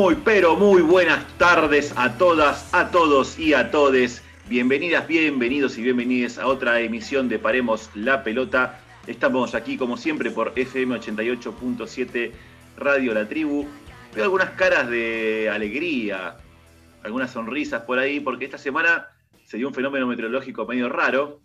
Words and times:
Muy, 0.00 0.14
pero 0.14 0.56
muy 0.56 0.80
buenas 0.80 1.28
tardes 1.36 1.92
a 1.94 2.16
todas, 2.16 2.72
a 2.72 2.90
todos 2.90 3.38
y 3.38 3.52
a 3.52 3.70
todes. 3.70 4.24
Bienvenidas, 4.48 5.06
bienvenidos 5.06 5.76
y 5.76 5.82
bienvenidas 5.82 6.38
a 6.38 6.46
otra 6.46 6.80
emisión 6.80 7.28
de 7.28 7.38
Paremos 7.38 7.90
la 7.94 8.24
Pelota. 8.24 8.80
Estamos 9.06 9.54
aquí 9.54 9.76
como 9.76 9.98
siempre 9.98 10.30
por 10.30 10.54
FM 10.56 10.98
88.7 10.98 12.32
Radio 12.78 13.12
La 13.12 13.28
Tribu. 13.28 13.66
Veo 14.14 14.24
algunas 14.24 14.48
caras 14.52 14.88
de 14.88 15.50
alegría, 15.50 16.38
algunas 17.02 17.32
sonrisas 17.32 17.82
por 17.82 17.98
ahí, 17.98 18.20
porque 18.20 18.46
esta 18.46 18.56
semana 18.56 19.08
se 19.44 19.58
dio 19.58 19.68
un 19.68 19.74
fenómeno 19.74 20.06
meteorológico 20.06 20.64
medio 20.64 20.88
raro, 20.88 21.42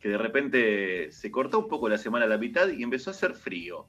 que 0.00 0.08
de 0.08 0.16
repente 0.16 1.12
se 1.12 1.30
cortó 1.30 1.58
un 1.58 1.68
poco 1.68 1.90
la 1.90 1.98
semana 1.98 2.24
a 2.24 2.28
la 2.28 2.38
mitad 2.38 2.66
y 2.70 2.82
empezó 2.82 3.10
a 3.10 3.12
hacer 3.12 3.34
frío. 3.34 3.84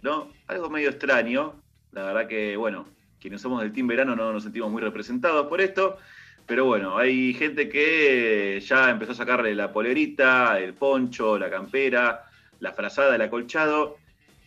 ¿No? 0.00 0.30
Algo 0.46 0.70
medio 0.70 0.88
extraño. 0.88 1.62
La 1.92 2.02
verdad 2.02 2.26
que, 2.28 2.56
bueno, 2.56 2.95
quienes 3.26 3.40
somos 3.40 3.60
del 3.60 3.72
Team 3.72 3.88
Verano 3.88 4.14
no 4.14 4.32
nos 4.32 4.44
sentimos 4.44 4.70
muy 4.70 4.80
representados 4.80 5.48
por 5.48 5.60
esto. 5.60 5.98
Pero 6.46 6.64
bueno, 6.64 6.96
hay 6.96 7.34
gente 7.34 7.68
que 7.68 8.62
ya 8.64 8.88
empezó 8.88 9.10
a 9.10 9.14
sacarle 9.16 9.52
la 9.52 9.72
polerita, 9.72 10.60
el 10.60 10.74
poncho, 10.74 11.36
la 11.36 11.50
campera, 11.50 12.22
la 12.60 12.72
frazada, 12.72 13.16
el 13.16 13.22
acolchado. 13.22 13.96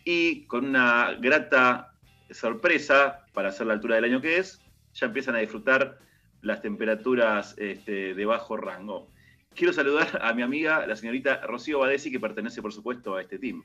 Y 0.02 0.44
con 0.46 0.64
una 0.64 1.14
grata 1.20 1.92
sorpresa, 2.30 3.26
para 3.34 3.50
hacer 3.50 3.66
la 3.66 3.74
altura 3.74 3.96
del 3.96 4.04
año 4.04 4.22
que 4.22 4.38
es, 4.38 4.62
ya 4.94 5.08
empiezan 5.08 5.34
a 5.34 5.40
disfrutar 5.40 5.98
las 6.40 6.62
temperaturas 6.62 7.54
este, 7.58 8.14
de 8.14 8.24
bajo 8.24 8.56
rango. 8.56 9.10
Quiero 9.54 9.74
saludar 9.74 10.20
a 10.22 10.32
mi 10.32 10.40
amiga, 10.40 10.86
la 10.86 10.96
señorita 10.96 11.42
Rocío 11.42 11.80
Badesi, 11.80 12.10
que 12.10 12.18
pertenece, 12.18 12.62
por 12.62 12.72
supuesto, 12.72 13.14
a 13.14 13.20
este 13.20 13.38
team. 13.38 13.62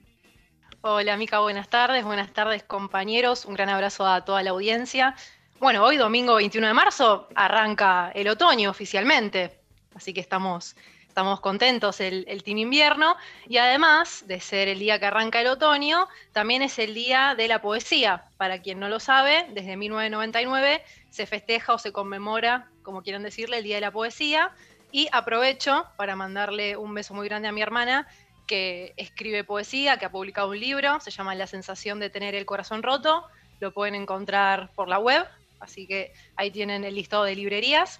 Hola, 0.87 1.17
Mica, 1.17 1.39
buenas 1.39 1.67
tardes. 1.67 2.05
Buenas 2.05 2.31
tardes, 2.31 2.61
compañeros. 2.61 3.45
Un 3.45 3.55
gran 3.55 3.69
abrazo 3.69 4.05
a 4.05 4.23
toda 4.23 4.43
la 4.43 4.51
audiencia. 4.51 5.15
Bueno, 5.59 5.83
hoy, 5.83 5.97
domingo 5.97 6.35
21 6.35 6.67
de 6.67 6.73
marzo, 6.75 7.27
arranca 7.33 8.11
el 8.13 8.27
otoño 8.27 8.69
oficialmente. 8.69 9.57
Así 9.95 10.13
que 10.13 10.21
estamos, 10.21 10.75
estamos 11.07 11.39
contentos 11.39 11.99
el, 12.01 12.23
el 12.27 12.43
Team 12.43 12.59
Invierno. 12.59 13.15
Y 13.47 13.57
además 13.57 14.25
de 14.27 14.39
ser 14.39 14.67
el 14.67 14.77
día 14.77 14.99
que 14.99 15.07
arranca 15.07 15.41
el 15.41 15.47
otoño, 15.47 16.07
también 16.33 16.61
es 16.61 16.77
el 16.77 16.93
día 16.93 17.33
de 17.35 17.47
la 17.47 17.63
poesía. 17.63 18.25
Para 18.37 18.61
quien 18.61 18.79
no 18.79 18.87
lo 18.87 18.99
sabe, 18.99 19.47
desde 19.53 19.77
1999 19.77 20.83
se 21.09 21.25
festeja 21.25 21.73
o 21.73 21.79
se 21.79 21.91
conmemora, 21.91 22.69
como 22.83 23.01
quieran 23.01 23.23
decirle, 23.23 23.57
el 23.57 23.63
Día 23.63 23.77
de 23.77 23.81
la 23.81 23.91
Poesía. 23.91 24.51
Y 24.91 25.09
aprovecho 25.11 25.87
para 25.97 26.15
mandarle 26.15 26.77
un 26.77 26.93
beso 26.93 27.15
muy 27.15 27.27
grande 27.27 27.47
a 27.47 27.51
mi 27.51 27.63
hermana, 27.63 28.07
que 28.45 28.93
escribe 28.97 29.43
poesía, 29.43 29.97
que 29.97 30.05
ha 30.05 30.11
publicado 30.11 30.49
un 30.49 30.59
libro, 30.59 30.99
se 30.99 31.11
llama 31.11 31.35
La 31.35 31.47
sensación 31.47 31.99
de 31.99 32.09
tener 32.09 32.35
el 32.35 32.45
corazón 32.45 32.83
roto. 32.83 33.25
Lo 33.59 33.71
pueden 33.71 33.95
encontrar 33.95 34.71
por 34.75 34.87
la 34.87 34.99
web, 34.99 35.25
así 35.59 35.87
que 35.87 36.13
ahí 36.35 36.51
tienen 36.51 36.83
el 36.83 36.95
listado 36.95 37.23
de 37.23 37.35
librerías. 37.35 37.99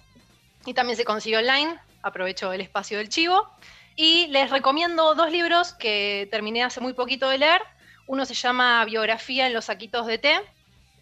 Y 0.64 0.74
también 0.74 0.96
se 0.96 1.04
consigue 1.04 1.38
online, 1.38 1.78
aprovecho 2.02 2.52
el 2.52 2.60
espacio 2.60 2.98
del 2.98 3.08
chivo. 3.08 3.48
Y 3.96 4.26
les 4.28 4.50
recomiendo 4.50 5.14
dos 5.14 5.30
libros 5.30 5.72
que 5.72 6.28
terminé 6.30 6.62
hace 6.62 6.80
muy 6.80 6.92
poquito 6.92 7.28
de 7.28 7.38
leer. 7.38 7.62
Uno 8.06 8.26
se 8.26 8.34
llama 8.34 8.84
Biografía 8.84 9.46
en 9.46 9.54
los 9.54 9.64
saquitos 9.64 10.06
de 10.06 10.18
té, 10.18 10.40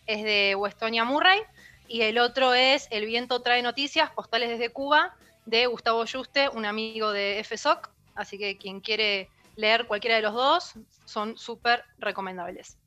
es 0.06 0.22
de 0.22 0.54
Westonia 0.54 1.04
Murray, 1.04 1.40
y 1.88 2.02
el 2.02 2.18
otro 2.18 2.54
es 2.54 2.88
El 2.90 3.06
viento 3.06 3.42
trae 3.42 3.62
noticias, 3.62 4.10
postales 4.10 4.48
desde 4.48 4.70
Cuba, 4.70 5.14
de 5.44 5.66
Gustavo 5.66 6.04
Juste, 6.10 6.48
un 6.48 6.64
amigo 6.64 7.12
de 7.12 7.44
FSOC, 7.46 7.90
así 8.14 8.38
que 8.38 8.56
quien 8.56 8.80
quiere 8.80 9.28
leer 9.56 9.86
cualquiera 9.86 10.16
de 10.16 10.22
los 10.22 10.34
dos 10.34 10.74
son 11.04 11.36
súper 11.36 11.84
recomendables. 11.98 12.78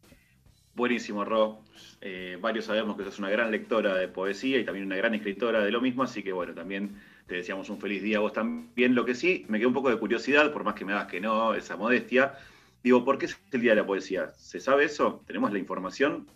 Buenísimo, 0.74 1.26
Ro. 1.26 1.64
Eh, 2.02 2.38
varios 2.40 2.66
sabemos 2.66 2.96
que 2.96 3.04
sos 3.04 3.18
una 3.18 3.30
gran 3.30 3.50
lectora 3.50 3.96
de 3.96 4.08
poesía 4.08 4.60
y 4.60 4.64
también 4.64 4.86
una 4.86 4.96
gran 4.96 5.16
escritora 5.16 5.64
de 5.64 5.72
lo 5.72 5.82
mismo, 5.82 6.04
así 6.04 6.22
que 6.22 6.32
bueno, 6.32 6.54
también 6.54 7.02
te 7.26 7.36
deseamos 7.36 7.70
un 7.70 7.80
feliz 7.80 8.04
día 8.04 8.18
a 8.18 8.20
vos 8.22 8.34
también. 8.34 8.94
Lo 8.94 9.04
que 9.04 9.16
sí, 9.16 9.46
me 9.50 9.58
quedó 9.58 9.70
un 9.70 9.74
poco 9.74 9.90
de 9.90 9.98
curiosidad, 9.98 10.54
por 10.54 10.64
más 10.64 10.76
que 10.76 10.86
me 10.86 10.94
hagas 10.94 11.08
que 11.08 11.20
no, 11.20 11.56
esa 11.56 11.78
modestia. 11.78 12.36
Digo, 12.84 13.04
¿por 13.04 13.18
qué 13.18 13.26
es 13.26 13.38
el 13.52 13.62
Día 13.62 13.72
de 13.72 13.82
la 13.82 13.88
Poesía? 13.88 14.32
¿Se 14.38 14.60
sabe 14.60 14.86
eso? 14.86 15.24
¿Tenemos 15.26 15.52
la 15.52 15.58
información? 15.58 16.30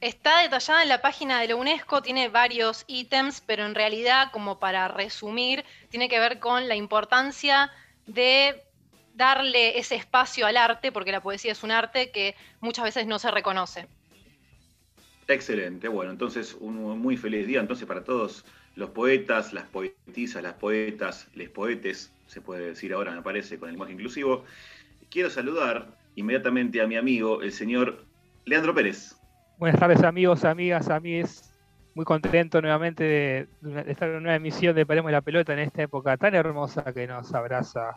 Está 0.00 0.42
detallada 0.42 0.82
en 0.82 0.90
la 0.90 1.00
página 1.00 1.40
de 1.40 1.48
la 1.48 1.56
UNESCO, 1.56 2.02
tiene 2.02 2.28
varios 2.28 2.84
ítems, 2.86 3.40
pero 3.40 3.64
en 3.64 3.74
realidad, 3.74 4.30
como 4.30 4.58
para 4.58 4.88
resumir, 4.88 5.64
tiene 5.88 6.10
que 6.10 6.20
ver 6.20 6.38
con 6.38 6.68
la 6.68 6.76
importancia 6.76 7.72
de 8.06 8.62
darle 9.16 9.78
ese 9.78 9.96
espacio 9.96 10.46
al 10.46 10.56
arte, 10.56 10.92
porque 10.92 11.10
la 11.10 11.22
poesía 11.22 11.52
es 11.52 11.62
un 11.62 11.70
arte 11.70 12.10
que 12.10 12.34
muchas 12.60 12.84
veces 12.84 13.06
no 13.06 13.18
se 13.18 13.30
reconoce. 13.30 13.88
Excelente, 15.26 15.88
bueno, 15.88 16.12
entonces 16.12 16.56
un 16.60 16.76
muy 17.00 17.16
feliz 17.16 17.46
día 17.46 17.58
entonces 17.58 17.86
para 17.86 18.04
todos 18.04 18.44
los 18.76 18.90
poetas, 18.90 19.52
las 19.52 19.64
poetisas, 19.64 20.42
las 20.42 20.52
poetas, 20.54 21.28
les 21.34 21.48
poetes, 21.48 22.12
se 22.26 22.40
puede 22.40 22.68
decir 22.68 22.92
ahora, 22.92 23.12
me 23.12 23.22
parece, 23.22 23.58
con 23.58 23.68
el 23.68 23.72
lenguaje 23.72 23.94
inclusivo. 23.94 24.44
Quiero 25.10 25.30
saludar 25.30 25.88
inmediatamente 26.14 26.80
a 26.80 26.86
mi 26.86 26.96
amigo, 26.96 27.42
el 27.42 27.52
señor 27.52 28.04
Leandro 28.44 28.74
Pérez. 28.74 29.16
Buenas 29.58 29.80
tardes 29.80 30.02
amigos, 30.02 30.44
amigas, 30.44 30.90
amigues. 30.90 31.50
Muy 31.94 32.04
contento 32.04 32.60
nuevamente 32.60 33.04
de, 33.04 33.48
de, 33.62 33.90
estar 33.90 34.08
en 34.10 34.16
una 34.16 34.20
nueva 34.20 34.36
emisión 34.36 34.76
de 34.76 34.84
Paremos 34.84 35.10
la 35.10 35.22
Pelota 35.22 35.54
en 35.54 35.60
esta 35.60 35.82
época 35.82 36.18
tan 36.18 36.34
hermosa 36.34 36.92
que 36.92 37.06
nos 37.06 37.32
abraza 37.32 37.96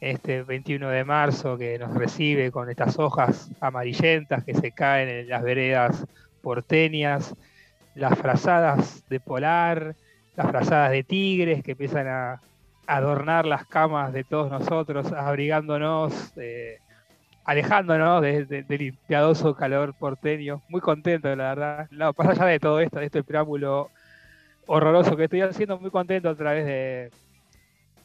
este 0.00 0.42
21 0.42 0.88
de 0.90 1.04
marzo, 1.04 1.58
que 1.58 1.78
nos 1.78 1.94
recibe 1.94 2.50
con 2.50 2.70
estas 2.70 2.98
hojas 2.98 3.50
amarillentas 3.60 4.44
que 4.44 4.54
se 4.54 4.72
caen 4.72 5.08
en 5.08 5.28
las 5.28 5.42
veredas 5.42 6.06
porteñas, 6.42 7.34
las 7.94 8.16
frazadas 8.18 9.02
de 9.08 9.20
polar, 9.20 9.96
las 10.36 10.48
frazadas 10.48 10.92
de 10.92 11.02
tigres 11.02 11.62
que 11.62 11.72
empiezan 11.72 12.06
a 12.06 12.40
adornar 12.86 13.44
las 13.44 13.66
camas 13.66 14.12
de 14.12 14.24
todos 14.24 14.50
nosotros, 14.50 15.12
abrigándonos. 15.12 16.32
Eh, 16.36 16.78
alejándonos 17.48 18.20
del 18.20 18.46
de, 18.46 18.62
de 18.62 18.94
piadoso 19.06 19.54
calor 19.54 19.94
porteño. 19.94 20.60
Muy 20.68 20.82
contento, 20.82 21.34
la 21.34 21.54
verdad. 21.54 21.88
No, 21.90 22.12
más 22.14 22.28
allá 22.28 22.44
de 22.44 22.60
todo 22.60 22.78
esto, 22.78 22.98
de 22.98 23.06
este 23.06 23.22
preámbulo 23.22 23.88
horroroso 24.66 25.16
que 25.16 25.24
estoy 25.24 25.40
haciendo, 25.40 25.80
muy 25.80 25.90
contento 25.90 26.28
a 26.28 26.34
través 26.34 26.66
de, 26.66 27.10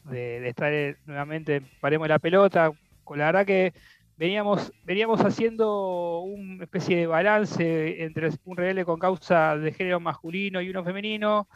de, 0.05 0.47
estar 0.47 0.71
nuevamente 1.05 1.57
en 1.57 1.67
Paremos 1.79 2.07
la 2.07 2.19
Pelota. 2.19 2.71
La 3.15 3.25
verdad 3.25 3.45
que 3.45 3.73
veníamos, 4.17 4.71
veníamos 4.83 5.21
haciendo 5.21 6.21
una 6.21 6.63
especie 6.63 6.97
de 6.97 7.07
balance 7.07 8.03
entre 8.03 8.29
un 8.45 8.57
rebelde 8.57 8.85
con 8.85 8.99
causa 8.99 9.57
de 9.57 9.71
género 9.73 9.99
masculino 9.99 10.61
y 10.61 10.69
uno 10.69 10.83
femenino. 10.83 11.47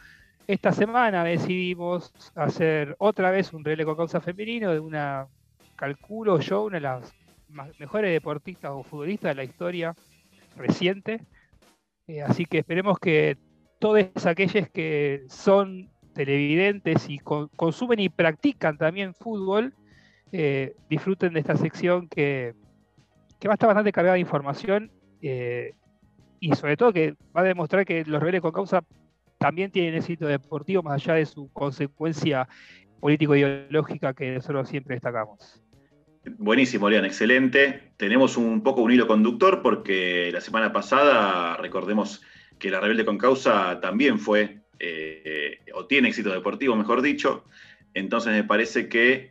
Esta 0.46 0.72
semana 0.72 1.24
decidimos 1.24 2.12
hacer 2.34 2.96
otra 2.98 3.30
vez 3.30 3.52
un 3.52 3.64
rebelde 3.64 3.84
con 3.84 3.96
causa 3.96 4.20
femenino 4.20 4.72
de 4.72 4.80
una, 4.80 5.26
calculo 5.76 6.40
yo, 6.40 6.64
una 6.64 6.76
de 6.76 6.80
las 6.80 7.14
mejores 7.78 8.12
deportistas 8.12 8.72
o 8.74 8.82
futbolistas 8.82 9.30
de 9.30 9.34
la 9.34 9.44
historia 9.44 9.94
reciente. 10.56 11.20
Eh, 12.06 12.22
así 12.22 12.46
que 12.46 12.58
esperemos 12.58 12.98
que 12.98 13.36
todos 13.78 14.26
aquellos 14.26 14.68
que 14.70 15.24
son 15.28 15.90
televidentes 16.18 17.08
y 17.08 17.20
con, 17.20 17.46
consumen 17.54 18.00
y 18.00 18.08
practican 18.08 18.76
también 18.76 19.14
fútbol 19.14 19.72
eh, 20.32 20.74
disfruten 20.90 21.32
de 21.32 21.38
esta 21.38 21.56
sección 21.56 22.08
que, 22.08 22.54
que, 23.38 23.46
va 23.46 23.54
a 23.54 23.54
estar 23.54 23.68
bastante 23.68 23.92
cargada 23.92 24.14
de 24.14 24.20
información 24.20 24.90
eh, 25.22 25.74
y 26.40 26.52
sobre 26.56 26.76
todo 26.76 26.92
que 26.92 27.14
va 27.36 27.42
a 27.42 27.44
demostrar 27.44 27.84
que 27.84 28.04
los 28.04 28.18
rebeldes 28.18 28.42
con 28.42 28.50
causa 28.50 28.82
también 29.38 29.70
tienen 29.70 29.94
éxito 29.94 30.26
deportivo 30.26 30.82
más 30.82 30.94
allá 30.94 31.14
de 31.14 31.26
su 31.26 31.52
consecuencia 31.52 32.48
político-ideológica 32.98 34.12
que 34.12 34.32
nosotros 34.32 34.68
siempre 34.68 34.96
destacamos. 34.96 35.62
Buenísimo, 36.36 36.90
Leon, 36.90 37.04
excelente. 37.04 37.92
Tenemos 37.96 38.36
un 38.36 38.64
poco 38.64 38.82
un 38.82 38.90
hilo 38.90 39.06
conductor 39.06 39.62
porque 39.62 40.30
la 40.32 40.40
semana 40.40 40.72
pasada, 40.72 41.56
recordemos 41.58 42.22
que 42.58 42.70
la 42.70 42.80
Rebelde 42.80 43.04
con 43.04 43.18
Causa 43.18 43.78
también 43.80 44.18
fue, 44.18 44.57
eh, 44.80 45.60
o 45.74 45.86
tiene 45.86 46.08
éxito 46.08 46.30
deportivo, 46.30 46.76
mejor 46.76 47.02
dicho. 47.02 47.44
Entonces 47.94 48.32
me 48.32 48.44
parece 48.44 48.88
que, 48.88 49.30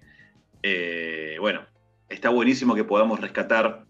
eh, 0.63 1.37
bueno, 1.39 1.65
está 2.09 2.29
buenísimo 2.29 2.75
que 2.75 2.83
podamos 2.83 3.19
rescatar 3.19 3.85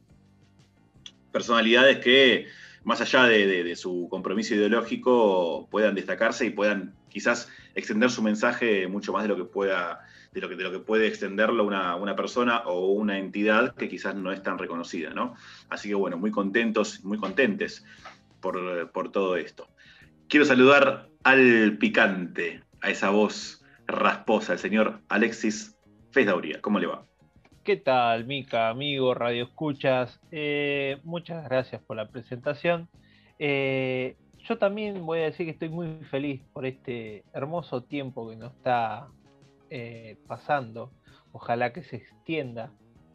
personalidades 1.31 1.99
que, 1.99 2.47
más 2.83 3.01
allá 3.01 3.23
de, 3.23 3.63
de, 3.63 3.75
su 3.75 4.07
compromiso 4.09 4.55
ideológico, 4.55 5.67
puedan 5.69 5.95
destacarse 5.95 6.45
y 6.45 6.49
puedan 6.51 6.95
quizás 7.09 7.49
extender 7.75 8.09
su 8.09 8.21
mensaje 8.21 8.87
mucho 8.87 9.13
más 9.13 9.23
de 9.23 9.29
lo 9.29 9.35
que 9.35 9.45
pueda 9.45 10.05
de 10.31 10.41
lo 10.41 10.49
que, 10.49 10.55
de 10.55 10.63
lo 10.63 10.71
que 10.71 10.79
puede 10.79 11.07
extenderlo 11.07 11.65
una, 11.65 11.95
una, 11.95 12.15
persona 12.15 12.59
o 12.59 12.91
una 12.91 13.17
entidad 13.17 13.73
que 13.75 13.89
quizás 13.89 14.13
no 14.13 14.31
es 14.31 14.43
tan 14.43 14.57
reconocida, 14.57 15.11
¿no? 15.11 15.35
Así 15.69 15.89
que 15.89 15.95
bueno, 15.95 16.17
muy 16.17 16.31
contentos, 16.31 17.03
muy 17.03 17.17
contentes 17.17 17.83
por, 18.39 18.91
por 18.91 19.11
todo 19.11 19.35
esto. 19.35 19.67
Quiero 20.29 20.45
saludar 20.45 21.07
al 21.23 21.77
picante, 21.77 22.61
a 22.81 22.89
esa 22.89 23.11
voz 23.11 23.63
rasposa, 23.85 24.51
el 24.53 24.59
señor 24.59 24.99
Alexis 25.07 25.79
Fesdauría. 26.11 26.59
¿Cómo 26.59 26.79
le 26.79 26.87
va? 26.87 27.05
¿Qué 27.63 27.77
tal, 27.77 28.25
Mica, 28.25 28.67
amigo, 28.67 29.13
Radio 29.13 29.45
Escuchas? 29.45 30.19
Eh, 30.31 30.97
muchas 31.05 31.45
gracias 31.45 31.81
por 31.81 31.95
la 31.95 32.09
presentación. 32.09 32.89
Eh, 33.39 34.17
yo 34.39 34.57
también 34.57 35.05
voy 35.05 35.19
a 35.19 35.23
decir 35.23 35.45
que 35.45 35.53
estoy 35.53 35.69
muy 35.69 35.97
feliz 36.11 36.41
por 36.51 36.65
este 36.65 37.23
hermoso 37.33 37.83
tiempo 37.83 38.29
que 38.29 38.35
nos 38.35 38.53
está 38.53 39.07
eh, 39.69 40.17
pasando. 40.27 40.91
Ojalá 41.31 41.71
que 41.71 41.83
se 41.83 41.95
extienda 41.95 42.73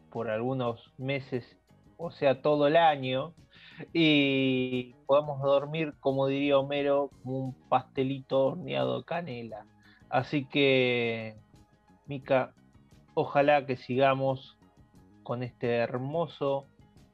por 0.09 0.31
algunos 0.31 0.91
meses, 0.97 1.59
o 1.97 2.09
sea, 2.09 2.41
todo 2.41 2.65
el 2.65 2.75
año, 2.75 3.35
y 3.93 4.95
podamos 5.05 5.41
dormir, 5.41 5.93
como 5.99 6.27
diría 6.27 6.57
Homero, 6.57 7.09
como 7.23 7.39
un 7.39 7.53
pastelito 7.69 8.47
horneado 8.47 8.99
de 8.99 9.05
canela. 9.05 9.65
Así 10.09 10.45
que, 10.45 11.35
Mica, 12.05 12.53
ojalá 13.13 13.65
que 13.65 13.77
sigamos 13.77 14.57
con 15.23 15.43
este 15.43 15.75
hermoso 15.75 16.65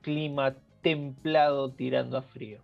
clima 0.02 0.56
templado 0.82 1.72
tirando 1.72 2.18
a 2.18 2.22
frío. 2.22 2.62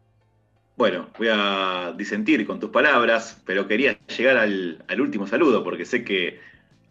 Bueno, 0.78 1.08
voy 1.18 1.30
a 1.32 1.94
disentir 1.96 2.46
con 2.46 2.60
tus 2.60 2.70
palabras, 2.70 3.42
pero 3.46 3.68
quería 3.68 3.98
llegar 4.08 4.38
al, 4.38 4.84
último 5.00 5.26
saludo, 5.26 5.64
porque 5.64 5.86
sé 5.86 6.04
que 6.04 6.40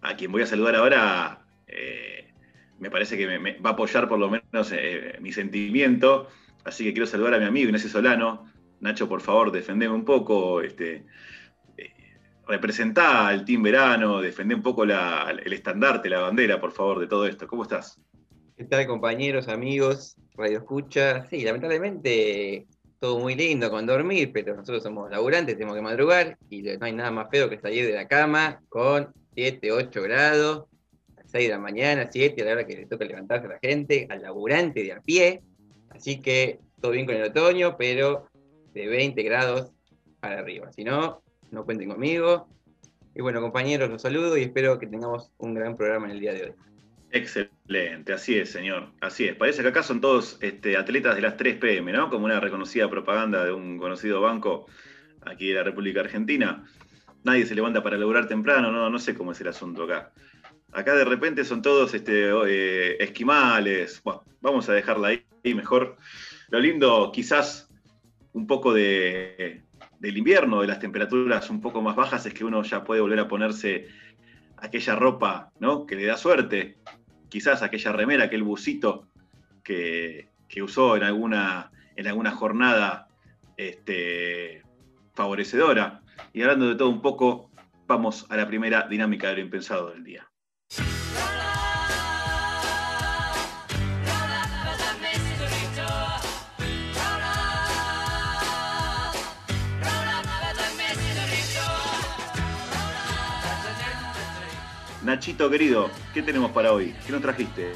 a 0.01 0.17
quien 0.17 0.33
voy 0.33 0.43
a 0.43 0.47
saludar 0.47 0.77
ahora 0.77 1.45
eh, 1.67 2.33
me 2.79 2.91
parece 2.91 3.19
que 3.19 3.39
me, 3.39 3.59
va 3.59 3.71
a 3.71 3.73
apoyar 3.75 4.09
por 4.09 4.19
lo 4.19 4.31
menos 4.31 4.73
eh, 4.73 5.19
mi 5.21 5.33
sentimiento. 5.33 6.29
Así 6.65 6.85
que 6.85 6.93
quiero 6.93 7.07
saludar 7.07 7.35
a 7.35 7.39
mi 7.39 7.45
amigo 7.45 7.67
Ignacio 7.67 7.91
Solano. 7.91 8.47
Nacho, 8.81 9.09
por 9.09 9.21
favor, 9.21 9.53
defendeme 9.53 9.95
un 9.95 10.05
poco. 10.05 10.61
Este, 10.61 11.05
eh, 11.77 11.91
representá 12.47 13.29
al 13.29 13.45
Team 13.45 13.63
Verano, 13.63 14.21
defendé 14.21 14.55
un 14.55 14.63
poco 14.63 14.85
el 14.85 15.53
estandarte, 15.53 16.09
la 16.09 16.21
bandera, 16.21 16.61
por 16.61 16.73
favor, 16.73 17.01
de 17.01 17.07
todo 17.07 17.27
esto. 17.27 17.47
¿Cómo 17.47 17.63
estás? 17.63 18.01
¿Qué 18.57 18.65
tal, 18.65 18.87
compañeros, 18.87 19.49
amigos, 19.49 20.17
Radio 20.37 20.59
Escucha? 20.59 21.27
Sí, 21.27 21.43
lamentablemente 21.45 22.67
todo 23.05 23.19
muy 23.19 23.35
lindo 23.35 23.71
con 23.71 23.85
dormir, 23.85 24.31
pero 24.33 24.57
nosotros 24.57 24.83
somos 24.83 25.11
laburantes, 25.11 25.57
tenemos 25.57 25.77
que 25.77 25.83
madrugar 25.83 26.39
y 26.49 26.63
no 26.63 26.87
hay 26.87 26.93
nada 26.95 27.11
más 27.11 27.29
feo 27.31 27.51
que 27.51 27.59
salir 27.59 27.87
de 27.87 27.93
la 27.93 28.09
cama 28.09 28.63
con 28.71 29.13
7, 29.35 29.73
8 29.73 30.03
grados, 30.03 30.65
a 31.19 31.23
6 31.27 31.49
de 31.49 31.53
la 31.53 31.59
mañana, 31.59 32.09
7, 32.11 32.41
a 32.41 32.45
la 32.47 32.53
hora 32.53 32.67
que 32.67 32.77
le 32.77 32.87
toca 32.87 33.05
levantarse 33.05 33.47
a 33.47 33.51
la 33.51 33.59
gente, 33.61 34.07
al 34.09 34.23
laburante 34.23 34.83
de 34.83 34.93
a 34.93 35.03
pie. 35.03 35.43
Así 36.05 36.21
que 36.21 36.61
todo 36.83 36.93
bien 36.93 37.07
con 37.07 37.15
el 37.15 37.23
otoño, 37.23 37.79
pero 37.79 38.29
de 38.75 38.89
20 38.89 39.23
grados 39.23 39.73
para 40.21 40.41
arriba. 40.41 40.71
Si 40.71 40.85
no, 40.85 41.23
no 41.51 41.65
cuenten 41.65 41.89
conmigo. 41.89 42.47
Y 43.15 43.23
bueno, 43.23 43.41
compañeros, 43.41 43.89
los 43.89 44.03
saludo 44.03 44.37
y 44.37 44.43
espero 44.43 44.79
que 44.79 44.87
tengamos 44.87 45.33
un 45.39 45.55
gran 45.55 45.75
programa 45.79 46.05
en 46.05 46.13
el 46.13 46.21
día 46.21 46.35
de 46.35 46.45
hoy. 46.45 46.53
Excelente, 47.11 48.13
así 48.13 48.37
es, 48.37 48.51
señor. 48.51 48.91
Así 49.01 49.25
es. 49.25 49.35
Parece 49.35 49.63
que 49.63 49.69
acá 49.69 49.83
son 49.83 50.03
todos 50.03 50.37
este, 50.43 50.77
atletas 50.77 51.17
de 51.17 51.23
las 51.23 51.39
3 51.39 51.57
pm, 51.57 51.91
¿no? 51.91 52.11
Como 52.11 52.27
una 52.27 52.39
reconocida 52.39 52.91
propaganda 52.91 53.43
de 53.43 53.53
un 53.53 53.79
conocido 53.79 54.21
banco 54.21 54.67
aquí 55.23 55.49
de 55.49 55.55
la 55.55 55.63
República 55.63 56.01
Argentina. 56.01 56.67
Nadie 57.23 57.47
se 57.47 57.55
levanta 57.55 57.83
para 57.83 57.97
laburar 57.97 58.29
temprano, 58.29 58.71
no, 58.71 58.99
sé 58.99 59.15
cómo 59.15 59.33
es 59.33 59.41
el 59.41 59.49
asunto 59.49 59.85
acá. 59.85 60.13
Acá 60.71 60.97
de 60.97 61.07
repente 61.07 61.45
son 61.45 61.63
todos 61.63 61.95
este, 61.95 62.29
eh, 62.47 63.03
esquimales. 63.03 64.03
Bueno, 64.05 64.23
vamos 64.43 64.69
a 64.69 64.75
dejarla 64.75 65.09
ahí 65.09 65.25
mejor. 65.53 65.97
Lo 66.49 66.61
lindo, 66.61 67.11
quizás 67.13 67.69
un 68.33 68.47
poco 68.47 68.73
de, 68.73 69.63
del 69.99 70.17
invierno, 70.17 70.61
de 70.61 70.67
las 70.67 70.81
temperaturas 70.81 71.51
un 71.51 71.61
poco 71.61 71.83
más 71.83 71.97
bajas, 71.97 72.25
es 72.25 72.33
que 72.33 72.45
uno 72.45 72.63
ya 72.63 72.85
puede 72.85 73.01
volver 73.01 73.21
a 73.21 73.29
ponerse 73.29 73.89
aquella 74.57 74.95
ropa 74.95 75.53
¿no? 75.61 75.87
que 75.87 75.97
le 75.97 76.07
da 76.07 76.17
suerte, 76.17 76.79
quizás 77.29 77.63
aquella 77.63 77.93
remera, 77.93 78.25
aquel 78.25 78.43
busito 78.43 79.09
que, 79.63 80.29
usó 80.63 80.97
en 80.97 81.03
alguna, 81.03 81.73
en 81.97 82.07
alguna 82.07 82.31
jornada 82.31 83.09
este, 83.57 84.63
favorecedora. 85.15 86.03
Y 86.33 86.43
hablando 86.43 86.69
de 86.69 86.77
todo 86.77 86.91
un 86.91 87.03
poco, 87.03 87.51
vamos 87.87 88.27
a 88.31 88.37
la 88.37 88.47
primera 88.47 88.87
dinámica 88.89 89.29
de 89.29 89.35
lo 89.35 89.41
impensado 89.41 89.91
del 89.91 90.05
día. 90.05 90.31
Nachito 105.05 105.51
querido, 105.51 105.91
¿qué 106.15 106.23
tenemos 106.23 106.51
para 106.53 106.73
hoy? 106.73 106.95
¿Qué 107.05 107.13
nos 107.13 107.21
trajiste? 107.21 107.73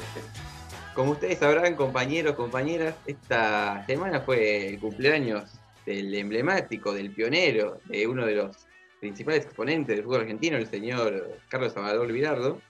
Como 0.95 1.11
ustedes 1.11 1.37
sabrán, 1.37 1.75
compañeros, 1.75 2.33
compañeras, 2.33 2.95
esta 3.05 3.85
semana 3.85 4.21
fue 4.21 4.69
el 4.69 4.79
cumpleaños 4.79 5.43
del 5.85 6.11
emblemático, 6.15 6.91
del 6.91 7.11
pionero, 7.11 7.81
de 7.85 8.07
uno 8.07 8.25
de 8.25 8.33
los 8.33 8.57
principales 8.99 9.45
exponentes 9.45 9.95
del 9.95 10.05
fútbol 10.05 10.21
argentino, 10.21 10.57
el 10.57 10.67
señor 10.67 11.37
Carlos 11.49 11.73
Salvador 11.73 12.11
Virardo. 12.11 12.61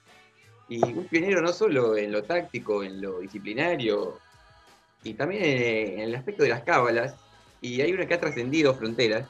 Y 0.68 0.84
un 0.84 1.06
pionero 1.06 1.40
no 1.40 1.54
solo 1.54 1.96
en 1.96 2.12
lo 2.12 2.22
táctico, 2.22 2.82
en 2.82 3.00
lo 3.00 3.20
disciplinario, 3.20 4.18
y 5.02 5.14
también 5.14 5.42
en 5.42 6.00
el 6.00 6.14
aspecto 6.14 6.42
de 6.42 6.50
las 6.50 6.64
cábalas. 6.64 7.14
Y 7.62 7.80
hay 7.80 7.94
una 7.94 8.04
que 8.04 8.12
ha 8.12 8.20
trascendido 8.20 8.74
fronteras 8.74 9.26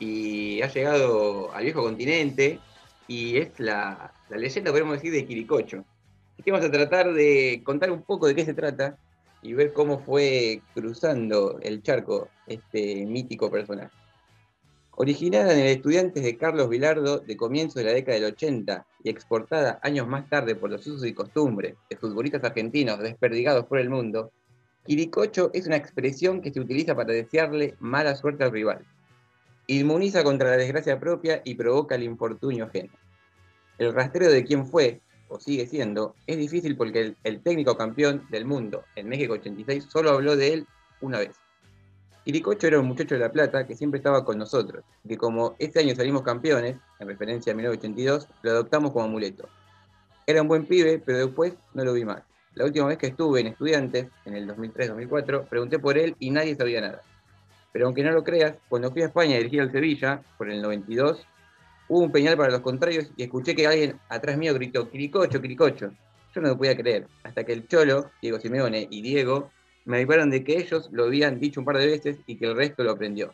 y 0.00 0.60
ha 0.60 0.66
llegado 0.66 1.54
al 1.54 1.62
viejo 1.62 1.84
continente 1.84 2.58
y 3.06 3.36
es 3.36 3.58
la, 3.58 4.12
la 4.28 4.36
leyenda, 4.36 4.70
podemos 4.70 4.94
decir, 4.94 5.12
de 5.12 5.26
Quiricocho. 5.26 5.84
Aquí 6.38 6.50
vamos 6.50 6.66
a 6.66 6.70
tratar 6.70 7.12
de 7.12 7.62
contar 7.64 7.90
un 7.90 8.02
poco 8.02 8.26
de 8.26 8.34
qué 8.34 8.44
se 8.44 8.54
trata 8.54 8.98
y 9.42 9.52
ver 9.52 9.72
cómo 9.72 9.98
fue 10.00 10.62
cruzando 10.74 11.58
el 11.60 11.82
charco 11.82 12.28
este 12.46 13.04
mítico 13.06 13.50
personaje. 13.50 13.94
Originada 14.96 15.52
en 15.52 15.60
el 15.60 15.66
Estudiantes 15.66 16.22
de 16.22 16.36
Carlos 16.36 16.68
Vilardo 16.68 17.18
de 17.18 17.36
comienzo 17.36 17.78
de 17.78 17.84
la 17.84 17.92
década 17.92 18.16
del 18.16 18.32
80 18.32 18.86
y 19.02 19.10
exportada 19.10 19.80
años 19.82 20.06
más 20.06 20.28
tarde 20.30 20.54
por 20.54 20.70
los 20.70 20.86
usos 20.86 21.04
y 21.04 21.12
costumbres 21.12 21.74
de 21.90 21.96
futbolistas 21.96 22.44
argentinos 22.44 23.00
desperdigados 23.00 23.66
por 23.66 23.78
el 23.78 23.90
mundo, 23.90 24.32
Quiricocho 24.86 25.50
es 25.52 25.66
una 25.66 25.76
expresión 25.76 26.40
que 26.40 26.52
se 26.52 26.60
utiliza 26.60 26.94
para 26.94 27.12
desearle 27.12 27.74
mala 27.80 28.14
suerte 28.14 28.44
al 28.44 28.52
rival. 28.52 28.84
Inmuniza 29.66 30.22
contra 30.22 30.50
la 30.50 30.56
desgracia 30.56 31.00
propia 31.00 31.42
y 31.44 31.54
provoca 31.54 31.94
el 31.96 32.02
infortunio 32.02 32.66
ajeno. 32.66 32.92
El 33.78 33.92
rastreo 33.92 34.30
de 34.30 34.44
quién 34.44 34.66
fue, 34.66 35.00
o 35.28 35.40
sigue 35.40 35.66
siendo, 35.66 36.14
es 36.26 36.36
difícil 36.36 36.76
porque 36.76 37.14
el, 37.22 37.42
técnico 37.42 37.76
campeón 37.76 38.26
del 38.30 38.44
mundo 38.44 38.84
en 38.94 39.08
México 39.08 39.34
86 39.34 39.88
solo 39.90 40.10
habló 40.10 40.36
de 40.36 40.54
él 40.54 40.66
una 41.00 41.18
vez. 41.18 41.36
Iricocho 42.26 42.66
era 42.66 42.80
un 42.80 42.86
muchacho 42.86 43.16
de 43.16 43.20
La 43.20 43.32
Plata 43.32 43.66
que 43.66 43.76
siempre 43.76 43.98
estaba 43.98 44.24
con 44.24 44.38
nosotros, 44.38 44.84
que 45.06 45.16
como 45.16 45.56
este 45.58 45.80
año 45.80 45.94
salimos 45.94 46.22
campeones, 46.22 46.76
en 46.98 47.08
referencia 47.08 47.52
a 47.52 47.56
1982, 47.56 48.28
lo 48.42 48.50
adoptamos 48.50 48.92
como 48.92 49.04
amuleto. 49.04 49.48
Era 50.26 50.40
un 50.40 50.48
buen 50.48 50.64
pibe, 50.64 51.02
pero 51.04 51.18
después 51.18 51.54
no 51.74 51.84
lo 51.84 51.92
vi 51.92 52.04
más. 52.04 52.22
La 52.54 52.64
última 52.64 52.86
vez 52.86 52.96
que 52.96 53.08
estuve 53.08 53.40
en 53.40 53.48
Estudiantes, 53.48 54.06
en 54.24 54.36
el 54.36 54.48
2003-2004, 54.48 55.48
pregunté 55.48 55.78
por 55.78 55.98
él 55.98 56.16
y 56.18 56.30
nadie 56.30 56.54
sabía 56.54 56.80
nada. 56.80 57.02
Pero 57.72 57.86
aunque 57.86 58.04
no 58.04 58.12
lo 58.12 58.22
creas, 58.22 58.54
cuando 58.68 58.90
fui 58.92 59.02
a 59.02 59.06
España 59.06 59.34
a 59.34 59.38
dirigir 59.38 59.60
al 59.60 59.72
Sevilla, 59.72 60.22
por 60.38 60.48
el 60.48 60.62
92, 60.62 61.26
hubo 61.88 62.00
un 62.00 62.12
peñal 62.12 62.36
para 62.36 62.50
los 62.50 62.60
contrarios 62.60 63.10
y 63.16 63.24
escuché 63.24 63.54
que 63.54 63.66
alguien 63.66 64.00
atrás 64.08 64.36
mío 64.36 64.54
gritó, 64.54 64.90
Quiricocho, 64.90 65.40
Quiricocho. 65.40 65.92
Yo 66.34 66.40
no 66.40 66.48
lo 66.48 66.58
podía 66.58 66.76
creer, 66.76 67.06
hasta 67.22 67.44
que 67.44 67.52
el 67.52 67.68
Cholo, 67.68 68.10
Diego 68.20 68.40
Simeone 68.40 68.88
y 68.90 69.02
Diego 69.02 69.50
me 69.84 69.98
avisaron 69.98 70.30
de 70.30 70.42
que 70.42 70.58
ellos 70.58 70.88
lo 70.92 71.04
habían 71.04 71.38
dicho 71.38 71.60
un 71.60 71.66
par 71.66 71.78
de 71.78 71.86
veces 71.86 72.18
y 72.26 72.36
que 72.36 72.46
el 72.46 72.56
resto 72.56 72.82
lo 72.82 72.92
aprendió. 72.92 73.32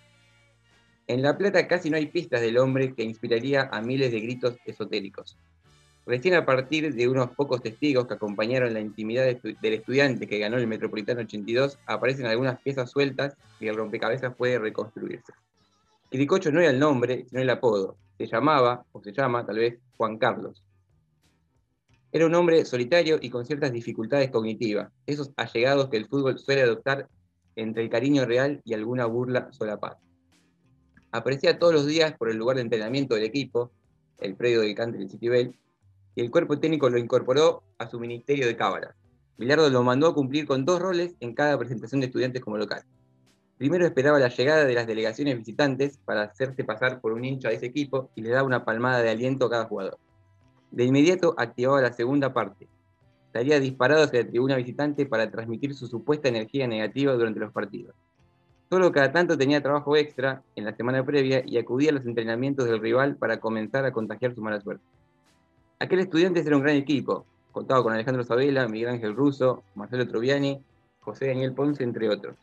En 1.06 1.22
La 1.22 1.36
Plata 1.36 1.66
casi 1.66 1.90
no 1.90 1.96
hay 1.96 2.06
pistas 2.06 2.40
del 2.40 2.58
hombre 2.58 2.94
que 2.94 3.02
inspiraría 3.02 3.68
a 3.72 3.80
miles 3.80 4.12
de 4.12 4.20
gritos 4.20 4.56
esotéricos. 4.64 5.36
Recién 6.06 6.34
a 6.34 6.44
partir 6.44 6.94
de 6.94 7.08
unos 7.08 7.30
pocos 7.30 7.62
testigos 7.62 8.06
que 8.06 8.14
acompañaron 8.14 8.74
la 8.74 8.80
intimidad 8.80 9.24
del 9.24 9.72
estudiante 9.74 10.26
que 10.26 10.38
ganó 10.38 10.56
el 10.56 10.66
Metropolitano 10.66 11.20
82, 11.20 11.78
aparecen 11.86 12.26
algunas 12.26 12.60
piezas 12.60 12.90
sueltas 12.90 13.36
y 13.60 13.68
el 13.68 13.76
rompecabezas 13.76 14.34
puede 14.34 14.58
reconstruirse. 14.58 15.32
Quiricocho 16.10 16.50
no 16.50 16.60
era 16.60 16.70
el 16.70 16.80
nombre, 16.80 17.24
sino 17.28 17.40
el 17.40 17.50
apodo, 17.50 17.96
se 18.18 18.26
llamaba, 18.26 18.84
o 18.90 19.00
se 19.00 19.12
llama 19.12 19.46
tal 19.46 19.58
vez, 19.58 19.78
Juan 19.96 20.18
Carlos. 20.18 20.64
Era 22.10 22.26
un 22.26 22.34
hombre 22.34 22.64
solitario 22.64 23.20
y 23.22 23.30
con 23.30 23.46
ciertas 23.46 23.72
dificultades 23.72 24.28
cognitivas, 24.30 24.90
esos 25.06 25.30
allegados 25.36 25.88
que 25.88 25.96
el 25.96 26.08
fútbol 26.08 26.36
suele 26.36 26.62
adoptar 26.62 27.08
entre 27.54 27.84
el 27.84 27.90
cariño 27.90 28.24
real 28.24 28.60
y 28.64 28.74
alguna 28.74 29.06
burla 29.06 29.52
solapada. 29.52 30.00
Aparecía 31.12 31.60
todos 31.60 31.72
los 31.72 31.86
días 31.86 32.16
por 32.18 32.28
el 32.28 32.36
lugar 32.36 32.56
de 32.56 32.62
entrenamiento 32.62 33.14
del 33.14 33.24
equipo, 33.24 33.70
el 34.18 34.34
predio 34.34 34.62
del 34.62 34.74
Country 34.74 35.08
City 35.08 35.28
Bell, 35.28 35.56
y 36.16 36.22
el 36.22 36.32
cuerpo 36.32 36.58
técnico 36.58 36.90
lo 36.90 36.98
incorporó 36.98 37.62
a 37.78 37.88
su 37.88 38.00
ministerio 38.00 38.48
de 38.48 38.56
cábala. 38.56 38.96
Bilardo 39.38 39.70
lo 39.70 39.84
mandó 39.84 40.08
a 40.08 40.14
cumplir 40.14 40.44
con 40.48 40.64
dos 40.64 40.80
roles 40.80 41.14
en 41.20 41.34
cada 41.34 41.56
presentación 41.56 42.00
de 42.00 42.08
estudiantes 42.08 42.42
como 42.42 42.58
local. 42.58 42.82
Primero 43.60 43.84
esperaba 43.84 44.18
la 44.18 44.30
llegada 44.30 44.64
de 44.64 44.72
las 44.72 44.86
delegaciones 44.86 45.36
visitantes 45.36 45.98
para 46.06 46.22
hacerse 46.22 46.64
pasar 46.64 46.98
por 47.02 47.12
un 47.12 47.26
hincha 47.26 47.50
de 47.50 47.56
ese 47.56 47.66
equipo 47.66 48.08
y 48.14 48.22
le 48.22 48.30
daba 48.30 48.46
una 48.46 48.64
palmada 48.64 49.02
de 49.02 49.10
aliento 49.10 49.44
a 49.44 49.50
cada 49.50 49.66
jugador. 49.66 49.98
De 50.70 50.84
inmediato 50.84 51.34
activaba 51.36 51.82
la 51.82 51.92
segunda 51.92 52.32
parte. 52.32 52.68
Estaría 53.26 53.60
disparado 53.60 54.04
hacia 54.04 54.22
la 54.22 54.30
tribuna 54.30 54.56
visitante 54.56 55.04
para 55.04 55.30
transmitir 55.30 55.74
su 55.74 55.88
supuesta 55.88 56.30
energía 56.30 56.66
negativa 56.66 57.12
durante 57.12 57.38
los 57.38 57.52
partidos. 57.52 57.94
Solo 58.70 58.90
cada 58.92 59.12
tanto 59.12 59.36
tenía 59.36 59.62
trabajo 59.62 59.94
extra 59.94 60.42
en 60.56 60.64
la 60.64 60.74
semana 60.74 61.04
previa 61.04 61.42
y 61.44 61.58
acudía 61.58 61.90
a 61.90 61.92
los 61.92 62.06
entrenamientos 62.06 62.64
del 62.64 62.80
rival 62.80 63.16
para 63.16 63.40
comenzar 63.40 63.84
a 63.84 63.92
contagiar 63.92 64.34
su 64.34 64.40
mala 64.40 64.62
suerte. 64.62 64.86
Aquel 65.80 65.98
estudiante 65.98 66.40
era 66.40 66.56
un 66.56 66.62
gran 66.62 66.76
equipo, 66.76 67.26
contaba 67.52 67.82
con 67.82 67.92
Alejandro 67.92 68.24
Sabela, 68.24 68.66
Miguel 68.68 68.88
Ángel 68.88 69.14
Russo, 69.14 69.64
Marcelo 69.74 70.08
Troviani, 70.08 70.64
José 71.00 71.26
Daniel 71.26 71.52
Ponce, 71.52 71.84
entre 71.84 72.08
otros. 72.08 72.36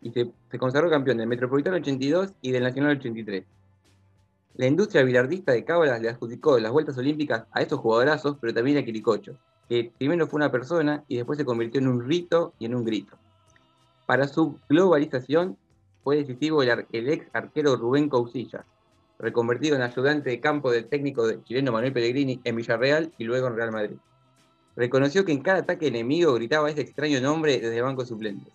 Y 0.00 0.10
se, 0.10 0.30
consagró 0.58 0.88
campeón 0.90 1.18
del 1.18 1.26
Metropolitano 1.26 1.76
82 1.76 2.32
y 2.40 2.52
del 2.52 2.62
Nacional 2.62 2.96
83. 2.98 3.44
La 4.54 4.66
industria 4.66 5.02
bilardista 5.02 5.52
de 5.52 5.64
Cábalas 5.64 6.00
le 6.00 6.08
adjudicó 6.08 6.58
las 6.58 6.72
vueltas 6.72 6.98
olímpicas 6.98 7.44
a 7.52 7.62
estos 7.62 7.80
jugadorazos, 7.80 8.36
pero 8.40 8.54
también 8.54 8.78
a 8.78 8.84
Quiricocho, 8.84 9.36
que 9.68 9.92
primero 9.98 10.26
fue 10.26 10.38
una 10.38 10.50
persona 10.50 11.04
y 11.08 11.16
después 11.16 11.38
se 11.38 11.44
convirtió 11.44 11.80
en 11.80 11.88
un 11.88 12.06
rito 12.06 12.52
y 12.58 12.66
en 12.66 12.74
un 12.74 12.84
grito. 12.84 13.16
Para 14.06 14.26
su 14.26 14.58
globalización, 14.68 15.56
fue 16.02 16.16
decisivo 16.16 16.62
el, 16.62 16.86
ex 16.90 17.26
arquero 17.34 17.76
Rubén 17.76 18.08
Causilla, 18.08 18.64
reconvertido 19.18 19.76
en 19.76 19.82
ayudante 19.82 20.30
de 20.30 20.40
campo 20.40 20.70
del 20.70 20.86
técnico 20.86 21.30
chileno 21.42 21.72
Manuel 21.72 21.92
Pellegrini 21.92 22.40
en 22.44 22.56
Villarreal 22.56 23.12
y 23.18 23.24
luego 23.24 23.48
en 23.48 23.56
Real 23.56 23.72
Madrid. 23.72 23.96
Reconoció 24.74 25.24
que 25.24 25.32
en 25.32 25.42
cada 25.42 25.58
ataque 25.58 25.88
enemigo 25.88 26.34
gritaba 26.34 26.70
ese 26.70 26.80
extraño 26.80 27.20
nombre 27.20 27.58
desde 27.58 27.76
el 27.76 27.82
banco 27.82 28.06
suplente. 28.06 28.50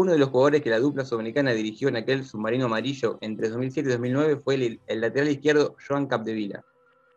Uno 0.00 0.12
de 0.12 0.18
los 0.18 0.30
jugadores 0.30 0.62
que 0.62 0.70
la 0.70 0.78
dupla 0.78 1.04
sudamericana 1.04 1.52
dirigió 1.52 1.88
en 1.90 1.96
aquel 1.96 2.24
submarino 2.24 2.64
amarillo 2.64 3.18
entre 3.20 3.50
2007 3.50 3.86
y 3.86 3.92
2009 3.92 4.40
fue 4.42 4.54
el, 4.54 4.80
lateral 4.98 5.28
izquierdo 5.28 5.76
Joan 5.86 6.06
Capdevila, 6.06 6.64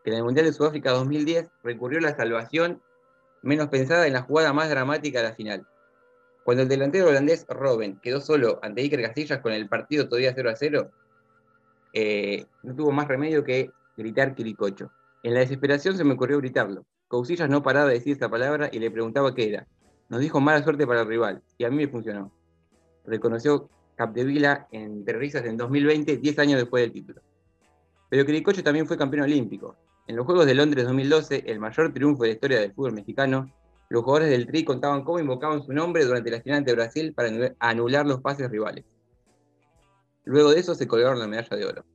que 0.03 0.09
en 0.11 0.17
el 0.17 0.23
Mundial 0.25 0.47
de 0.47 0.51
Sudáfrica 0.51 0.91
2010 0.91 1.47
recurrió 1.63 1.99
a 1.99 2.01
la 2.01 2.17
salvación 2.17 2.81
menos 3.41 3.69
pensada 3.69 4.05
en 4.05 4.11
la 4.11 4.23
jugada 4.23 4.51
más 4.51 4.69
dramática 4.69 5.19
de 5.19 5.29
la 5.29 5.33
final, 5.33 5.65
cuando 6.43 6.63
el 6.63 6.67
delantero 6.67 7.07
holandés 7.07 7.45
Robben 7.47 8.01
quedó 8.01 8.19
solo 8.19 8.59
ante 8.61 8.81
Iker 8.81 9.01
Casillas 9.01 9.39
con 9.39 9.53
el 9.53 9.69
partido 9.69 10.09
todavía 10.09 10.33
0 10.35 10.49
a 10.49 10.55
0, 10.57 10.91
eh, 11.93 12.45
no 12.63 12.75
tuvo 12.75 12.91
más 12.91 13.07
remedio 13.07 13.45
que 13.45 13.71
gritar 13.95 14.35
Quiricocho. 14.35 14.91
En 15.23 15.35
la 15.35 15.39
desesperación 15.39 15.95
se 15.95 16.03
me 16.03 16.15
ocurrió 16.15 16.37
gritarlo. 16.39 16.85
Cousillas 17.07 17.49
no 17.49 17.63
paraba 17.63 17.87
de 17.87 17.93
decir 17.93 18.17
esa 18.17 18.27
palabra 18.27 18.69
y 18.73 18.79
le 18.79 18.91
preguntaba 18.91 19.33
qué 19.33 19.47
era. 19.47 19.67
Nos 20.09 20.19
dijo 20.19 20.41
mala 20.41 20.61
suerte 20.61 20.85
para 20.85 21.03
el 21.03 21.07
rival, 21.07 21.41
y 21.57 21.63
a 21.63 21.69
mí 21.69 21.77
me 21.77 21.87
funcionó. 21.87 22.42
Reconoció 23.05 23.69
Capdevila 23.95 24.67
en 24.71 25.05
risas 25.05 25.45
en 25.45 25.57
2020, 25.57 26.17
10 26.17 26.39
años 26.39 26.59
después 26.59 26.83
del 26.83 26.91
título. 26.91 27.21
Pero 28.09 28.25
Quiricocho 28.25 28.63
también 28.63 28.87
fue 28.87 28.97
campeón 28.97 29.23
olímpico. 29.23 29.75
En 30.07 30.15
los 30.15 30.25
Juegos 30.25 30.45
de 30.45 30.53
Londres 30.53 30.85
2012, 30.85 31.43
el 31.47 31.59
mayor 31.59 31.93
triunfo 31.93 32.23
de 32.23 32.29
la 32.29 32.33
historia 32.35 32.59
del 32.59 32.73
fútbol 32.73 32.93
mexicano, 32.93 33.49
los 33.89 34.03
jugadores 34.03 34.29
del 34.29 34.47
Tri 34.47 34.63
contaban 34.63 35.03
cómo 35.03 35.19
invocaban 35.19 35.63
su 35.63 35.71
nombre 35.73 36.03
durante 36.03 36.31
la 36.31 36.41
final 36.41 36.59
ante 36.59 36.73
Brasil 36.73 37.13
para 37.13 37.55
anular 37.59 38.05
los 38.05 38.21
pases 38.21 38.49
rivales. 38.49 38.85
Luego 40.25 40.51
de 40.51 40.59
eso 40.59 40.73
se 40.73 40.87
colgaron 40.87 41.19
la 41.19 41.27
medalla 41.27 41.55
de 41.55 41.65
oro. 41.65 41.85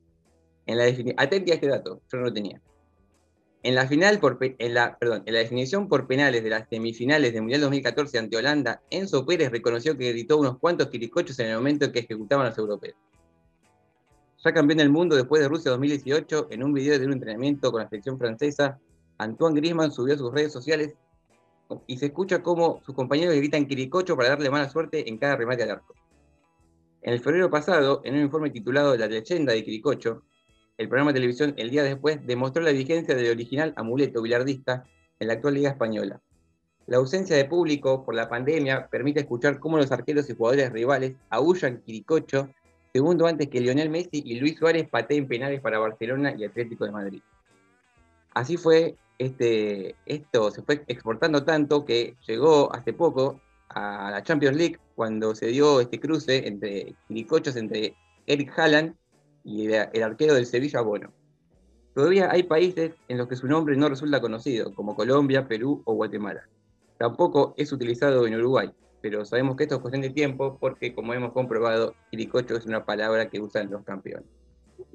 En 0.65 0.79
a 0.79 0.85
este 0.85 1.67
dato, 1.67 2.01
yo 2.11 2.17
no 2.17 2.25
lo 2.25 2.33
tenía. 2.33 2.61
En 3.61 3.75
la, 3.75 3.87
final 3.87 4.19
perdón, 4.21 5.23
en 5.25 5.33
la 5.33 5.39
definición 5.39 5.89
por 5.89 6.07
penales 6.07 6.43
de 6.43 6.49
las 6.49 6.69
semifinales 6.69 7.33
del 7.33 7.41
Mundial 7.41 7.61
2014 7.61 8.17
ante 8.17 8.37
Holanda, 8.37 8.81
Enzo 8.89 9.25
Pérez 9.25 9.51
reconoció 9.51 9.97
que 9.97 10.13
gritó 10.13 10.37
unos 10.37 10.57
cuantos 10.59 10.87
quiricochos 10.87 11.37
en 11.39 11.47
el 11.47 11.57
momento 11.57 11.85
en 11.85 11.91
que 11.91 11.99
ejecutaban 11.99 12.47
los 12.47 12.57
europeos. 12.57 12.95
Ya 14.41 14.53
campeón 14.53 14.77
del 14.77 14.89
mundo 14.89 15.17
después 15.17 15.41
de 15.41 15.49
Rusia 15.49 15.71
2018, 15.71 16.47
en 16.51 16.63
un 16.63 16.73
video 16.73 16.97
de 16.97 17.05
un 17.05 17.11
entrenamiento 17.11 17.69
con 17.69 17.81
la 17.81 17.89
selección 17.89 18.17
francesa, 18.17 18.79
Antoine 19.17 19.59
Griezmann 19.59 19.91
subió 19.91 20.15
a 20.15 20.17
sus 20.17 20.33
redes 20.33 20.53
sociales 20.53 20.95
y 21.85 21.97
se 21.97 22.05
escucha 22.07 22.41
cómo 22.41 22.81
sus 22.85 22.95
compañeros 22.95 23.35
gritan 23.35 23.67
Quiricocho 23.67 24.15
para 24.15 24.29
darle 24.29 24.49
mala 24.49 24.69
suerte 24.69 25.09
en 25.09 25.17
cada 25.17 25.35
remate 25.35 25.63
al 25.63 25.71
arco. 25.71 25.93
En 27.01 27.13
el 27.13 27.19
febrero 27.19 27.49
pasado, 27.49 28.01
en 28.05 28.15
un 28.15 28.21
informe 28.21 28.49
titulado 28.49 28.95
La 28.95 29.07
leyenda 29.07 29.51
de 29.51 29.63
Quiricocho, 29.65 30.23
el 30.79 30.87
programa 30.87 31.11
de 31.11 31.15
televisión 31.15 31.53
el 31.57 31.69
día 31.69 31.83
después 31.83 32.25
demostró 32.25 32.63
la 32.63 32.71
vigencia 32.71 33.13
del 33.13 33.29
original 33.29 33.73
amuleto 33.75 34.21
billardista 34.21 34.85
en 35.19 35.27
la 35.27 35.33
actual 35.33 35.55
Liga 35.55 35.71
Española. 35.71 36.21
La 36.87 36.97
ausencia 36.97 37.35
de 37.35 37.43
público 37.43 38.05
por 38.05 38.15
la 38.15 38.29
pandemia 38.29 38.87
permite 38.87 39.19
escuchar 39.19 39.59
cómo 39.59 39.77
los 39.77 39.91
arqueros 39.91 40.29
y 40.29 40.35
jugadores 40.35 40.71
rivales 40.71 41.15
aullan 41.29 41.81
Quiricocho 41.81 42.49
segundo 42.93 43.27
antes 43.27 43.49
que 43.49 43.59
Lionel 43.59 43.89
Messi 43.89 44.23
y 44.25 44.39
Luis 44.39 44.57
Suárez 44.57 44.87
pateen 44.89 45.27
penales 45.27 45.59
para 45.59 45.79
Barcelona 45.79 46.33
y 46.37 46.45
Atlético 46.45 46.85
de 46.85 46.91
Madrid. 46.91 47.21
Así 48.33 48.55
fue 48.55 48.95
este, 49.17 49.95
esto 50.05 50.49
se 50.49 50.61
fue 50.61 50.81
exportando 50.87 51.43
tanto 51.43 51.83
que 51.83 52.15
llegó 52.25 52.73
hace 52.73 52.93
poco 52.93 53.41
a 53.67 54.11
la 54.11 54.23
Champions 54.23 54.55
League 54.55 54.79
cuando 54.95 55.35
se 55.35 55.47
dio 55.47 55.81
este 55.81 55.99
cruce 55.99 56.47
entre 56.47 56.95
quiricochos 57.09 57.57
entre 57.57 57.95
Eric 58.25 58.57
Haaland 58.57 58.95
y 59.49 59.65
el, 59.73 60.03
arquero 60.03 60.35
del 60.35 60.45
Sevilla 60.45 60.81
Bono. 60.81 61.11
Todavía 61.95 62.29
hay 62.31 62.43
países 62.43 62.91
en 63.07 63.17
los 63.17 63.27
que 63.27 63.35
su 63.35 63.47
nombre 63.47 63.75
no 63.75 63.89
resulta 63.89 64.21
conocido, 64.21 64.73
como 64.75 64.95
Colombia, 64.95 65.47
Perú 65.47 65.81
o 65.85 65.95
Guatemala. 65.95 66.47
Tampoco 66.99 67.55
es 67.57 67.71
utilizado 67.71 68.27
en 68.27 68.35
Uruguay, 68.35 68.69
pero 69.01 69.25
sabemos 69.25 69.55
que 69.55 69.63
esto 69.63 69.75
es 69.75 69.81
cuestión 69.81 70.03
de 70.03 70.11
tiempo 70.11 70.57
porque, 70.59 70.93
como 70.93 71.15
hemos 71.15 71.33
comprobado, 71.33 71.95
quiricocho 72.11 72.57
es 72.57 72.67
una 72.67 72.85
palabra 72.85 73.27
que 73.29 73.39
usan 73.39 73.71
los 73.71 73.83
campeones. 73.83 74.29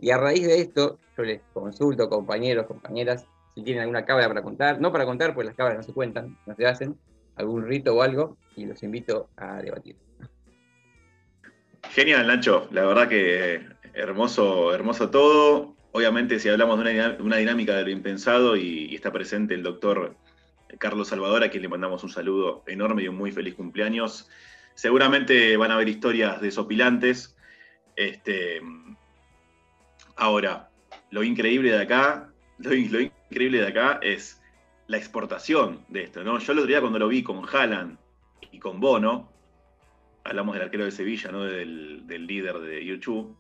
Y 0.01 0.11
a 0.11 0.19
raíz 0.19 0.47
de 0.47 0.61
esto, 0.61 1.01
yo 1.17 1.25
les 1.25 1.43
consulto, 1.53 2.09
compañeros, 2.09 2.67
compañeras, 2.67 3.27
si 3.57 3.63
tienen 3.65 3.83
alguna 3.83 4.05
cábala 4.05 4.29
para 4.29 4.43
contar, 4.43 4.81
no 4.81 4.93
para 4.93 5.05
contar, 5.05 5.35
pues 5.35 5.47
las 5.47 5.57
cábalas 5.57 5.79
no 5.79 5.83
se 5.83 5.93
cuentan, 5.93 6.39
no 6.47 6.55
se 6.55 6.67
hacen, 6.67 6.97
algún 7.35 7.67
rito 7.67 7.95
o 7.95 8.03
algo, 8.03 8.37
y 8.55 8.67
los 8.67 8.83
invito 8.85 9.29
a 9.37 9.61
debatir. 9.61 9.97
Genial, 11.91 12.27
Nacho, 12.27 12.69
la 12.71 12.85
verdad 12.87 13.09
que 13.09 13.74
hermoso, 13.95 14.75
hermoso 14.75 15.11
todo. 15.11 15.75
Obviamente, 15.93 16.39
si 16.39 16.49
hablamos 16.49 16.83
de 16.83 17.17
una, 17.21 17.37
dinámica 17.37 17.77
de 17.77 17.85
lo 17.85 17.91
impensado 17.91 18.57
y, 18.57 18.95
está 18.95 19.13
presente 19.13 19.55
el 19.55 19.63
doctor 19.63 20.17
Carlos 20.79 21.09
Salvador, 21.09 21.45
a 21.45 21.51
quien 21.51 21.63
le 21.63 21.69
mandamos 21.69 22.03
un 22.03 22.11
saludo 22.11 22.65
enorme 22.67 23.05
y 23.05 23.09
un 23.09 23.17
muy 23.17 23.31
feliz 23.31 23.55
cumpleaños. 23.55 24.29
Seguramente 24.75 25.57
van 25.57 25.71
a 25.71 25.75
haber 25.75 25.89
historias 25.89 26.41
desopilantes. 26.41 27.37
Este, 27.95 28.61
ahora, 30.17 30.71
lo 31.11 31.23
increíble 31.23 31.71
de 31.71 31.83
acá, 31.83 32.33
lo, 32.59 32.75
increíble 32.75 33.61
de 33.61 33.69
acá 33.69 34.01
es 34.03 34.43
la 34.89 34.97
exportación 34.97 35.85
de 35.89 36.03
esto, 36.03 36.25
¿no? 36.25 36.39
Yo 36.39 36.53
el 36.53 36.59
otro 36.59 36.69
día 36.69 36.81
cuando 36.81 36.99
lo 36.99 37.09
vi 37.09 37.23
con 37.23 37.47
Haaland 37.47 37.97
y 38.51 38.59
con 38.59 38.81
Bono, 38.81 39.31
hablamos 40.25 40.55
del 40.55 40.65
arquero 40.65 40.85
de 40.85 40.91
Sevilla, 40.91 41.31
¿no? 41.31 41.45
Del, 41.45 42.27
líder 42.27 42.59
de 42.59 42.85
YouTube, 42.85 43.37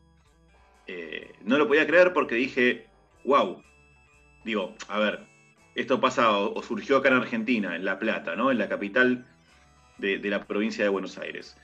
eh, 0.86 1.32
no 1.44 1.58
lo 1.58 1.66
podía 1.66 1.86
creer 1.86 2.12
porque 2.12 2.34
dije, 2.34 2.86
wow, 3.24 3.62
digo, 4.44 4.74
a 4.88 4.98
ver, 4.98 5.20
esto 5.74 6.00
pasa 6.00 6.38
o, 6.38 6.62
surgió 6.62 6.98
acá 6.98 7.08
en 7.08 7.14
Argentina, 7.14 7.74
en 7.74 7.84
La 7.84 7.98
Plata, 7.98 8.36
¿no? 8.36 8.50
En 8.50 8.58
la 8.58 8.68
capital 8.68 9.26
de, 9.98 10.18
la 10.18 10.44
provincia 10.44 10.84
de 10.84 10.90
Buenos 10.90 11.18
Aires. 11.18 11.56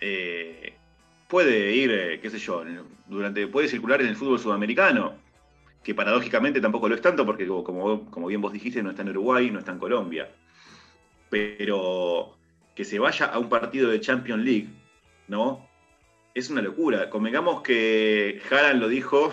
Eh, 0.00 0.74
puede 1.28 1.74
ir, 1.74 1.90
eh, 1.90 2.20
qué 2.20 2.30
sé 2.30 2.38
yo, 2.38 2.64
durante, 3.06 3.46
puede 3.46 3.68
circular 3.68 4.00
en 4.00 4.08
el 4.08 4.16
fútbol 4.16 4.38
sudamericano, 4.38 5.14
que 5.82 5.94
paradójicamente 5.94 6.60
tampoco 6.60 6.88
lo 6.88 6.94
es 6.94 7.00
tanto 7.00 7.24
porque 7.24 7.46
como, 7.46 8.10
como 8.10 8.26
bien 8.26 8.40
vos 8.40 8.52
dijiste 8.52 8.82
no 8.82 8.90
está 8.90 9.02
en 9.02 9.10
Uruguay, 9.10 9.50
no 9.50 9.60
está 9.60 9.72
en 9.72 9.78
Colombia. 9.78 10.30
Pero 11.30 12.36
que 12.74 12.84
se 12.84 12.98
vaya 12.98 13.26
a 13.26 13.38
un 13.38 13.48
partido 13.48 13.90
de 13.90 14.00
Champions 14.00 14.44
League, 14.44 14.68
¿no? 15.28 15.69
Es 16.34 16.50
una 16.50 16.62
locura. 16.62 17.10
Convengamos 17.10 17.62
que 17.62 18.40
Haaland 18.50 18.80
lo 18.80 18.88
dijo 18.88 19.32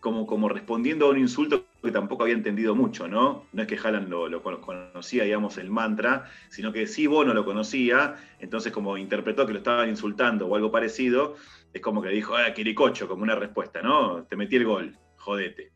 como, 0.00 0.26
como 0.26 0.48
respondiendo 0.48 1.06
a 1.06 1.10
un 1.10 1.18
insulto 1.18 1.66
que 1.82 1.90
tampoco 1.90 2.22
había 2.22 2.34
entendido 2.34 2.74
mucho, 2.74 3.08
¿no? 3.08 3.46
No 3.52 3.62
es 3.62 3.68
que 3.68 3.76
Haaland 3.76 4.08
lo, 4.08 4.42
conocía, 4.42 5.24
digamos, 5.24 5.58
el 5.58 5.70
mantra, 5.70 6.30
sino 6.48 6.72
que 6.72 6.86
sí 6.86 7.06
Bono 7.06 7.34
lo 7.34 7.44
conocía, 7.44 8.16
entonces 8.38 8.72
como 8.72 8.96
interpretó 8.96 9.46
que 9.46 9.52
lo 9.52 9.58
estaban 9.58 9.88
insultando 9.88 10.46
o 10.46 10.54
algo 10.54 10.70
parecido, 10.70 11.36
es 11.72 11.80
como 11.80 12.02
que 12.02 12.10
dijo, 12.10 12.36
ah, 12.36 12.52
Quiricocho, 12.54 13.08
como 13.08 13.22
una 13.22 13.34
respuesta, 13.34 13.82
¿no? 13.82 14.24
Te 14.24 14.36
metí 14.36 14.56
el 14.56 14.64
gol 14.64 14.96
jodete. 15.16 15.72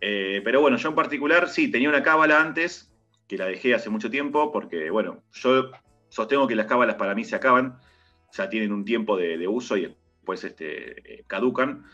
Eh, 0.00 0.40
pero 0.44 0.60
bueno, 0.60 0.76
yo 0.76 0.90
en 0.90 0.94
particular 0.94 1.48
sí, 1.48 1.70
tenía 1.70 1.88
una 1.88 2.02
cábala 2.02 2.40
antes, 2.40 2.92
que 3.26 3.36
la 3.36 3.46
dejé 3.46 3.74
hace 3.74 3.90
mucho 3.90 4.10
tiempo, 4.10 4.52
porque 4.52 4.90
bueno, 4.90 5.22
yo 5.32 5.70
sostengo 6.08 6.46
que 6.46 6.54
las 6.54 6.66
cábalas 6.66 6.96
para 6.96 7.14
mí 7.14 7.24
se 7.24 7.36
acaban, 7.36 7.78
sea, 8.32 8.48
tienen 8.48 8.72
un 8.72 8.84
tiempo 8.84 9.16
de, 9.16 9.46
uso 9.48 9.76
y 9.76 9.82
después 9.82 10.44
este, 10.44 11.20
eh, 11.20 11.24
caducan. 11.26 11.84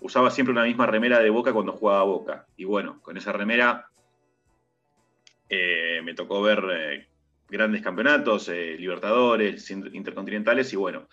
Usaba 0.00 0.30
siempre 0.30 0.52
una 0.52 0.64
misma 0.64 0.86
remera 0.86 1.20
de 1.20 1.30
boca 1.30 1.52
cuando 1.52 1.72
jugaba 1.72 2.00
a 2.00 2.04
boca. 2.04 2.46
Y 2.56 2.64
bueno, 2.64 3.00
con 3.00 3.16
esa 3.16 3.32
remera 3.32 3.88
eh, 5.48 6.00
me 6.04 6.14
tocó 6.14 6.42
ver 6.42 7.08
grandes 7.48 7.82
campeonatos, 7.82 8.48
Libertadores, 8.48 9.70
Intercontinentales, 9.70 10.72
y 10.72 10.76
bueno, 10.76 11.08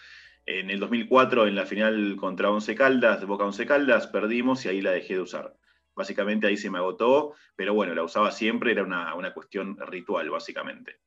en 0.46 0.70
el 0.70 0.80
2004, 0.80 1.48
en 1.48 1.56
la 1.56 1.66
final 1.66 2.16
contra 2.18 2.50
Once 2.50 2.74
Caldas, 2.76 3.26
Boca 3.26 3.46
Once 3.46 3.66
Caldas, 3.66 4.08
perdimos 4.08 4.66
y 4.66 4.70
ahí 4.70 4.82
la 4.82 4.92
dejé 4.92 5.16
de 5.16 5.22
usar. 5.22 5.56
Básicamente 5.94 6.48
ahí 6.48 6.58
se 6.58 6.70
me 6.70 6.80
agotó, 6.80 7.36
pero 7.56 7.74
bueno, 7.74 7.94
la 7.94 8.04
usaba 8.04 8.32
siempre, 8.32 8.72
era 8.72 8.84
una, 8.84 9.34
cuestión 9.34 9.78
ritual, 9.78 10.30
básicamente. 10.30 11.00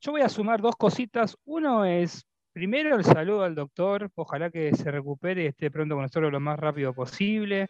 Yo 0.00 0.12
voy 0.12 0.20
a 0.20 0.28
sumar 0.28 0.60
dos 0.60 0.76
cositas. 0.76 1.36
Uno 1.44 1.84
es 1.84 2.26
primero 2.58 2.96
el 2.96 3.04
saludo 3.04 3.44
al 3.44 3.54
doctor, 3.54 4.10
ojalá 4.16 4.50
que 4.50 4.74
se 4.74 4.90
recupere 4.90 5.44
y 5.44 5.46
esté 5.46 5.70
pronto 5.70 5.94
con 5.94 6.02
nosotros 6.02 6.32
lo 6.32 6.40
más 6.40 6.58
rápido 6.58 6.92
posible. 6.92 7.68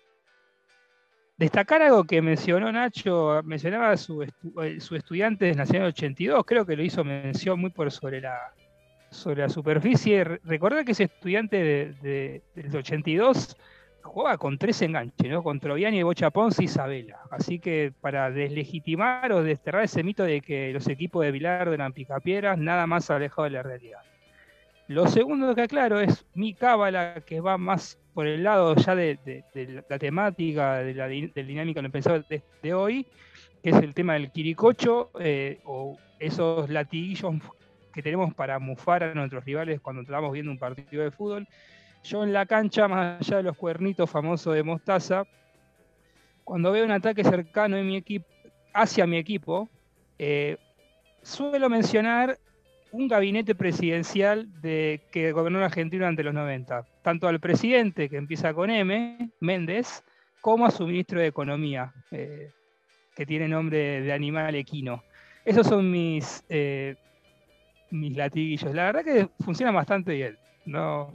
Destacar 1.37 1.83
algo 1.83 2.05
que 2.05 2.23
mencionó 2.23 2.73
Nacho, 2.73 3.43
mencionaba 3.45 3.99
su, 3.99 4.23
eh, 4.23 4.81
su 4.81 4.97
estudiante 4.97 5.45
de 5.45 5.55
Nacional 5.55 5.89
82, 5.89 6.43
creo 6.47 6.65
que 6.65 6.75
lo 6.75 6.83
hizo 6.83 7.05
mención 7.05 7.61
muy 7.61 7.69
por 7.69 7.93
sobre 7.93 8.23
la, 8.23 8.55
sobre 9.11 9.43
la 9.43 9.51
superficie. 9.51 10.25
Recordar 10.25 10.87
que 10.87 10.93
ese 10.93 11.05
estudiante 11.05 11.63
de, 12.01 12.43
del 12.55 12.75
82 12.75 13.59
jugaba 14.03 14.39
con 14.39 14.57
tres 14.57 14.81
enganches, 14.81 15.31
¿no? 15.31 15.43
Con 15.43 15.61
Troviani, 15.61 16.03
Bocha 16.03 16.31
Ponce 16.31 16.63
y 16.63 16.65
Isabela. 16.65 17.21
Así 17.31 17.59
que 17.59 17.93
para 18.01 18.31
deslegitimar 18.31 19.33
o 19.33 19.43
desterrar 19.43 19.85
ese 19.85 20.03
mito 20.03 20.23
de 20.25 20.41
que 20.41 20.73
los 20.73 20.89
equipos 20.89 21.23
de 21.27 21.31
Vilar 21.31 21.69
eran 21.69 21.93
picapiedras, 21.93 22.57
nada 22.57 22.87
más 22.87 23.11
alejado 23.11 23.45
de 23.45 23.51
la 23.51 23.63
realidad. 23.63 24.01
Lo 24.89 25.07
segundo 25.07 25.55
que 25.55 25.61
aclaro 25.61 26.01
es 26.01 26.25
mi 26.35 26.55
cábala, 26.55 27.23
que 27.27 27.43
va 27.43 27.59
más 27.59 27.99
por 28.15 28.27
el 28.27 28.43
lado 28.43 28.75
ya 28.75 28.95
de, 28.95 29.45
la 29.87 29.99
temática, 29.99 30.79
de 30.79 30.95
la 30.95 31.07
del 31.07 31.47
dinámico 31.47 31.83
del 31.83 31.91
pensador 31.91 32.25
de, 32.27 32.75
hoy, 32.75 33.07
que 33.63 33.69
es 33.69 33.77
el 33.77 33.93
tema 33.93 34.15
del 34.15 34.33
quiricocho 34.33 35.11
eh, 35.21 35.61
o 35.67 35.99
esos 36.19 36.71
latiguillos 36.71 37.35
que 37.93 38.03
tenemos 38.03 38.33
para 38.33 38.59
mufar 38.59 39.03
a 39.03 39.13
nuestros 39.13 39.45
rivales 39.45 39.79
cuando 39.83 40.01
estamos 40.01 40.33
viendo 40.33 40.51
un 40.51 40.59
partido 40.59 41.03
de 41.03 41.11
fútbol. 41.11 41.47
Yo 42.03 42.25
en 42.25 42.33
la 42.33 42.47
cancha, 42.47 42.89
más 42.89 43.21
allá 43.21 43.37
de 43.37 43.43
los 43.43 43.59
cuernitos 43.59 44.09
famosos 44.09 44.55
de 44.55 44.63
Mostaza, 44.63 45.25
cuando 46.45 46.73
veo 46.73 46.87
un 46.87 46.93
ataque 46.93 47.25
cercano 47.25 47.77
mi 47.83 47.97
equipo, 47.97 48.27
hacia 48.73 49.07
mi 49.07 49.19
equipo, 49.19 49.69
eh, 50.19 50.57
suelo 51.21 51.69
mencionar 51.69 52.39
un 52.93 53.09
gabinete 53.09 53.55
presidencial 53.55 54.49
de, 54.61 55.01
que 55.11 55.33
gobernó 55.33 55.61
la 55.61 55.67
Argentina 55.67 56.05
durante 56.05 56.23
los 56.23 56.35
90, 56.35 56.87
tanto 57.03 57.29
al 57.29 57.41
presidente, 57.41 58.09
que 58.09 58.17
empieza 58.17 58.55
con 58.55 58.71
M, 58.71 59.31
Méndez, 59.41 60.05
como 60.41 60.67
a 60.67 60.71
su 60.71 60.87
ministro 60.87 61.21
de 61.21 61.27
Economía, 61.27 61.93
eh, 62.11 62.51
que 63.15 63.27
tiene 63.27 63.49
nombre 63.49 64.01
de 64.01 64.13
animal 64.13 64.55
equino. 64.55 65.03
Esos 65.45 65.67
son 65.67 65.91
mis, 65.91 66.45
eh, 66.49 66.97
mis 67.91 68.17
latiguillos. 68.17 68.75
La 68.75 68.85
verdad 68.85 69.05
que 69.05 69.29
funcionan 69.45 69.75
bastante 69.75 70.13
bien. 70.13 70.39
No, 70.65 71.13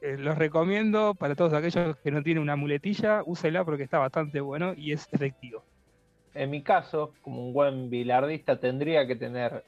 eh, 0.00 0.16
los 0.18 0.36
recomiendo 0.36 1.14
para 1.14 1.34
todos 1.34 1.52
aquellos 1.52 1.96
que 1.98 2.10
no 2.10 2.22
tienen 2.22 2.42
una 2.42 2.56
muletilla, 2.56 3.22
úsela 3.24 3.64
porque 3.64 3.84
está 3.84 3.98
bastante 3.98 4.40
bueno 4.40 4.74
y 4.76 4.92
es 4.92 5.08
efectivo. 5.12 5.62
En 6.34 6.50
mi 6.50 6.62
caso, 6.62 7.12
como 7.22 7.46
un 7.46 7.52
buen 7.52 7.90
bilardista, 7.90 8.58
tendría 8.58 9.06
que 9.06 9.14
tener 9.14 9.62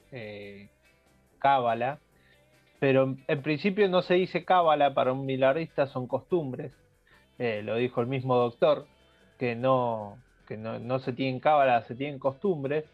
cábala, 1.37 1.99
pero 2.79 3.15
en 3.27 3.41
principio 3.41 3.87
no 3.89 4.01
se 4.01 4.15
dice 4.15 4.45
cábala 4.45 4.93
para 4.93 5.13
un 5.13 5.25
bilardista, 5.25 5.87
son 5.87 6.07
costumbres. 6.07 6.73
Eh, 7.39 7.61
lo 7.63 7.75
dijo 7.75 8.01
el 8.01 8.07
mismo 8.07 8.35
doctor, 8.35 8.85
que 9.37 9.55
no, 9.55 10.17
que 10.47 10.57
no, 10.57 10.99
se 10.99 11.13
tienen 11.13 11.39
cábala, 11.39 11.83
se 11.83 11.95
tienen 11.95 12.19
costumbres. 12.19 12.85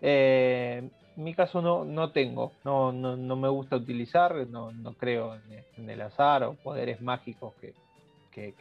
Eh, 0.00 0.88
en 1.16 1.24
mi 1.24 1.34
caso 1.34 1.60
no, 1.60 1.84
no 1.84 2.12
tengo, 2.12 2.52
no, 2.64 2.92
no, 2.92 3.36
me 3.36 3.48
gusta 3.48 3.76
utilizar, 3.76 4.34
no, 4.46 4.72
creo 4.98 5.36
en, 5.76 5.90
el 5.90 6.00
azar 6.00 6.44
o 6.44 6.54
poderes 6.54 7.00
mágicos 7.00 7.54
que, 7.60 7.74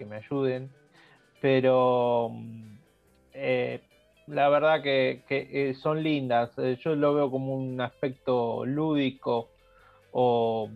me 0.06 0.18
ayuden, 0.18 0.70
pero 1.42 2.32
eh, 3.34 3.82
la 4.30 4.48
verdad 4.50 4.84
que, 4.84 5.24
eh, 5.30 5.74
son 5.74 6.04
lindas, 6.04 6.52
eh, 6.58 6.78
yo 6.84 6.96
lo 6.96 7.16
veo 7.16 7.32
como 7.32 7.56
un 7.56 7.82
aspecto 7.82 8.64
lúdico 8.66 9.50
o, 10.12 10.70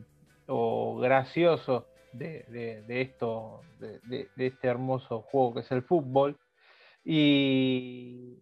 gracioso 1.00 1.86
de, 2.12 2.84
esto, 2.88 3.62
de, 3.80 4.28
este 4.38 4.68
hermoso 4.68 5.22
juego 5.22 5.56
que 5.56 5.60
es 5.62 5.72
el 5.72 5.84
fútbol. 5.84 6.38
Y 7.06 8.39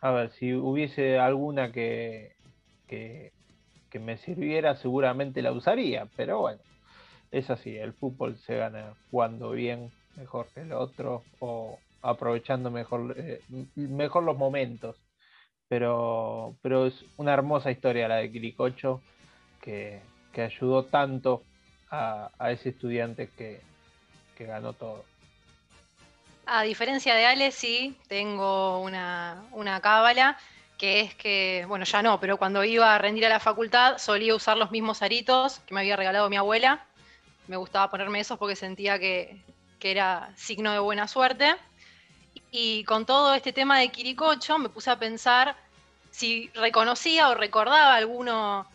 a 0.00 0.10
ver, 0.10 0.30
si 0.32 0.54
hubiese 0.54 1.18
alguna 1.18 1.72
que, 1.72 2.32
que, 2.88 3.32
me 4.00 4.16
sirviera, 4.16 4.74
seguramente 4.74 5.40
la 5.40 5.52
usaría, 5.52 6.08
pero 6.16 6.40
bueno, 6.40 6.60
es 7.30 7.48
así, 7.48 7.76
el 7.76 7.92
fútbol 7.92 8.36
se 8.38 8.56
gana 8.56 8.94
jugando 9.08 9.52
bien, 9.52 9.92
mejor 10.16 10.48
que 10.52 10.62
el 10.62 10.72
otro, 10.72 11.22
o 11.38 11.78
aprovechando 12.04 12.70
mejor, 12.70 13.14
eh, 13.18 13.40
mejor 13.74 14.22
los 14.22 14.36
momentos. 14.36 14.96
Pero, 15.68 16.54
pero 16.62 16.86
es 16.86 17.04
una 17.16 17.32
hermosa 17.32 17.70
historia 17.70 18.06
la 18.06 18.16
de 18.16 18.30
Quiricocho, 18.30 19.00
que, 19.60 20.00
ayudó 20.36 20.84
tanto 20.84 21.42
a, 21.90 22.30
ese 22.50 22.70
estudiante 22.70 23.30
que, 23.36 23.60
que 24.36 24.46
ganó 24.46 24.72
todo. 24.72 25.04
A 26.46 26.62
diferencia 26.62 27.14
de 27.14 27.24
Ale, 27.24 27.50
sí, 27.50 27.96
tengo 28.08 28.80
una, 28.80 29.44
una 29.52 29.80
cábala 29.80 30.36
que 30.76 31.00
es 31.00 31.14
que, 31.14 31.64
bueno, 31.68 31.84
ya 31.84 32.02
no, 32.02 32.20
pero 32.20 32.36
cuando 32.36 32.64
iba 32.64 32.94
a 32.94 32.98
rendir 32.98 33.26
a 33.26 33.28
la 33.28 33.40
facultad 33.40 33.98
solía 33.98 34.34
usar 34.34 34.56
los 34.56 34.70
mismos 34.70 35.02
aritos 35.02 35.60
que 35.60 35.74
me 35.74 35.80
había 35.80 35.96
regalado 35.96 36.28
mi 36.28 36.36
abuela. 36.36 36.84
Me 37.46 37.56
gustaba 37.56 37.90
ponerme 37.90 38.20
esos 38.20 38.38
porque 38.38 38.56
sentía 38.56 38.98
que, 38.98 39.42
era 39.80 40.32
signo 40.34 40.72
de 40.72 40.78
buena 40.78 41.06
suerte. 41.06 41.56
Y 42.50 42.84
con 42.84 43.06
todo 43.06 43.34
este 43.34 43.52
tema 43.52 43.78
de 43.78 43.88
Quiricocho 43.88 44.58
me 44.58 44.68
puse 44.68 44.90
a 44.90 44.98
pensar 44.98 45.56
si 46.10 46.50
reconocía 46.54 47.28
o 47.28 47.34
recordaba 47.34 47.94
alguno 47.94 48.66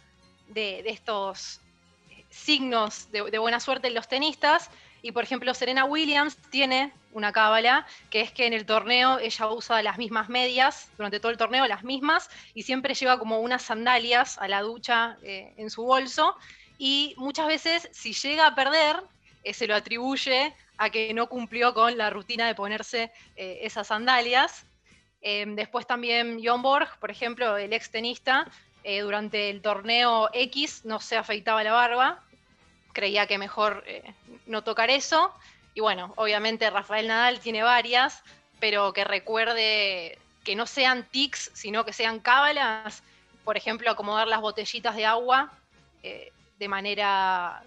de, 0.49 0.83
estos 0.85 1.61
signos 2.29 3.11
de, 3.11 3.29
de, 3.31 3.37
buena 3.37 3.59
suerte 3.59 3.87
en 3.87 3.93
los 3.93 4.07
tenistas. 4.07 4.69
Y 5.01 5.13
por 5.13 5.23
ejemplo, 5.23 5.53
Serena 5.53 5.85
Williams 5.85 6.35
tiene 6.49 6.91
una 7.11 7.31
cábala, 7.31 7.87
que 8.09 8.21
es 8.21 8.31
que 8.31 8.45
en 8.45 8.53
el 8.53 8.65
torneo 8.65 9.19
ella 9.19 9.47
usa 9.47 9.81
las 9.81 9.97
mismas 9.97 10.29
medias, 10.29 10.89
durante 10.97 11.19
todo 11.19 11.31
el 11.31 11.37
torneo 11.37 11.65
las 11.67 11.83
mismas, 11.83 12.29
y 12.53 12.63
siempre 12.63 12.93
lleva 12.93 13.17
como 13.17 13.39
unas 13.39 13.63
sandalias 13.63 14.37
a 14.37 14.47
la 14.47 14.61
ducha 14.61 15.17
eh, 15.23 15.53
en 15.57 15.69
su 15.69 15.83
bolso, 15.83 16.35
y 16.77 17.13
muchas 17.17 17.47
veces 17.47 17.89
si 17.91 18.13
llega 18.13 18.47
a 18.47 18.55
perder, 18.55 18.97
eh, 19.43 19.53
se 19.53 19.67
lo 19.67 19.75
atribuye 19.75 20.53
a 20.79 20.89
que 20.89 21.13
no 21.13 21.27
cumplió 21.29 21.75
con 21.75 21.95
la 21.97 22.09
rutina 22.09 22.47
de 22.47 22.55
ponerse 22.55 23.11
eh, 23.35 23.59
esas 23.61 23.87
sandalias. 23.87 24.65
después 25.21 25.85
también 25.85 26.39
John 26.43 26.61
Borg, 26.61 26.97
por 26.99 27.11
ejemplo, 27.11 27.57
el 27.57 27.73
ex 27.73 27.91
tenista, 27.91 28.47
durante 29.03 29.49
el 29.49 29.61
torneo 29.61 30.29
X 30.33 30.85
no 30.85 30.99
se 30.99 31.17
afeitaba 31.17 31.63
la 31.63 31.73
barba, 31.73 32.23
creía 32.93 33.27
que 33.27 33.37
mejor 33.37 33.83
no 34.47 34.63
tocar 34.63 34.89
eso. 34.89 35.31
Y 35.75 35.81
bueno, 35.81 36.13
obviamente 36.15 36.69
Rafael 36.69 37.07
Nadal 37.07 37.39
tiene 37.39 37.61
varias, 37.61 38.23
pero 38.59 38.93
que 38.93 39.03
recuerde 39.03 40.17
que 40.43 40.55
no 40.55 40.65
sean 40.65 41.03
tics, 41.03 41.51
sino 41.53 41.85
que 41.85 41.93
sean 41.93 42.19
cábalas. 42.19 43.03
Por 43.43 43.57
ejemplo, 43.57 43.91
acomodar 43.91 44.27
las 44.27 44.41
botellitas 44.41 44.95
de 44.95 45.05
agua 45.05 45.51
eh, 46.03 46.31
de 46.57 46.67
manera 46.67 47.63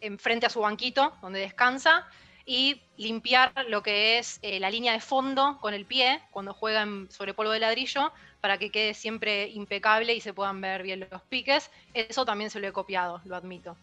enfrente 0.00 0.46
a 0.46 0.50
su 0.50 0.60
banquito 0.60 1.14
donde 1.22 1.40
descansa 1.40 2.06
y 2.44 2.80
limpiar 2.96 3.52
lo 3.68 3.82
que 3.82 4.18
es 4.18 4.38
eh, 4.42 4.60
la 4.60 4.70
línea 4.70 4.92
de 4.92 5.00
fondo 5.00 5.58
con 5.60 5.74
el 5.74 5.84
pie 5.84 6.20
cuando 6.30 6.54
juegan 6.54 7.08
sobre 7.10 7.34
polvo 7.34 7.52
de 7.52 7.60
ladrillo 7.60 8.12
para 8.40 8.58
que 8.58 8.70
quede 8.70 8.94
siempre 8.94 9.48
impecable 9.48 10.14
y 10.14 10.20
se 10.20 10.32
puedan 10.32 10.60
ver 10.60 10.84
bien 10.84 11.06
los 11.10 11.22
piques. 11.22 11.70
Eso 11.92 12.24
también 12.24 12.50
se 12.50 12.60
lo 12.60 12.68
he 12.68 12.72
copiado, 12.72 13.20
lo 13.24 13.34
admito. 13.34 13.76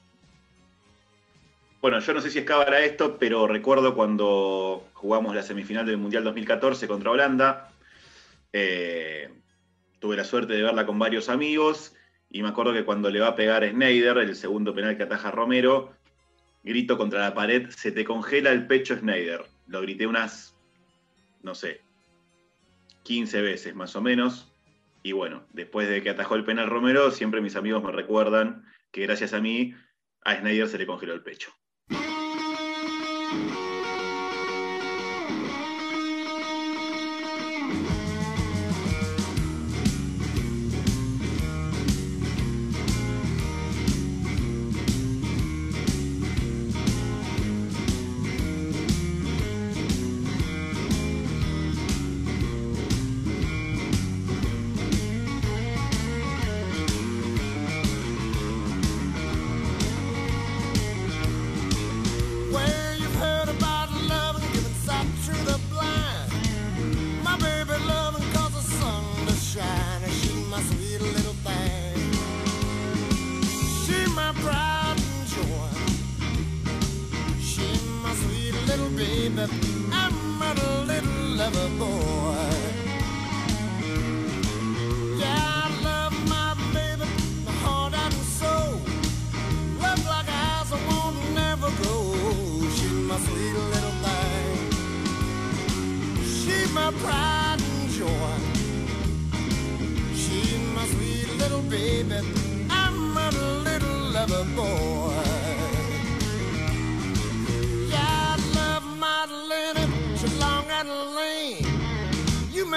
Bueno, 1.81 1.99
yo 1.99 2.13
no 2.13 2.21
sé 2.21 2.29
si 2.29 2.39
es 2.39 2.45
esto, 2.79 3.17
pero 3.17 3.45
recuerdo 3.45 3.93
cuando 3.93 4.87
jugamos 4.93 5.35
la 5.35 5.43
semifinal 5.43 5.85
del 5.85 5.97
Mundial 5.97 6.23
2014 6.23 6.87
contra 6.87 7.11
Holanda. 7.11 7.71
Eh, 8.53 9.29
tuve 9.99 10.15
la 10.15 10.23
suerte 10.23 10.53
de 10.53 10.63
verla 10.63 10.85
con 10.85 10.97
varios 10.97 11.27
amigos 11.27 11.93
y 12.29 12.41
me 12.41 12.49
acuerdo 12.49 12.71
que 12.71 12.85
cuando 12.85 13.09
le 13.09 13.19
va 13.19 13.29
a 13.29 13.35
pegar 13.35 13.67
Schneider, 13.67 14.17
el 14.19 14.35
segundo 14.35 14.73
penal 14.73 14.95
que 14.95 15.03
ataja 15.03 15.29
Romero, 15.29 15.91
grito 16.63 16.97
contra 16.97 17.21
la 17.21 17.33
pared, 17.33 17.69
se 17.69 17.91
te 17.91 18.05
congela 18.05 18.51
el 18.51 18.67
pecho 18.67 18.95
Schneider. 18.95 19.45
Lo 19.67 19.81
grité 19.81 20.07
unas, 20.07 20.55
no 21.41 21.55
sé, 21.55 21.81
15 23.03 23.41
veces 23.41 23.75
más 23.75 23.95
o 23.95 24.01
menos. 24.01 24.51
Y 25.03 25.11
bueno, 25.11 25.45
después 25.51 25.89
de 25.89 26.01
que 26.01 26.09
atajó 26.09 26.35
el 26.35 26.45
penal 26.45 26.69
Romero, 26.69 27.11
siempre 27.11 27.41
mis 27.41 27.55
amigos 27.55 27.83
me 27.83 27.91
recuerdan 27.91 28.65
que 28.91 29.01
gracias 29.01 29.33
a 29.33 29.41
mí 29.41 29.75
a 30.23 30.35
Schneider 30.35 30.67
se 30.67 30.77
le 30.77 30.87
congeló 30.87 31.13
el 31.13 31.23
pecho. 31.23 31.51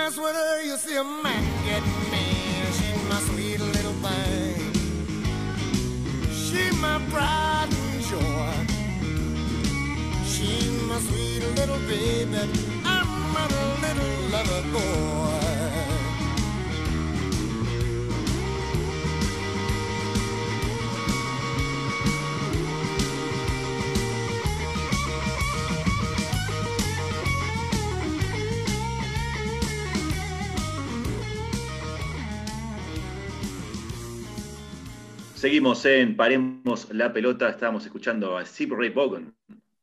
Mess 0.07 0.19
with 0.19 0.37
her, 0.37 0.62
you 0.62 0.77
see 0.77 0.97
a 0.97 1.03
man 1.03 1.45
get 1.64 1.83
mean. 2.12 2.64
She's 2.77 3.03
my 3.11 3.19
sweet 3.29 3.59
little 3.59 3.97
thing. 4.05 4.73
She's 6.31 6.77
my 6.81 7.01
pride 7.11 7.69
and 7.71 8.03
joy. 8.11 8.55
She's 10.25 10.83
my 10.83 10.99
sweet 11.01 11.42
little 11.59 11.81
baby. 11.88 12.38
I'm 12.85 13.37
a 13.37 13.47
little 13.83 14.12
lover 14.31 14.62
boy. 14.73 15.46
Seguimos 35.47 35.85
en 35.85 36.17
Paremos 36.17 36.93
la 36.93 37.13
Pelota. 37.13 37.49
Estábamos 37.49 37.85
escuchando 37.85 38.37
a 38.37 38.45
Steve 38.45 38.75
Ray 38.77 38.89
Vaughan 38.89 39.33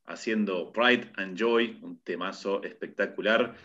haciendo 0.07 0.73
Pride 0.73 1.09
and 1.15 1.39
Joy, 1.39 1.79
un 1.81 1.97
temazo 1.99 2.61
espectacular. 2.63 3.55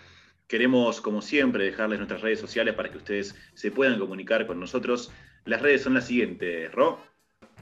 Queremos, 0.47 1.01
como 1.01 1.21
siempre, 1.21 1.65
dejarles 1.65 1.99
nuestras 1.99 2.21
redes 2.21 2.39
sociales 2.39 2.75
para 2.75 2.89
que 2.93 2.99
ustedes 2.99 3.35
se 3.55 3.73
puedan 3.73 3.99
comunicar 3.99 4.47
con 4.47 4.61
nosotros. 4.61 5.11
Las 5.45 5.61
redes 5.61 5.83
son 5.83 5.95
las 5.95 6.07
siguientes, 6.07 6.71
Ro. 6.71 7.01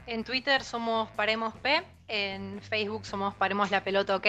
En 0.05 0.23
Twitter 0.23 0.61
somos 0.61 1.09
Paremos 1.13 1.55
P, 1.55 1.81
en 2.07 2.61
Facebook 2.61 3.07
somos 3.07 3.33
Paremos 3.33 3.71
la 3.71 3.83
Pelota 3.83 4.17
OK, 4.17 4.27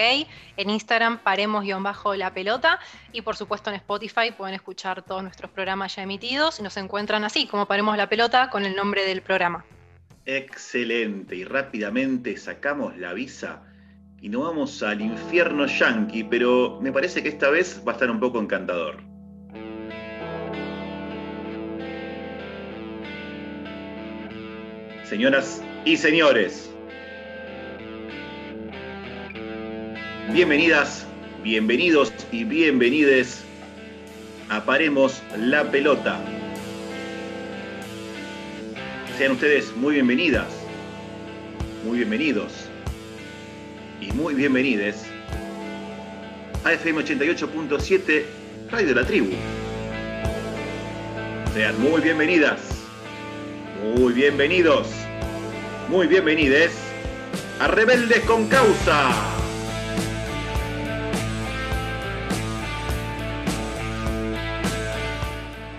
en 0.57 0.69
Instagram 0.71 1.19
Paremos-la 1.19 2.33
Pelota 2.33 2.79
y 3.11 3.21
por 3.21 3.35
supuesto 3.35 3.69
en 3.69 3.75
Spotify 3.75 4.31
pueden 4.35 4.55
escuchar 4.55 5.03
todos 5.03 5.21
nuestros 5.21 5.51
programas 5.51 5.95
ya 5.95 6.01
emitidos 6.01 6.59
y 6.59 6.63
nos 6.63 6.77
encuentran 6.77 7.23
así 7.23 7.45
como 7.45 7.67
Paremos 7.67 7.95
la 7.95 8.09
Pelota 8.09 8.49
con 8.49 8.65
el 8.65 8.75
nombre 8.75 9.05
del 9.05 9.21
programa. 9.21 9.63
Excelente. 10.31 11.35
Y 11.37 11.43
rápidamente 11.43 12.37
sacamos 12.37 12.95
la 12.97 13.13
visa 13.13 13.63
y 14.21 14.29
nos 14.29 14.43
vamos 14.43 14.83
al 14.83 15.01
infierno 15.01 15.65
yankee, 15.65 16.23
pero 16.23 16.79
me 16.79 16.91
parece 16.91 17.23
que 17.23 17.29
esta 17.29 17.49
vez 17.49 17.81
va 17.87 17.93
a 17.93 17.95
estar 17.95 18.11
un 18.11 18.19
poco 18.19 18.39
encantador. 18.39 18.97
Señoras 25.03 25.63
y 25.83 25.97
señores, 25.97 26.71
bienvenidas, 30.31 31.07
bienvenidos 31.41 32.13
y 32.31 32.43
bienvenides 32.43 33.43
a 34.49 34.63
Paremos 34.63 35.23
la 35.35 35.63
Pelota. 35.71 36.38
Sean 39.19 39.33
ustedes 39.33 39.75
muy 39.75 39.95
bienvenidas, 39.95 40.47
muy 41.83 41.97
bienvenidos 41.97 42.53
y 43.99 44.13
muy 44.13 44.33
bienvenides 44.33 45.07
a 46.63 46.71
FM 46.71 47.01
88.7 47.03 48.23
Radio 48.71 48.87
de 48.87 48.95
la 48.95 49.05
Tribu. 49.05 49.31
Sean 51.53 51.81
muy 51.81 51.99
bienvenidas, 51.99 52.61
muy 53.83 54.13
bienvenidos, 54.13 54.87
muy 55.89 56.07
bienvenides 56.07 56.71
a 57.59 57.67
Rebeldes 57.67 58.21
con 58.21 58.47
Causa. 58.47 59.11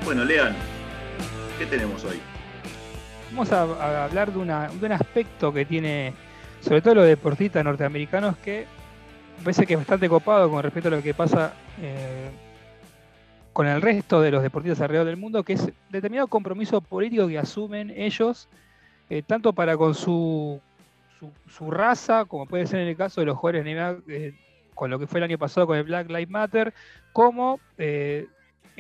Bueno, 0.05 0.26
Lean, 0.26 0.55
¿qué 1.59 1.64
tenemos 1.64 2.05
hoy? 2.05 2.20
Vamos 3.31 3.53
a, 3.53 4.05
hablar 4.05 4.33
de, 4.33 4.38
un 4.38 4.93
aspecto 4.93 5.53
que 5.53 5.64
tiene, 5.64 6.12
sobre 6.61 6.83
todo 6.83 6.97
los 6.97 7.07
deportistas 7.07 7.64
norteamericanos, 7.64 8.37
que 8.38 8.66
parece 9.45 9.66
que 9.66 9.75
es 9.75 9.81
bastante 9.81 10.09
copado 10.09 10.51
con 10.51 10.62
respecto 10.62 10.88
a 10.88 10.93
lo 10.93 11.03
que 11.03 11.14
pasa 11.14 11.55
eh, 11.81 12.31
con 13.53 13.69
el 13.69 13.81
resto 13.81 14.21
de 14.21 14.33
los 14.33 14.43
deportistas 14.43 14.81
alrededor 14.81 15.07
del 15.07 15.16
mundo, 15.16 15.45
que 15.45 15.53
es 15.53 15.71
determinado 15.90 16.27
compromiso 16.27 16.81
político 16.81 17.29
que 17.29 17.38
asumen 17.38 17.90
ellos, 17.97 18.49
eh, 19.09 19.23
tanto 19.23 19.53
para 19.53 19.77
con 19.77 19.95
su, 19.95 20.61
su, 21.19 21.31
su 21.49 21.71
raza, 21.71 22.25
como 22.25 22.47
puede 22.47 22.66
ser 22.66 22.81
en 22.81 22.88
el 22.88 22.97
caso 22.97 23.21
de 23.21 23.27
los 23.27 23.37
jugadores 23.37 23.64
eh, 24.09 24.35
con 24.75 24.90
lo 24.90 24.99
que 24.99 25.07
fue 25.07 25.21
el 25.21 25.25
año 25.25 25.38
pasado 25.38 25.66
con 25.69 25.77
el 25.77 25.85
Black 25.85 26.09
Lives 26.09 26.31
Matter, 26.31 26.75
como 27.12 27.61
eh, 27.79 28.27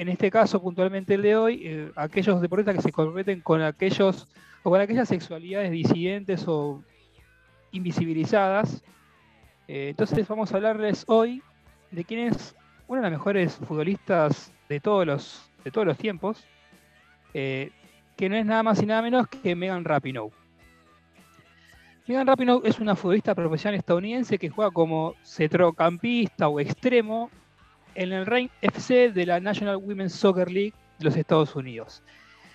en 0.00 0.08
este 0.08 0.30
caso 0.30 0.62
puntualmente 0.62 1.12
el 1.12 1.20
de 1.20 1.36
hoy, 1.36 1.60
eh, 1.62 1.92
aquellos 1.94 2.40
deportistas 2.40 2.74
que 2.74 2.80
se 2.80 2.90
comprometen 2.90 3.42
con 3.42 3.60
aquellos 3.60 4.26
o 4.62 4.70
con 4.70 4.80
aquellas 4.80 5.06
sexualidades 5.06 5.70
disidentes 5.70 6.48
o 6.48 6.82
invisibilizadas. 7.70 8.82
Eh, 9.68 9.90
entonces 9.90 10.26
vamos 10.26 10.50
a 10.50 10.56
hablarles 10.56 11.04
hoy 11.06 11.42
de 11.90 12.04
quién 12.04 12.28
es 12.28 12.56
una 12.88 13.02
de 13.02 13.10
las 13.10 13.18
mejores 13.18 13.56
futbolistas 13.56 14.54
de 14.70 14.80
todos 14.80 15.06
los, 15.06 15.50
de 15.64 15.70
todos 15.70 15.86
los 15.86 15.98
tiempos, 15.98 16.46
eh, 17.34 17.70
que 18.16 18.30
no 18.30 18.36
es 18.36 18.46
nada 18.46 18.62
más 18.62 18.82
y 18.82 18.86
nada 18.86 19.02
menos 19.02 19.28
que 19.28 19.54
Megan 19.54 19.84
Rapinoe. 19.84 20.30
Megan 22.06 22.26
Rapinoe 22.26 22.62
es 22.64 22.80
una 22.80 22.96
futbolista 22.96 23.34
profesional 23.34 23.78
estadounidense 23.78 24.38
que 24.38 24.48
juega 24.48 24.70
como 24.70 25.14
centrocampista 25.22 26.48
o 26.48 26.58
extremo 26.58 27.30
en 28.00 28.14
el 28.14 28.24
Reign 28.24 28.50
FC 28.62 29.12
de 29.12 29.26
la 29.26 29.40
National 29.40 29.76
Women's 29.76 30.14
Soccer 30.14 30.50
League 30.50 30.72
de 30.98 31.04
los 31.04 31.16
Estados 31.16 31.54
Unidos. 31.54 32.02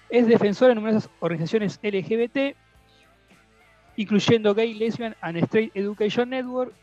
Es 0.10 0.27
defensora 0.27 0.69
de 0.69 0.75
numerosas 0.75 1.08
organizaciones 1.19 1.79
LGBT, 1.84 2.55
incluyendo 3.95 4.55
Gay, 4.55 4.73
Lesbian 4.73 5.15
and 5.21 5.38
Straight 5.43 5.71
Education 5.75 6.31
Network, 6.31 6.73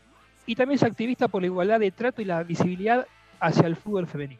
y 0.45 0.55
también 0.55 0.77
es 0.77 0.83
activista 0.83 1.27
por 1.27 1.41
la 1.41 1.47
igualdad 1.47 1.81
de 1.81 1.91
trato 1.91 2.21
y 2.21 2.25
la 2.25 2.41
visibilidad 2.43 3.05
hacia 3.41 3.67
el 3.67 3.75
fútbol 3.75 4.07
femenino. 4.07 4.39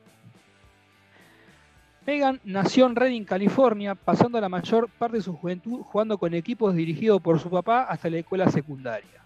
Megan 2.05 2.39
nació 2.45 2.85
en 2.85 2.95
Redding, 2.95 3.25
California, 3.25 3.93
pasando 3.93 4.39
la 4.39 4.47
mayor 4.47 4.87
parte 4.87 5.17
de 5.17 5.23
su 5.23 5.35
juventud 5.35 5.81
jugando 5.81 6.17
con 6.17 6.33
equipos 6.33 6.73
dirigidos 6.73 7.21
por 7.21 7.41
su 7.41 7.49
papá 7.49 7.83
hasta 7.83 8.09
la 8.09 8.19
escuela 8.19 8.49
secundaria. 8.49 9.21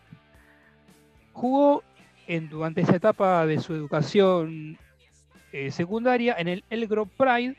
Jugó 1.34 1.84
durante 2.50 2.82
esa 2.82 2.96
etapa 2.96 3.46
de 3.46 3.60
su 3.60 3.76
educación 3.76 4.78
eh, 5.52 5.72
secundaria 5.72 6.36
en 6.38 6.48
el 6.48 6.64
Elgro 6.70 7.06
Pride, 7.06 7.56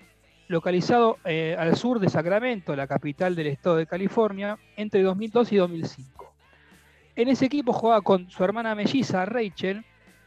localizado 0.49 1.19
eh, 1.25 1.57
al 1.59 1.77
sur 1.77 2.01
de 2.01 2.09
Sacramento, 2.09 2.75
la 2.75 2.87
capital 2.87 3.35
del 3.35 3.49
estado 3.49 3.77
de 3.77 3.87
California, 3.87 4.59
entre 4.77 5.03
2002 5.03 5.53
y 5.53 5.57
2005. 5.57 6.35
En 7.17 7.29
ese 7.29 7.47
equipo 7.47 7.73
jugaba 7.73 8.01
con 8.01 8.31
su 8.31 8.45
hermana 8.45 8.75
melliza 8.75 9.25
Rachel 9.25 9.85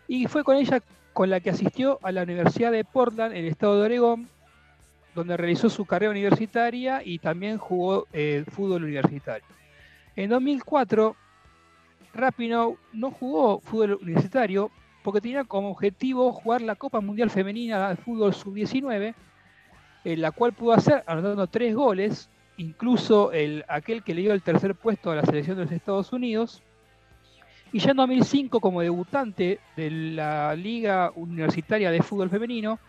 y 0.08 0.28
fue 0.28 0.43
con 0.43 0.58
ella 0.58 0.82
con 1.13 1.30
la 1.30 1.39
que 1.39 1.50
asistió 1.50 2.00
a 2.04 2.12
la 2.12 2.24
Universidad 2.24 2.71
de 2.71 2.84
Portland 2.84 3.34
en 3.34 3.45
el 3.45 3.52
estado 3.52 3.80
de 3.80 3.86
Oregón, 3.86 4.28
donde 5.15 5.38
realizó 5.38 5.69
su 5.69 5.86
carrera 5.86 6.12
universitaria 6.12 7.02
y 7.04 7.19
también 7.19 7.58
jugó 7.58 8.08
eh, 8.13 8.43
fútbol 8.50 8.84
universitario. 8.84 9.45
En 10.15 10.30
2004, 10.30 11.15
Rapinoe 12.13 12.78
no 12.93 13.12
jugó 13.12 13.60
fútbol 13.60 14.00
universitario 14.02 14.71
porque 15.03 15.21
tenía 15.21 15.43
como 15.43 15.71
objetivo 15.71 16.31
jugar 16.31 16.61
la 16.61 16.75
Copa 16.75 17.01
Mundial 17.01 17.29
Femenina 17.29 17.89
de 17.89 17.95
Fútbol 17.95 18.33
Sub-19, 18.33 19.13
en 20.03 20.21
la 20.21 20.31
cual 20.31 20.53
pudo 20.53 20.73
hacer 20.73 21.03
anotando 21.07 21.47
tres 21.47 21.75
goles, 21.75 22.29
incluso 22.57 23.31
el, 23.31 23.65
aquel 23.67 24.03
que 24.03 24.13
le 24.13 24.21
dio 24.21 24.33
el 24.33 24.41
tercer 24.41 24.75
puesto 24.75 25.11
a 25.11 25.15
la 25.15 25.25
selección 25.25 25.57
de 25.57 25.63
los 25.63 25.71
Estados 25.71 26.13
Unidos. 26.13 26.61
Y 27.73 27.79
ya 27.79 27.91
en 27.91 27.97
2005, 27.97 28.59
como 28.59 28.81
debutante 28.81 29.59
de 29.75 29.91
la 29.91 30.55
Liga 30.55 31.11
Universitaria 31.15 31.89
de 31.89 32.01
Fútbol 32.01 32.29
Femenino, 32.29 32.79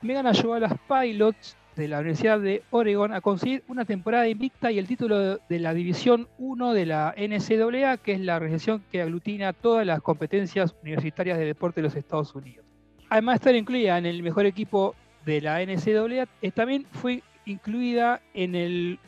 Megan 0.00 0.26
ayudó 0.26 0.54
a 0.54 0.60
las 0.60 0.74
Pilots 0.88 1.56
de 1.76 1.88
la 1.88 2.00
Universidad 2.00 2.40
de 2.40 2.62
Oregon 2.70 3.12
a 3.12 3.20
conseguir 3.20 3.62
una 3.68 3.84
temporada 3.84 4.28
invicta 4.28 4.70
y 4.70 4.78
el 4.78 4.86
título 4.86 5.38
de 5.38 5.58
la 5.58 5.72
División 5.74 6.28
1 6.38 6.74
de 6.74 6.86
la 6.86 7.14
NCAA, 7.16 7.96
que 7.96 8.12
es 8.12 8.20
la 8.20 8.36
organización 8.36 8.84
que 8.90 9.00
aglutina 9.00 9.52
todas 9.52 9.86
las 9.86 10.02
competencias 10.02 10.74
universitarias 10.82 11.38
de 11.38 11.46
deporte 11.46 11.80
de 11.80 11.88
los 11.88 11.96
Estados 11.96 12.34
Unidos. 12.34 12.66
Además 13.08 13.34
de 13.34 13.36
estar 13.36 13.54
incluida 13.54 13.98
en 13.98 14.06
el 14.06 14.22
mejor 14.22 14.46
equipo 14.46 14.94
de 15.24 15.40
la 15.40 15.60
NCAA, 15.64 16.26
también 16.52 16.86
fue 16.92 17.22
incluida 17.44 18.20
en 18.34 18.54
el, 18.54 18.98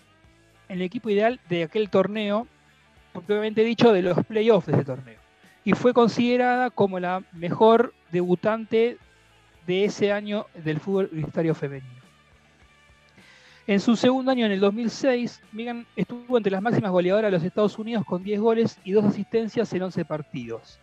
en 0.69 0.77
el 0.77 0.83
equipo 0.83 1.11
ideal 1.11 1.41
de 1.49 1.65
aquel 1.65 1.91
torneo, 1.91 2.47
propiamente 3.13 3.63
dicho, 3.63 3.93
de 3.93 4.03
los 4.03 4.25
playoffs 4.25 4.67
de 4.67 4.73
ese 4.75 4.85
torneo. 4.85 5.19
Y 5.65 5.73
fue 5.73 5.95
considerada 5.95 6.71
como 6.71 7.01
la 7.01 7.23
mejor 7.33 7.95
debutante 8.13 8.99
de 9.67 9.85
ese 9.85 10.13
año 10.13 10.47
del 10.63 10.81
fútbol 10.81 11.09
universitario 11.11 11.55
femenino. 11.55 11.94
En 13.67 13.81
su 13.81 13.97
segundo 13.97 14.31
año, 14.31 14.45
en 14.45 14.53
el 14.53 14.61
2006, 14.61 15.41
Megan 15.53 15.87
estuvo 15.97 16.37
entre 16.37 16.53
las 16.53 16.61
máximas 16.61 16.91
goleadoras 16.91 17.31
de 17.31 17.39
los 17.39 17.45
Estados 17.47 17.79
Unidos 17.79 18.05
con 18.05 18.23
10 18.23 18.41
goles 18.41 18.79
y 18.85 18.93
2 18.93 19.07
asistencias 19.07 19.73
en 19.73 19.83
11 19.83 20.05
partidos. 20.05 20.79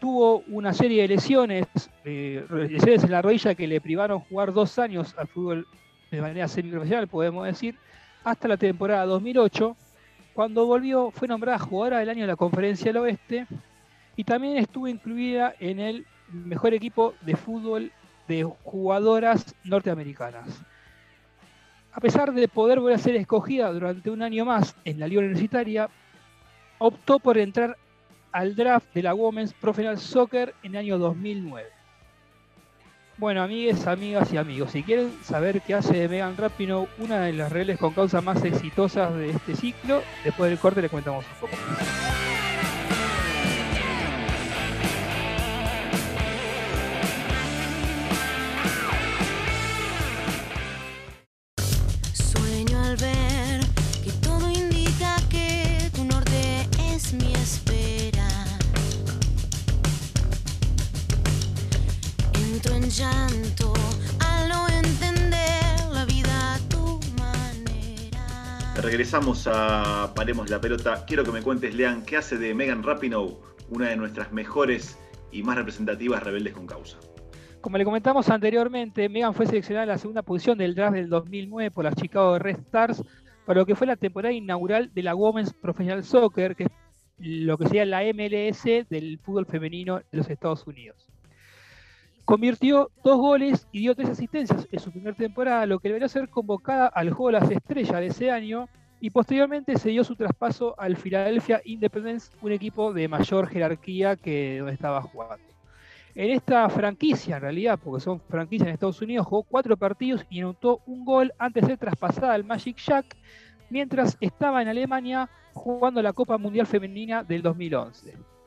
Tuvo 0.00 0.42
una 0.48 0.72
serie 0.72 1.02
de 1.02 1.08
lesiones, 1.08 1.66
eh, 2.04 2.44
lesiones 2.50 3.04
en 3.04 3.12
la 3.12 3.22
rodilla 3.22 3.54
que 3.54 3.68
le 3.68 3.80
privaron 3.80 4.20
jugar 4.20 4.52
dos 4.52 4.76
años 4.80 5.14
al 5.16 5.28
fútbol 5.28 5.68
de 6.10 6.20
manera 6.20 6.48
semiprofesional, 6.48 7.06
podemos 7.06 7.46
decir, 7.46 7.76
hasta 8.24 8.48
la 8.48 8.56
temporada 8.56 9.06
2008, 9.06 9.76
cuando 10.34 10.66
volvió, 10.66 11.12
fue 11.12 11.28
nombrada 11.28 11.60
jugadora 11.60 11.98
del 12.00 12.08
año 12.08 12.22
de 12.22 12.28
la 12.28 12.36
Conferencia 12.36 12.86
del 12.86 13.02
Oeste 13.02 13.46
y 14.16 14.24
también 14.24 14.56
estuvo 14.56 14.88
incluida 14.88 15.54
en 15.60 15.78
el 15.78 16.06
mejor 16.28 16.74
equipo 16.74 17.14
de 17.20 17.36
fútbol 17.36 17.92
de 18.26 18.42
jugadoras 18.64 19.54
norteamericanas. 19.62 20.64
A 21.98 22.00
pesar 22.00 22.32
de 22.32 22.46
poder 22.46 22.78
volver 22.78 22.94
a 22.94 22.98
ser 22.98 23.16
escogida 23.16 23.72
durante 23.72 24.08
un 24.08 24.22
año 24.22 24.44
más 24.44 24.76
en 24.84 25.00
la 25.00 25.08
liga 25.08 25.18
universitaria, 25.18 25.90
optó 26.78 27.18
por 27.18 27.36
entrar 27.36 27.76
al 28.30 28.54
draft 28.54 28.86
de 28.94 29.02
la 29.02 29.14
Women's 29.14 29.52
Professional 29.52 29.98
Soccer 29.98 30.54
en 30.62 30.76
el 30.76 30.78
año 30.78 30.98
2009. 30.98 31.68
Bueno, 33.16 33.42
amigues, 33.42 33.84
amigas 33.88 34.32
y 34.32 34.36
amigos, 34.36 34.70
si 34.70 34.84
quieren 34.84 35.10
saber 35.24 35.60
qué 35.60 35.74
hace 35.74 35.96
de 35.96 36.08
Megan 36.08 36.36
Rapinoe 36.36 36.86
una 36.98 37.22
de 37.22 37.32
las 37.32 37.50
reales 37.50 37.80
con 37.80 37.92
causa 37.92 38.20
más 38.20 38.44
exitosas 38.44 39.12
de 39.16 39.30
este 39.30 39.56
ciclo, 39.56 40.00
después 40.22 40.50
del 40.50 40.60
corte 40.60 40.80
les 40.80 40.92
comentamos 40.92 41.24
un 41.24 41.48
poco. 41.48 41.56
Regresamos 68.88 69.46
a 69.46 70.14
Paremos 70.16 70.48
la 70.48 70.62
Pelota. 70.62 71.04
Quiero 71.06 71.22
que 71.22 71.30
me 71.30 71.42
cuentes, 71.42 71.74
Lean, 71.74 72.06
¿qué 72.06 72.16
hace 72.16 72.38
de 72.38 72.54
Megan 72.54 72.82
Rapinoe 72.82 73.36
una 73.68 73.90
de 73.90 73.96
nuestras 73.98 74.32
mejores 74.32 74.98
y 75.30 75.42
más 75.42 75.58
representativas 75.58 76.22
rebeldes 76.22 76.54
con 76.54 76.66
causa? 76.66 76.96
Como 77.60 77.76
le 77.76 77.84
comentamos 77.84 78.30
anteriormente, 78.30 79.10
Megan 79.10 79.34
fue 79.34 79.44
seleccionada 79.44 79.82
en 79.82 79.90
la 79.90 79.98
segunda 79.98 80.22
posición 80.22 80.56
del 80.56 80.74
draft 80.74 80.94
del 80.94 81.10
2009 81.10 81.70
por 81.70 81.84
las 81.84 81.96
Chicago 81.96 82.38
Red 82.38 82.60
Stars 82.60 83.04
para 83.44 83.60
lo 83.60 83.66
que 83.66 83.76
fue 83.76 83.86
la 83.86 83.96
temporada 83.96 84.32
inaugural 84.32 84.90
de 84.94 85.02
la 85.02 85.14
Women's 85.14 85.52
Professional 85.52 86.02
Soccer, 86.02 86.56
que 86.56 86.64
es 86.64 86.70
lo 87.18 87.58
que 87.58 87.66
sería 87.66 87.84
la 87.84 88.00
MLS 88.14 88.64
del 88.88 89.18
fútbol 89.18 89.44
femenino 89.44 89.98
de 89.98 90.16
los 90.16 90.30
Estados 90.30 90.66
Unidos. 90.66 91.07
Convirtió 92.28 92.90
dos 93.02 93.16
goles 93.16 93.66
y 93.72 93.78
dio 93.78 93.94
tres 93.94 94.10
asistencias 94.10 94.68
en 94.70 94.80
su 94.80 94.92
primera 94.92 95.16
temporada, 95.16 95.64
lo 95.64 95.78
que 95.78 95.88
debería 95.88 96.10
ser 96.10 96.28
convocada 96.28 96.86
al 96.86 97.10
juego 97.10 97.28
de 97.28 97.40
las 97.40 97.50
estrellas 97.50 98.00
de 98.00 98.08
ese 98.08 98.30
año, 98.30 98.68
y 99.00 99.08
posteriormente 99.08 99.78
se 99.78 99.88
dio 99.88 100.04
su 100.04 100.14
traspaso 100.14 100.74
al 100.78 100.98
Philadelphia 100.98 101.62
Independence, 101.64 102.30
un 102.42 102.52
equipo 102.52 102.92
de 102.92 103.08
mayor 103.08 103.48
jerarquía 103.48 104.16
que 104.16 104.58
donde 104.58 104.74
estaba 104.74 105.00
jugando. 105.00 105.42
En 106.14 106.28
esta 106.28 106.68
franquicia, 106.68 107.36
en 107.36 107.40
realidad, 107.40 107.78
porque 107.82 108.04
son 108.04 108.20
franquicias 108.20 108.68
en 108.68 108.74
Estados 108.74 109.00
Unidos, 109.00 109.26
jugó 109.26 109.44
cuatro 109.44 109.78
partidos 109.78 110.26
y 110.28 110.40
anotó 110.40 110.82
un 110.84 111.06
gol 111.06 111.32
antes 111.38 111.62
de 111.62 111.68
ser 111.68 111.78
traspasada 111.78 112.34
al 112.34 112.44
Magic 112.44 112.76
Jack, 112.76 113.16
mientras 113.70 114.18
estaba 114.20 114.60
en 114.60 114.68
Alemania 114.68 115.30
jugando 115.54 116.02
la 116.02 116.12
Copa 116.12 116.36
Mundial 116.36 116.66
Femenina 116.66 117.24
del 117.24 117.40
2011. 117.40 118.37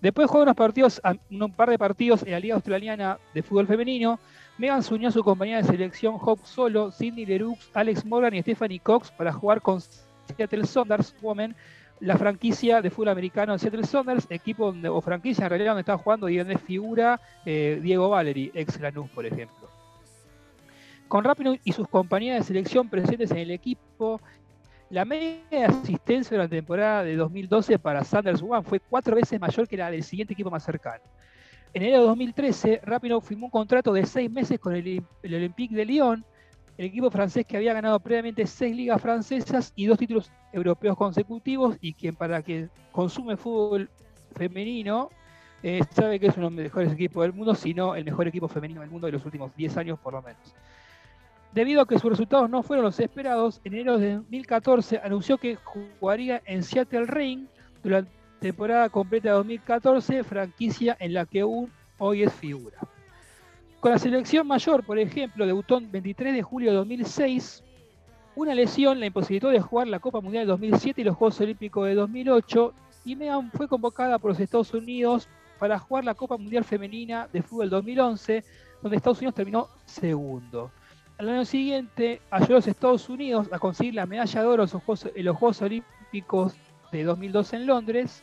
Después 0.00 0.28
jugó 0.28 0.42
unos 0.42 0.56
partidos, 0.56 1.00
un 1.30 1.52
par 1.52 1.68
de 1.68 1.78
partidos 1.78 2.22
en 2.22 2.32
la 2.32 2.40
Liga 2.40 2.54
Australiana 2.54 3.18
de 3.34 3.42
Fútbol 3.42 3.66
Femenino. 3.66 4.18
Megan 4.56 4.82
se 4.82 4.94
unió 4.94 5.08
a 5.08 5.12
su 5.12 5.22
compañía 5.22 5.58
de 5.58 5.64
selección 5.64 6.16
Hope 6.20 6.42
Solo, 6.44 6.90
Cindy 6.90 7.26
Leroux, 7.26 7.58
Alex 7.74 8.04
Morgan 8.04 8.34
y 8.34 8.42
Stephanie 8.42 8.80
Cox 8.80 9.10
para 9.10 9.32
jugar 9.32 9.60
con 9.60 9.80
Seattle 9.80 10.66
Saunders 10.66 11.14
Women 11.20 11.54
la 12.00 12.16
franquicia 12.16 12.80
de 12.80 12.90
fútbol 12.90 13.10
americano 13.10 13.52
de 13.52 13.58
Seattle 13.58 13.84
Saunders, 13.84 14.26
equipo 14.30 14.74
o 14.90 15.00
franquicia 15.02 15.44
en 15.44 15.50
realidad 15.50 15.72
donde 15.72 15.80
estaba 15.80 15.98
jugando 15.98 16.28
y 16.28 16.38
donde 16.38 16.56
figura 16.58 17.20
eh, 17.44 17.78
Diego 17.82 18.08
Valery, 18.08 18.50
ex 18.54 18.80
Lanús, 18.80 19.10
por 19.10 19.26
ejemplo. 19.26 19.68
Con 21.08 21.24
Rapino 21.24 21.56
y 21.62 21.72
sus 21.72 21.88
compañías 21.88 22.38
de 22.38 22.44
selección 22.44 22.88
presentes 22.88 23.30
en 23.32 23.38
el 23.38 23.50
equipo, 23.50 24.20
la 24.90 25.04
media 25.04 25.40
de 25.50 25.64
asistencia 25.64 26.36
durante 26.36 26.56
la 26.56 26.60
temporada 26.60 27.04
de 27.04 27.14
2012 27.14 27.78
para 27.78 28.02
Sanders 28.02 28.42
One 28.42 28.62
fue 28.62 28.80
cuatro 28.80 29.14
veces 29.14 29.40
mayor 29.40 29.68
que 29.68 29.76
la 29.76 29.90
del 29.90 30.02
siguiente 30.02 30.34
equipo 30.34 30.50
más 30.50 30.64
cercano. 30.64 31.04
En 31.72 31.82
enero 31.82 32.00
de 32.00 32.06
2013, 32.08 32.80
Rapino 32.82 33.20
firmó 33.20 33.46
un 33.46 33.50
contrato 33.50 33.92
de 33.92 34.04
seis 34.04 34.28
meses 34.28 34.58
con 34.58 34.74
el, 34.74 35.04
Olympique 35.22 35.76
de 35.76 35.84
Lyon, 35.84 36.24
el 36.76 36.86
equipo 36.86 37.08
francés 37.08 37.46
que 37.46 37.56
había 37.56 37.72
ganado 37.72 38.00
previamente 38.00 38.44
seis 38.48 38.74
ligas 38.74 39.00
francesas 39.00 39.72
y 39.76 39.86
dos 39.86 39.96
títulos 39.96 40.32
europeos 40.52 40.96
consecutivos 40.96 41.76
y 41.80 41.94
quien 41.94 42.16
para 42.16 42.42
quien 42.42 42.68
consume 42.90 43.36
fútbol 43.36 43.88
femenino 44.34 45.10
eh, 45.62 45.82
sabe 45.90 46.18
que 46.18 46.26
es 46.26 46.36
uno 46.36 46.50
de 46.50 46.56
los 46.56 46.64
mejores 46.64 46.92
equipos 46.92 47.22
del 47.22 47.32
mundo, 47.32 47.54
si 47.54 47.74
no 47.74 47.94
el 47.94 48.04
mejor 48.04 48.26
equipo 48.26 48.48
femenino 48.48 48.80
del 48.80 48.90
mundo 48.90 49.06
de 49.06 49.12
los 49.12 49.24
últimos 49.24 49.54
10 49.54 49.76
años 49.76 49.98
por 50.00 50.14
lo 50.14 50.22
menos. 50.22 50.54
Debido 51.52 51.82
a 51.82 51.86
que 51.86 51.98
sus 51.98 52.10
resultados 52.10 52.48
no 52.48 52.62
fueron 52.62 52.84
los 52.84 53.00
esperados, 53.00 53.60
en 53.64 53.74
enero 53.74 53.98
de 53.98 54.14
2014 54.14 55.00
anunció 55.02 55.36
que 55.36 55.56
jugaría 55.56 56.40
en 56.46 56.62
Seattle 56.62 57.06
Ring 57.06 57.46
durante 57.82 58.10
la 58.10 58.40
temporada 58.40 58.88
completa 58.88 59.30
de 59.30 59.34
2014, 59.34 60.22
franquicia 60.22 60.96
en 61.00 61.14
la 61.14 61.26
que 61.26 61.40
aún 61.40 61.72
hoy 61.98 62.22
es 62.22 62.32
figura. 62.32 62.78
Con 63.80 63.90
la 63.90 63.98
selección 63.98 64.46
mayor, 64.46 64.84
por 64.84 64.98
ejemplo, 64.98 65.44
debutó 65.44 65.78
el 65.78 65.88
23 65.88 66.34
de 66.34 66.42
julio 66.42 66.70
de 66.70 66.76
2006. 66.76 67.64
Una 68.36 68.54
lesión 68.54 69.00
la 69.00 69.06
imposibilitó 69.06 69.48
de 69.48 69.60
jugar 69.60 69.88
la 69.88 69.98
Copa 69.98 70.20
Mundial 70.20 70.44
de 70.44 70.50
2007 70.50 71.00
y 71.00 71.04
los 71.04 71.16
Juegos 71.16 71.40
Olímpicos 71.40 71.88
de 71.88 71.94
2008. 71.94 72.74
Y 73.06 73.16
Megan 73.16 73.50
fue 73.50 73.66
convocada 73.66 74.18
por 74.18 74.30
los 74.30 74.40
Estados 74.40 74.72
Unidos 74.72 75.28
para 75.58 75.78
jugar 75.78 76.04
la 76.04 76.14
Copa 76.14 76.36
Mundial 76.36 76.62
Femenina 76.62 77.26
de 77.32 77.42
Fútbol 77.42 77.70
2011, 77.70 78.44
donde 78.82 78.96
Estados 78.96 79.18
Unidos 79.18 79.34
terminó 79.34 79.68
segundo. 79.84 80.70
Al 81.20 81.28
año 81.28 81.44
siguiente 81.44 82.22
ayudó 82.30 82.54
a 82.54 82.56
los 82.60 82.66
Estados 82.66 83.10
Unidos 83.10 83.46
a 83.52 83.58
conseguir 83.58 83.92
la 83.92 84.06
medalla 84.06 84.40
de 84.40 84.46
oro 84.46 84.64
en 84.64 85.24
los 85.26 85.36
Juegos, 85.36 85.60
Olímpicos 85.60 86.54
de 86.90 87.04
2012 87.04 87.56
en 87.56 87.66
Londres, 87.66 88.22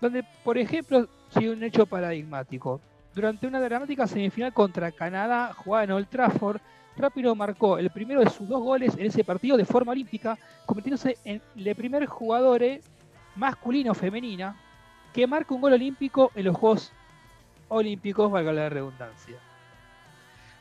donde, 0.00 0.22
por 0.44 0.56
ejemplo, 0.56 1.08
sigue 1.30 1.50
un 1.50 1.64
hecho 1.64 1.84
paradigmático. 1.84 2.80
Durante 3.12 3.48
una 3.48 3.58
dramática 3.60 4.06
semifinal 4.06 4.52
contra 4.52 4.92
Canadá, 4.92 5.52
jugada 5.52 5.82
en 5.82 5.90
Old 5.90 6.06
Trafford, 6.06 6.60
Rápido 6.96 7.34
marcó 7.34 7.78
el 7.78 7.90
primero 7.90 8.20
de 8.20 8.30
sus 8.30 8.46
dos 8.46 8.62
goles 8.62 8.96
en 8.96 9.06
ese 9.06 9.24
partido 9.24 9.56
de 9.56 9.64
forma 9.64 9.90
olímpica, 9.90 10.38
convirtiéndose 10.64 11.18
en 11.24 11.42
el 11.56 11.74
primer 11.74 12.06
jugador 12.06 12.62
masculino 13.34 13.90
o 13.90 13.94
femenina 13.94 14.54
que 15.12 15.26
marca 15.26 15.54
un 15.54 15.60
gol 15.60 15.72
olímpico 15.72 16.30
en 16.36 16.44
los 16.44 16.56
Juegos 16.56 16.92
Olímpicos, 17.66 18.30
valga 18.30 18.52
la 18.52 18.68
redundancia. 18.68 19.51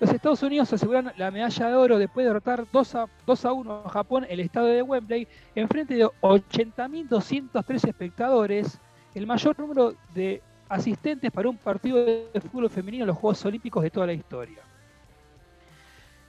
Los 0.01 0.09
Estados 0.09 0.41
Unidos 0.41 0.73
aseguran 0.73 1.13
la 1.15 1.29
medalla 1.29 1.67
de 1.67 1.75
oro 1.75 1.99
después 1.99 2.23
de 2.23 2.29
derrotar 2.29 2.65
2 2.73 2.95
a, 2.95 3.07
2 3.27 3.45
a 3.45 3.53
1 3.53 3.83
a 3.85 3.89
Japón 3.89 4.25
el 4.27 4.39
estadio 4.39 4.69
de 4.69 4.81
Wembley 4.81 5.27
en 5.53 5.69
frente 5.69 5.93
de 5.93 6.07
80.203 6.07 7.87
espectadores, 7.87 8.79
el 9.13 9.27
mayor 9.27 9.59
número 9.59 9.93
de 10.15 10.41
asistentes 10.69 11.29
para 11.31 11.49
un 11.49 11.57
partido 11.57 12.03
de 12.03 12.41
fútbol 12.51 12.67
femenino 12.71 13.03
en 13.03 13.09
los 13.09 13.17
Juegos 13.17 13.45
Olímpicos 13.45 13.83
de 13.83 13.91
toda 13.91 14.07
la 14.07 14.13
historia. 14.13 14.63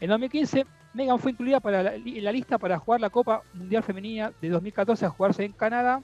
En 0.01 0.11
2015, 0.11 0.67
Megan 0.93 1.19
fue 1.19 1.31
incluida 1.31 1.59
para 1.59 1.83
la, 1.83 1.95
en 1.95 2.25
la 2.25 2.33
lista 2.33 2.59
para 2.59 2.79
jugar 2.79 3.01
la 3.01 3.09
Copa 3.09 3.41
Mundial 3.55 3.83
Femenina 3.83 4.33
de 4.39 4.51
2014 4.51 5.07
a 5.07 5.09
jugarse 5.09 5.45
en 5.45 5.53
Canadá, 5.53 6.03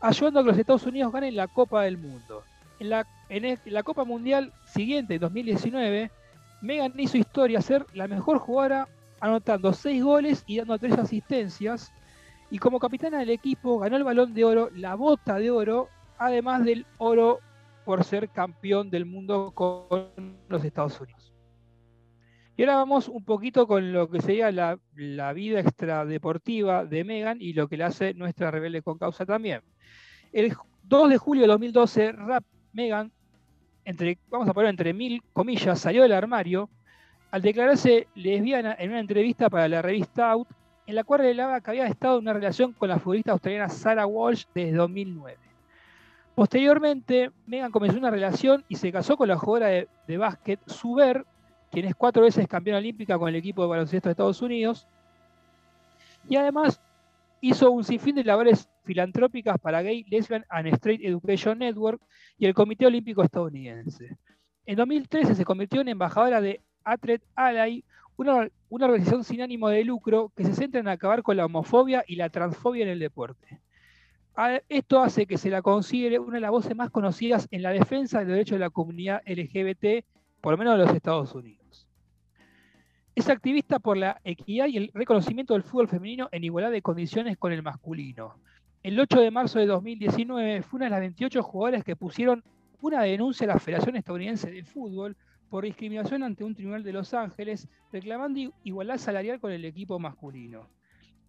ayudando 0.00 0.38
a 0.38 0.42
que 0.44 0.50
los 0.50 0.58
Estados 0.58 0.86
Unidos 0.86 1.12
ganen 1.12 1.34
la 1.34 1.48
Copa 1.48 1.82
del 1.82 1.98
Mundo. 1.98 2.44
En 2.78 2.90
la, 2.90 3.04
la 3.64 3.82
Copa 3.82 4.04
Mundial 4.04 4.52
siguiente, 4.64 5.14
en 5.14 5.20
2019, 5.20 6.12
Megan 6.64 6.94
hizo 6.96 7.18
historia 7.18 7.60
ser 7.60 7.84
la 7.92 8.08
mejor 8.08 8.38
jugadora 8.38 8.88
anotando 9.20 9.74
6 9.74 10.02
goles 10.02 10.44
y 10.46 10.56
dando 10.56 10.78
3 10.78 10.98
asistencias. 10.98 11.92
Y 12.50 12.58
como 12.58 12.80
capitana 12.80 13.18
del 13.18 13.30
equipo 13.30 13.78
ganó 13.78 13.98
el 13.98 14.04
balón 14.04 14.32
de 14.32 14.46
oro, 14.46 14.70
la 14.74 14.94
bota 14.94 15.38
de 15.38 15.50
oro, 15.50 15.90
además 16.16 16.64
del 16.64 16.86
oro 16.96 17.40
por 17.84 18.02
ser 18.02 18.30
campeón 18.30 18.88
del 18.88 19.04
mundo 19.04 19.52
con 19.54 20.08
los 20.48 20.64
Estados 20.64 20.98
Unidos. 20.98 21.34
Y 22.56 22.62
ahora 22.62 22.76
vamos 22.76 23.08
un 23.08 23.24
poquito 23.24 23.66
con 23.66 23.92
lo 23.92 24.08
que 24.08 24.22
sería 24.22 24.50
la, 24.50 24.78
la 24.94 25.34
vida 25.34 25.60
extradeportiva 25.60 26.86
de 26.86 27.04
Megan 27.04 27.42
y 27.42 27.52
lo 27.52 27.68
que 27.68 27.76
le 27.76 27.84
hace 27.84 28.14
nuestra 28.14 28.50
rebelde 28.50 28.80
con 28.80 28.96
causa 28.96 29.26
también. 29.26 29.60
El 30.32 30.54
2 30.84 31.10
de 31.10 31.18
julio 31.18 31.42
de 31.42 31.48
2012, 31.48 32.12
Rap 32.12 32.44
Megan, 32.72 33.12
entre, 33.84 34.18
vamos 34.30 34.48
a 34.48 34.54
poner 34.54 34.70
entre 34.70 34.92
mil 34.92 35.22
comillas, 35.32 35.78
salió 35.78 36.02
del 36.02 36.12
armario 36.12 36.68
al 37.30 37.42
declararse 37.42 38.06
lesbiana 38.14 38.76
en 38.78 38.90
una 38.90 39.00
entrevista 39.00 39.50
para 39.50 39.68
la 39.68 39.82
revista 39.82 40.30
Out, 40.30 40.48
en 40.86 40.94
la 40.94 41.04
cual 41.04 41.20
revelaba 41.20 41.60
que 41.60 41.70
había 41.70 41.86
estado 41.86 42.18
en 42.18 42.22
una 42.22 42.32
relación 42.32 42.72
con 42.72 42.88
la 42.88 42.98
futbolista 42.98 43.32
australiana 43.32 43.68
Sarah 43.68 44.06
Walsh 44.06 44.44
desde 44.54 44.76
2009. 44.76 45.38
Posteriormente, 46.34 47.30
Megan 47.46 47.70
comenzó 47.70 47.98
una 47.98 48.10
relación 48.10 48.64
y 48.68 48.76
se 48.76 48.92
casó 48.92 49.16
con 49.16 49.28
la 49.28 49.36
jugadora 49.36 49.68
de, 49.68 49.88
de 50.06 50.18
básquet 50.18 50.60
Suber, 50.66 51.24
quien 51.70 51.86
es 51.86 51.94
cuatro 51.94 52.22
veces 52.22 52.46
campeona 52.46 52.78
olímpica 52.78 53.18
con 53.18 53.28
el 53.28 53.36
equipo 53.36 53.62
de 53.62 53.68
baloncesto 53.68 54.08
de 54.08 54.12
Estados 54.12 54.42
Unidos. 54.42 54.86
Y 56.28 56.36
además 56.36 56.80
hizo 57.40 57.70
un 57.70 57.84
sinfín 57.84 58.16
de 58.16 58.24
labores 58.24 58.68
filantrópicas 58.84 59.58
para 59.58 59.82
Gay, 59.82 60.04
Lesbian 60.08 60.44
and 60.48 60.68
Straight 60.74 61.04
Education 61.04 61.58
Network 61.58 62.00
y 62.38 62.46
el 62.46 62.54
Comité 62.54 62.86
Olímpico 62.86 63.22
Estadounidense. 63.22 64.16
En 64.66 64.76
2013 64.76 65.34
se 65.34 65.44
convirtió 65.44 65.80
en 65.80 65.88
embajadora 65.88 66.40
de 66.40 66.60
Athlete 66.84 67.26
Ally, 67.34 67.84
una, 68.16 68.48
una 68.68 68.86
organización 68.86 69.24
sin 69.24 69.42
ánimo 69.42 69.68
de 69.68 69.84
lucro 69.84 70.32
que 70.36 70.44
se 70.44 70.54
centra 70.54 70.80
en 70.80 70.88
acabar 70.88 71.22
con 71.22 71.36
la 71.36 71.46
homofobia 71.46 72.04
y 72.06 72.16
la 72.16 72.30
transfobia 72.30 72.84
en 72.84 72.90
el 72.90 72.98
deporte. 72.98 73.60
Esto 74.68 75.00
hace 75.00 75.26
que 75.26 75.38
se 75.38 75.48
la 75.48 75.62
considere 75.62 76.18
una 76.18 76.34
de 76.34 76.40
las 76.40 76.50
voces 76.50 76.74
más 76.74 76.90
conocidas 76.90 77.46
en 77.52 77.62
la 77.62 77.70
defensa 77.70 78.18
del 78.18 78.28
derecho 78.28 78.56
de 78.56 78.60
la 78.60 78.70
comunidad 78.70 79.22
LGBT, 79.26 80.04
por 80.40 80.52
lo 80.52 80.58
menos 80.58 80.76
de 80.76 80.84
los 80.84 80.94
Estados 80.94 81.34
Unidos. 81.34 81.88
Es 83.14 83.28
activista 83.28 83.78
por 83.78 83.96
la 83.96 84.20
equidad 84.24 84.66
y 84.66 84.76
el 84.76 84.90
reconocimiento 84.92 85.54
del 85.54 85.62
fútbol 85.62 85.86
femenino 85.86 86.28
en 86.32 86.42
igualdad 86.42 86.72
de 86.72 86.82
condiciones 86.82 87.38
con 87.38 87.52
el 87.52 87.62
masculino. 87.62 88.34
El 88.84 89.00
8 89.00 89.18
de 89.18 89.30
marzo 89.30 89.58
de 89.58 89.64
2019 89.64 90.60
fue 90.60 90.76
una 90.76 90.84
de 90.84 90.90
las 90.90 91.00
28 91.00 91.42
jugadoras 91.42 91.82
que 91.82 91.96
pusieron 91.96 92.44
una 92.82 93.00
denuncia 93.00 93.46
a 93.46 93.54
la 93.54 93.58
Federación 93.58 93.96
Estadounidense 93.96 94.50
de 94.50 94.62
Fútbol 94.62 95.16
por 95.48 95.64
discriminación 95.64 96.22
ante 96.22 96.44
un 96.44 96.54
tribunal 96.54 96.82
de 96.82 96.92
Los 96.92 97.14
Ángeles, 97.14 97.66
reclamando 97.90 98.52
igualdad 98.62 98.98
salarial 98.98 99.40
con 99.40 99.52
el 99.52 99.64
equipo 99.64 99.98
masculino. 99.98 100.68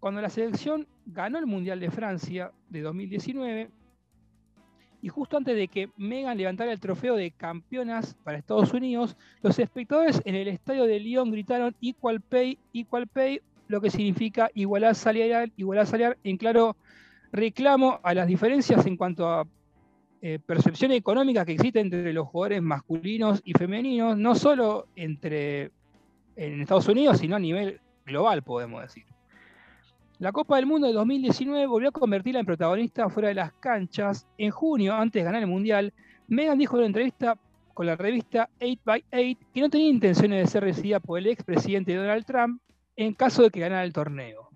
Cuando 0.02 0.22
la 0.22 0.30
selección 0.30 0.86
ganó 1.06 1.40
el 1.40 1.46
Mundial 1.46 1.80
de 1.80 1.92
Francia 1.92 2.52
de 2.70 2.82
2019, 2.82 3.70
y 5.02 5.08
justo 5.08 5.38
antes 5.38 5.56
de 5.56 5.70
que 5.70 5.90
Megan 5.96 6.38
levantara 6.38 6.74
el 6.74 6.82
trofeo 6.82 7.16
de 7.16 7.32
campeonas 7.32 8.16
para 8.26 8.38
Estados 8.38 8.74
Unidos, 8.74 9.16
los 9.42 9.58
espectadores 9.60 10.22
en 10.26 10.36
el 10.36 10.50
estadio 10.50 10.84
de 10.84 11.00
Lyon 11.00 11.32
gritaron 11.32 11.74
Equal 11.82 12.20
Pay, 12.20 12.60
Equal 12.74 13.08
Pay, 13.08 13.40
lo 13.70 13.80
que 13.80 13.90
significa 13.90 14.52
igualdad 14.54 14.94
salarial, 14.94 15.54
igualdad 15.56 15.86
salarial, 15.86 16.18
en 16.26 16.36
claro 16.36 16.76
reclamo 17.36 18.00
a 18.04 18.14
las 18.14 18.28
diferencias 18.28 18.86
en 18.86 18.98
cuanto 18.98 19.30
a 19.30 19.46
eh, 20.22 20.40
percepción 20.44 20.92
económica 20.92 21.46
que 21.46 21.54
existe 21.54 21.80
entre 21.80 22.12
los 22.12 22.28
jugadores 22.28 22.62
masculinos 22.62 23.42
y 23.46 23.54
femeninos, 23.54 24.18
no 24.18 24.34
solo 24.36 24.88
entre 24.96 25.72
en 26.36 26.62
Estados 26.62 26.88
Unidos, 26.88 27.20
sino 27.20 27.36
a 27.36 27.40
nivel 27.40 27.80
global, 28.06 28.42
podemos 28.42 28.82
decir. 28.82 29.06
La 30.18 30.32
Copa 30.32 30.56
del 30.56 30.66
Mundo 30.66 30.88
de 30.88 30.94
2019 30.94 31.68
volvió 31.68 31.90
a 31.90 31.92
convertirla 31.92 32.40
en 32.40 32.46
protagonista 32.46 33.10
fuera 33.10 33.30
de 33.30 33.36
las 33.36 33.52
canchas. 33.54 34.26
En 34.38 34.50
junio, 34.50 34.96
antes 34.96 35.22
de 35.22 35.26
ganar 35.26 35.42
el 35.42 35.48
Mundial, 35.48 35.94
Megan 36.28 36.58
dijo 36.58 36.76
en 36.76 36.80
una 36.80 36.88
entrevista 36.88 37.38
con 37.74 37.86
la 37.86 37.98
revista 37.98 38.50
8x8 38.60 39.38
que 39.54 39.62
no 39.62 39.70
tenía 39.70 39.90
intenciones 39.90 40.44
de 40.44 40.48
ser 40.50 40.64
recibida 40.64 41.02
por 41.02 41.20
el 41.20 41.28
expresidente 41.28 41.94
Donald 41.94 42.26
Trump 42.26 42.62
en 42.96 43.14
caso 43.14 43.44
de 43.44 43.50
que 43.50 43.60
ganara 43.60 43.84
el 43.84 43.92
torneo, 43.92 44.50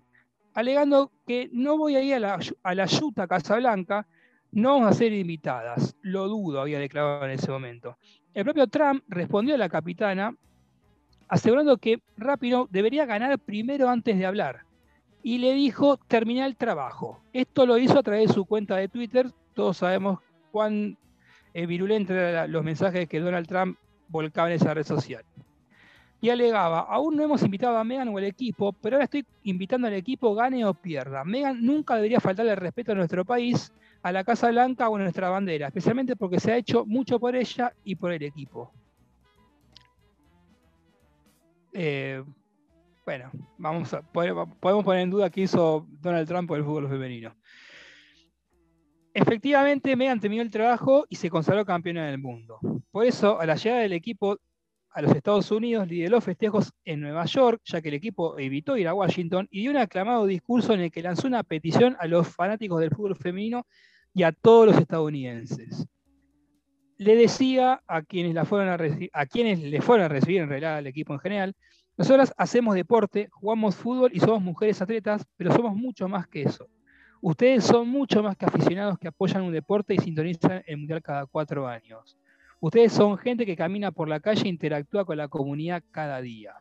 alegando 0.54 1.10
que 1.26 1.48
no 1.52 1.76
voy 1.78 1.96
a 1.96 2.02
ir 2.02 2.14
a 2.14 2.20
la, 2.20 2.38
a 2.62 2.86
Yuta 2.86 3.26
Casablanca, 3.26 4.06
no 4.52 4.74
vamos 4.74 4.90
a 4.90 4.94
ser 4.94 5.12
invitadas. 5.12 5.96
Lo 6.02 6.28
dudo, 6.28 6.60
había 6.60 6.78
declarado 6.78 7.24
en 7.24 7.32
ese 7.32 7.50
momento. 7.50 7.96
El 8.34 8.44
propio 8.44 8.66
Trump 8.66 9.02
respondió 9.08 9.54
a 9.54 9.58
la 9.58 9.68
capitana 9.68 10.34
asegurando 11.28 11.76
que 11.78 12.02
Rapino 12.16 12.66
debería 12.70 13.06
ganar 13.06 13.38
primero 13.38 13.88
antes 13.88 14.18
de 14.18 14.26
hablar 14.26 14.64
y 15.22 15.38
le 15.38 15.54
dijo 15.54 15.96
terminar 15.96 16.48
el 16.48 16.56
trabajo. 16.56 17.22
Esto 17.32 17.66
lo 17.66 17.78
hizo 17.78 17.98
a 17.98 18.02
través 18.02 18.28
de 18.28 18.34
su 18.34 18.44
cuenta 18.44 18.76
de 18.76 18.88
Twitter. 18.88 19.30
Todos 19.54 19.76
sabemos 19.76 20.18
cuán 20.50 20.96
eh, 21.54 21.66
eran 22.08 22.50
los 22.50 22.64
mensajes 22.64 23.08
que 23.08 23.20
Donald 23.20 23.46
Trump 23.46 23.78
volcaba 24.08 24.48
en 24.48 24.56
esa 24.56 24.74
red 24.74 24.84
social. 24.84 25.24
Y 26.20 26.28
alegaba, 26.28 26.80
aún 26.80 27.16
no 27.16 27.22
hemos 27.22 27.42
invitado 27.42 27.78
a 27.78 27.84
Megan 27.84 28.08
o 28.08 28.18
al 28.18 28.24
equipo, 28.24 28.72
pero 28.74 28.96
ahora 28.96 29.04
estoy 29.04 29.24
invitando 29.44 29.86
al 29.86 29.94
equipo, 29.94 30.34
gane 30.34 30.64
o 30.66 30.74
pierda. 30.74 31.24
Megan 31.24 31.64
nunca 31.64 31.96
debería 31.96 32.20
faltarle 32.20 32.54
respeto 32.54 32.92
a 32.92 32.94
nuestro 32.94 33.24
país, 33.24 33.72
a 34.02 34.12
la 34.12 34.22
Casa 34.22 34.50
Blanca 34.50 34.88
o 34.88 34.96
a 34.96 34.98
nuestra 34.98 35.30
bandera, 35.30 35.68
especialmente 35.68 36.16
porque 36.16 36.38
se 36.38 36.52
ha 36.52 36.56
hecho 36.56 36.84
mucho 36.84 37.18
por 37.18 37.34
ella 37.34 37.72
y 37.84 37.94
por 37.94 38.12
el 38.12 38.22
equipo. 38.22 38.70
Eh, 41.72 42.22
bueno, 43.04 43.30
vamos 43.56 43.96
podemos 44.12 44.84
poner 44.84 45.02
en 45.02 45.10
duda 45.10 45.30
qué 45.30 45.42
hizo 45.42 45.86
Donald 46.00 46.28
Trump 46.28 46.48
por 46.48 46.58
el 46.58 46.64
fútbol 46.64 46.88
femenino. 46.88 47.34
Efectivamente, 49.12 49.96
Megan 49.96 50.20
terminó 50.20 50.42
el 50.42 50.50
trabajo 50.50 51.06
y 51.08 51.16
se 51.16 51.30
consagró 51.30 51.64
campeona 51.64 52.06
del 52.06 52.18
mundo. 52.18 52.60
Por 52.92 53.04
eso, 53.04 53.40
a 53.40 53.46
la 53.46 53.56
llegada 53.56 53.82
del 53.82 53.92
equipo 53.92 54.38
a 54.92 55.02
los 55.02 55.14
Estados 55.14 55.50
Unidos, 55.50 55.86
lideró 55.86 56.20
festejos 56.20 56.72
en 56.84 57.00
Nueva 57.00 57.24
York, 57.24 57.60
ya 57.64 57.80
que 57.80 57.88
el 57.88 57.94
equipo 57.94 58.38
evitó 58.38 58.76
ir 58.76 58.88
a 58.88 58.94
Washington, 58.94 59.46
y 59.50 59.62
dio 59.62 59.70
un 59.70 59.76
aclamado 59.76 60.26
discurso 60.26 60.74
en 60.74 60.80
el 60.80 60.90
que 60.90 61.02
lanzó 61.02 61.28
una 61.28 61.42
petición 61.42 61.96
a 62.00 62.06
los 62.06 62.28
fanáticos 62.28 62.80
del 62.80 62.90
fútbol 62.90 63.16
femenino 63.16 63.66
y 64.12 64.24
a 64.24 64.32
todos 64.32 64.66
los 64.66 64.76
estadounidenses. 64.76 65.86
Le 66.98 67.16
decía 67.16 67.82
a 67.86 68.02
quienes, 68.02 68.34
la 68.34 68.44
fueron 68.44 68.68
a, 68.68 68.78
a 69.12 69.26
quienes 69.26 69.60
le 69.60 69.80
fueron 69.80 70.06
a 70.06 70.08
recibir 70.08 70.42
en 70.42 70.48
realidad 70.48 70.76
al 70.76 70.86
equipo 70.86 71.14
en 71.14 71.20
general, 71.20 71.56
nosotras 71.96 72.32
hacemos 72.36 72.74
deporte, 72.74 73.28
jugamos 73.30 73.76
fútbol 73.76 74.10
y 74.14 74.20
somos 74.20 74.40
mujeres 74.40 74.80
atletas, 74.80 75.26
pero 75.36 75.52
somos 75.52 75.76
mucho 75.76 76.08
más 76.08 76.26
que 76.26 76.42
eso. 76.42 76.66
Ustedes 77.20 77.64
son 77.64 77.88
mucho 77.88 78.22
más 78.22 78.36
que 78.36 78.46
aficionados 78.46 78.98
que 78.98 79.08
apoyan 79.08 79.42
un 79.42 79.52
deporte 79.52 79.94
y 79.94 79.98
sintonizan 79.98 80.62
el 80.66 80.78
mundial 80.78 81.02
cada 81.02 81.26
cuatro 81.26 81.68
años. 81.68 82.16
Ustedes 82.60 82.92
son 82.92 83.16
gente 83.16 83.46
que 83.46 83.56
camina 83.56 83.90
por 83.90 84.08
la 84.08 84.20
calle 84.20 84.44
e 84.44 84.48
interactúa 84.48 85.06
con 85.06 85.16
la 85.16 85.28
comunidad 85.28 85.82
cada 85.90 86.20
día. 86.20 86.54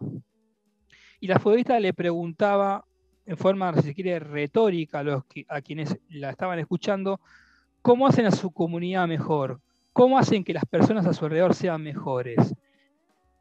Y 1.20 1.28
la 1.28 1.40
futbolista 1.40 1.78
le 1.80 1.94
preguntaba 1.94 2.86
en 3.26 3.38
forma, 3.38 3.74
si 3.76 3.82
se 3.84 3.94
quiere, 3.94 4.18
retórica 4.20 5.00
a, 5.00 5.04
los 5.04 5.26
que, 5.26 5.46
a 5.50 5.62
quienes 5.62 6.00
la 6.10 6.32
estaban 6.32 6.58
escuchando, 6.58 7.20
¿cómo 7.82 8.08
hacen 8.08 8.26
a 8.26 8.32
su 8.32 8.52
comunidad 8.52 9.08
mejor? 9.08 9.62
¿Cómo 9.94 10.18
hacen 10.18 10.44
que 10.44 10.54
las 10.54 10.66
personas 10.66 11.06
a 11.06 11.14
su 11.14 11.26
alrededor 11.26 11.54
sean 11.54 11.84
mejores? 11.84 12.56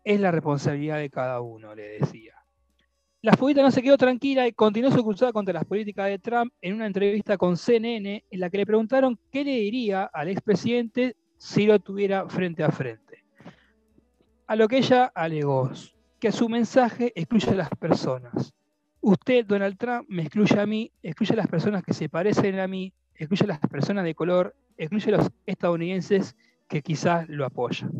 Es 0.05 0.21
la 0.21 0.31
responsabilidad 0.31 0.99
de 0.99 1.09
cada 1.09 1.41
uno, 1.41 1.75
le 1.75 2.01
decía. 2.01 2.35
La 3.23 3.33
futbolista 3.33 3.63
no 3.63 3.71
se 3.71 3.83
quedó 3.83 3.97
tranquila 3.97 4.47
y 4.47 4.53
continuó 4.53 4.91
su 4.91 5.03
cruzada 5.03 5.33
contra 5.33 5.55
las 5.55 5.65
políticas 5.65 6.09
de 6.09 6.19
Trump 6.19 6.53
en 6.61 6.75
una 6.75 6.87
entrevista 6.87 7.39
con 7.39 7.57
CNN 7.57 8.25
en 8.31 8.41
la 8.41 8.51
que 8.51 8.59
le 8.59 8.67
preguntaron 8.67 9.19
qué 9.31 9.43
le 9.43 9.53
diría 9.53 10.05
al 10.05 10.29
expresidente 10.29 11.17
si 11.39 11.67
lo 11.67 11.79
tuviera 11.79 12.29
frente 12.29 12.63
a 12.63 12.71
frente. 12.71 13.25
A 14.47 14.57
lo 14.57 14.69
que 14.69 14.79
ella 14.79 15.05
alegó 15.15 15.71
que 16.19 16.33
su 16.33 16.49
mensaje 16.49 17.13
excluye 17.15 17.51
a 17.51 17.55
las 17.55 17.71
personas. 17.71 18.53
Usted, 19.01 19.47
Donald 19.47 19.79
Trump, 19.79 20.07
me 20.09 20.23
excluye 20.23 20.59
a 20.59 20.67
mí, 20.67 20.91
excluye 21.03 21.35
a 21.35 21.37
las 21.37 21.47
personas 21.47 21.85
que 21.85 21.95
se 21.95 22.09
parecen 22.09 22.59
a 22.59 22.67
mí, 22.67 22.93
excluye 23.15 23.45
a 23.45 23.49
las 23.49 23.61
personas 23.61 24.05
de 24.05 24.15
color, 24.15 24.55
excluye 24.77 25.15
a 25.15 25.19
los 25.19 25.31
estadounidenses 25.47 26.37
que 26.69 26.83
quizás 26.83 27.29
lo 27.29 27.47
apoyan. 27.47 27.93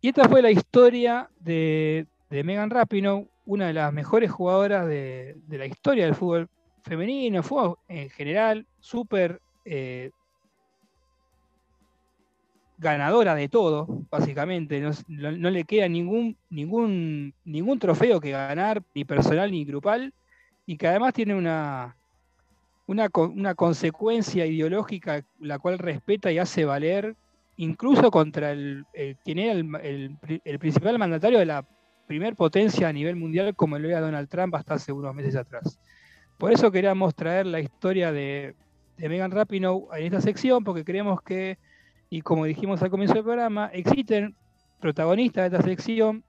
Y 0.00 0.08
esta 0.08 0.28
fue 0.28 0.42
la 0.42 0.50
historia 0.50 1.30
de, 1.38 2.06
de 2.28 2.44
Megan 2.44 2.70
Rapinoe, 2.70 3.28
una 3.46 3.68
de 3.68 3.72
las 3.72 3.92
mejores 3.92 4.30
jugadoras 4.30 4.86
de, 4.86 5.36
de, 5.46 5.58
la 5.58 5.66
historia 5.66 6.04
del 6.04 6.14
fútbol 6.14 6.48
femenino, 6.82 7.42
fútbol 7.42 7.78
en 7.88 8.10
general, 8.10 8.66
súper 8.80 9.40
eh, 9.64 10.10
ganadora 12.78 13.34
de 13.34 13.48
todo, 13.48 13.86
básicamente. 14.10 14.80
No, 14.80 14.92
no, 15.08 15.50
le 15.50 15.64
queda 15.64 15.88
ningún, 15.88 16.36
ningún, 16.48 17.34
ningún 17.44 17.78
trofeo 17.78 18.20
que 18.20 18.30
ganar, 18.30 18.82
ni 18.94 19.04
personal 19.04 19.50
ni 19.50 19.64
grupal, 19.64 20.12
y 20.66 20.76
que 20.76 20.86
además 20.88 21.12
tiene 21.14 21.34
una, 21.34 21.96
una, 22.86 23.08
una 23.14 23.54
consecuencia 23.54 24.46
ideológica 24.46 25.22
la 25.40 25.58
cual 25.58 25.78
respeta 25.78 26.32
y 26.32 26.38
hace 26.38 26.64
valer 26.64 27.16
incluso 27.56 28.10
contra 28.10 28.52
el, 28.52 28.84
el- 28.92 29.16
quien 29.24 29.38
era 29.38 29.52
el, 29.52 30.16
el 30.44 30.58
principal 30.58 30.98
mandatario 30.98 31.38
de 31.38 31.46
la 31.46 31.64
primer 32.06 32.36
potencia 32.36 32.88
a 32.88 32.92
nivel 32.92 33.16
mundial 33.16 33.54
como 33.54 33.78
lo 33.78 33.88
era 33.88 34.00
Donald 34.00 34.28
Trump 34.28 34.54
hasta 34.54 34.74
hace 34.74 34.92
unos 34.92 35.14
meses 35.14 35.36
atrás. 35.36 35.78
Por 36.38 36.52
eso 36.52 36.70
queríamos 36.70 37.14
traer 37.14 37.46
la 37.46 37.60
historia 37.60 38.12
de, 38.12 38.54
de 38.96 39.08
Megan 39.08 39.30
Rapinoe 39.30 39.88
en 39.98 40.04
esta 40.06 40.20
sección, 40.20 40.64
porque 40.64 40.84
creemos 40.84 41.20
que, 41.22 41.58
y 42.10 42.22
como 42.22 42.44
dijimos 42.44 42.82
al 42.82 42.90
comienzo 42.90 43.14
del 43.14 43.24
programa, 43.24 43.70
existen 43.72 44.34
protagonistas 44.80 45.50
de 45.50 45.56
esta 45.56 45.68
sección 45.68 46.24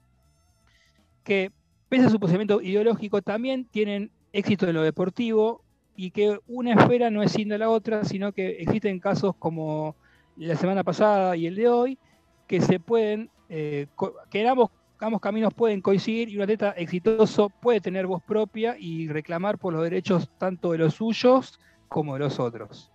que, 1.23 1.51
pese 1.87 2.05
a 2.05 2.09
su 2.09 2.19
posicionamiento 2.19 2.61
ideológico, 2.61 3.21
también 3.21 3.65
tienen 3.65 4.11
éxito 4.33 4.67
en 4.67 4.75
lo 4.75 4.81
deportivo 4.81 5.63
y 5.95 6.11
que 6.11 6.39
una 6.47 6.73
esfera 6.73 7.09
no 7.09 7.23
es 7.23 7.31
sin 7.31 7.49
de 7.49 7.57
la 7.57 7.69
otra, 7.69 8.03
sino 8.03 8.31
que 8.31 8.61
existen 8.61 8.99
casos 8.99 9.35
como 9.37 9.95
la 10.37 10.55
semana 10.55 10.83
pasada 10.83 11.35
y 11.35 11.45
el 11.45 11.55
de 11.55 11.67
hoy, 11.67 11.97
que 12.47 12.61
se 12.61 12.79
pueden, 12.79 13.29
eh, 13.49 13.87
que 14.29 14.47
ambos 14.47 14.71
caminos 15.21 15.53
pueden 15.53 15.81
coincidir 15.81 16.29
y 16.29 16.37
un 16.37 16.43
atleta 16.43 16.71
exitoso 16.71 17.49
puede 17.49 17.81
tener 17.81 18.07
voz 18.07 18.23
propia 18.23 18.75
y 18.79 19.07
reclamar 19.07 19.57
por 19.57 19.73
los 19.73 19.83
derechos 19.83 20.29
tanto 20.37 20.71
de 20.71 20.77
los 20.79 20.95
suyos 20.95 21.59
como 21.87 22.13
de 22.13 22.19
los 22.19 22.39
otros. 22.39 22.91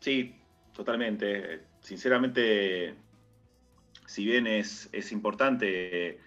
Sí, 0.00 0.34
totalmente. 0.72 1.71
Sinceramente, 1.82 2.94
si 4.06 4.24
bien 4.24 4.46
es, 4.46 4.88
es 4.92 5.10
importante 5.10 6.20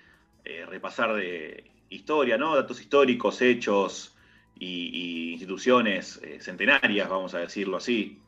eh, 0.43 0.65
repasar 0.67 1.15
de 1.15 1.71
historia, 1.89 2.37
¿no? 2.37 2.55
Datos 2.55 2.81
históricos, 2.81 3.41
hechos 3.41 4.17
y, 4.59 5.31
instituciones 5.31 6.19
eh, 6.23 6.39
centenarias, 6.41 7.09
vamos 7.09 7.33
a 7.35 7.39
decirlo 7.39 7.77
así. 7.77 8.21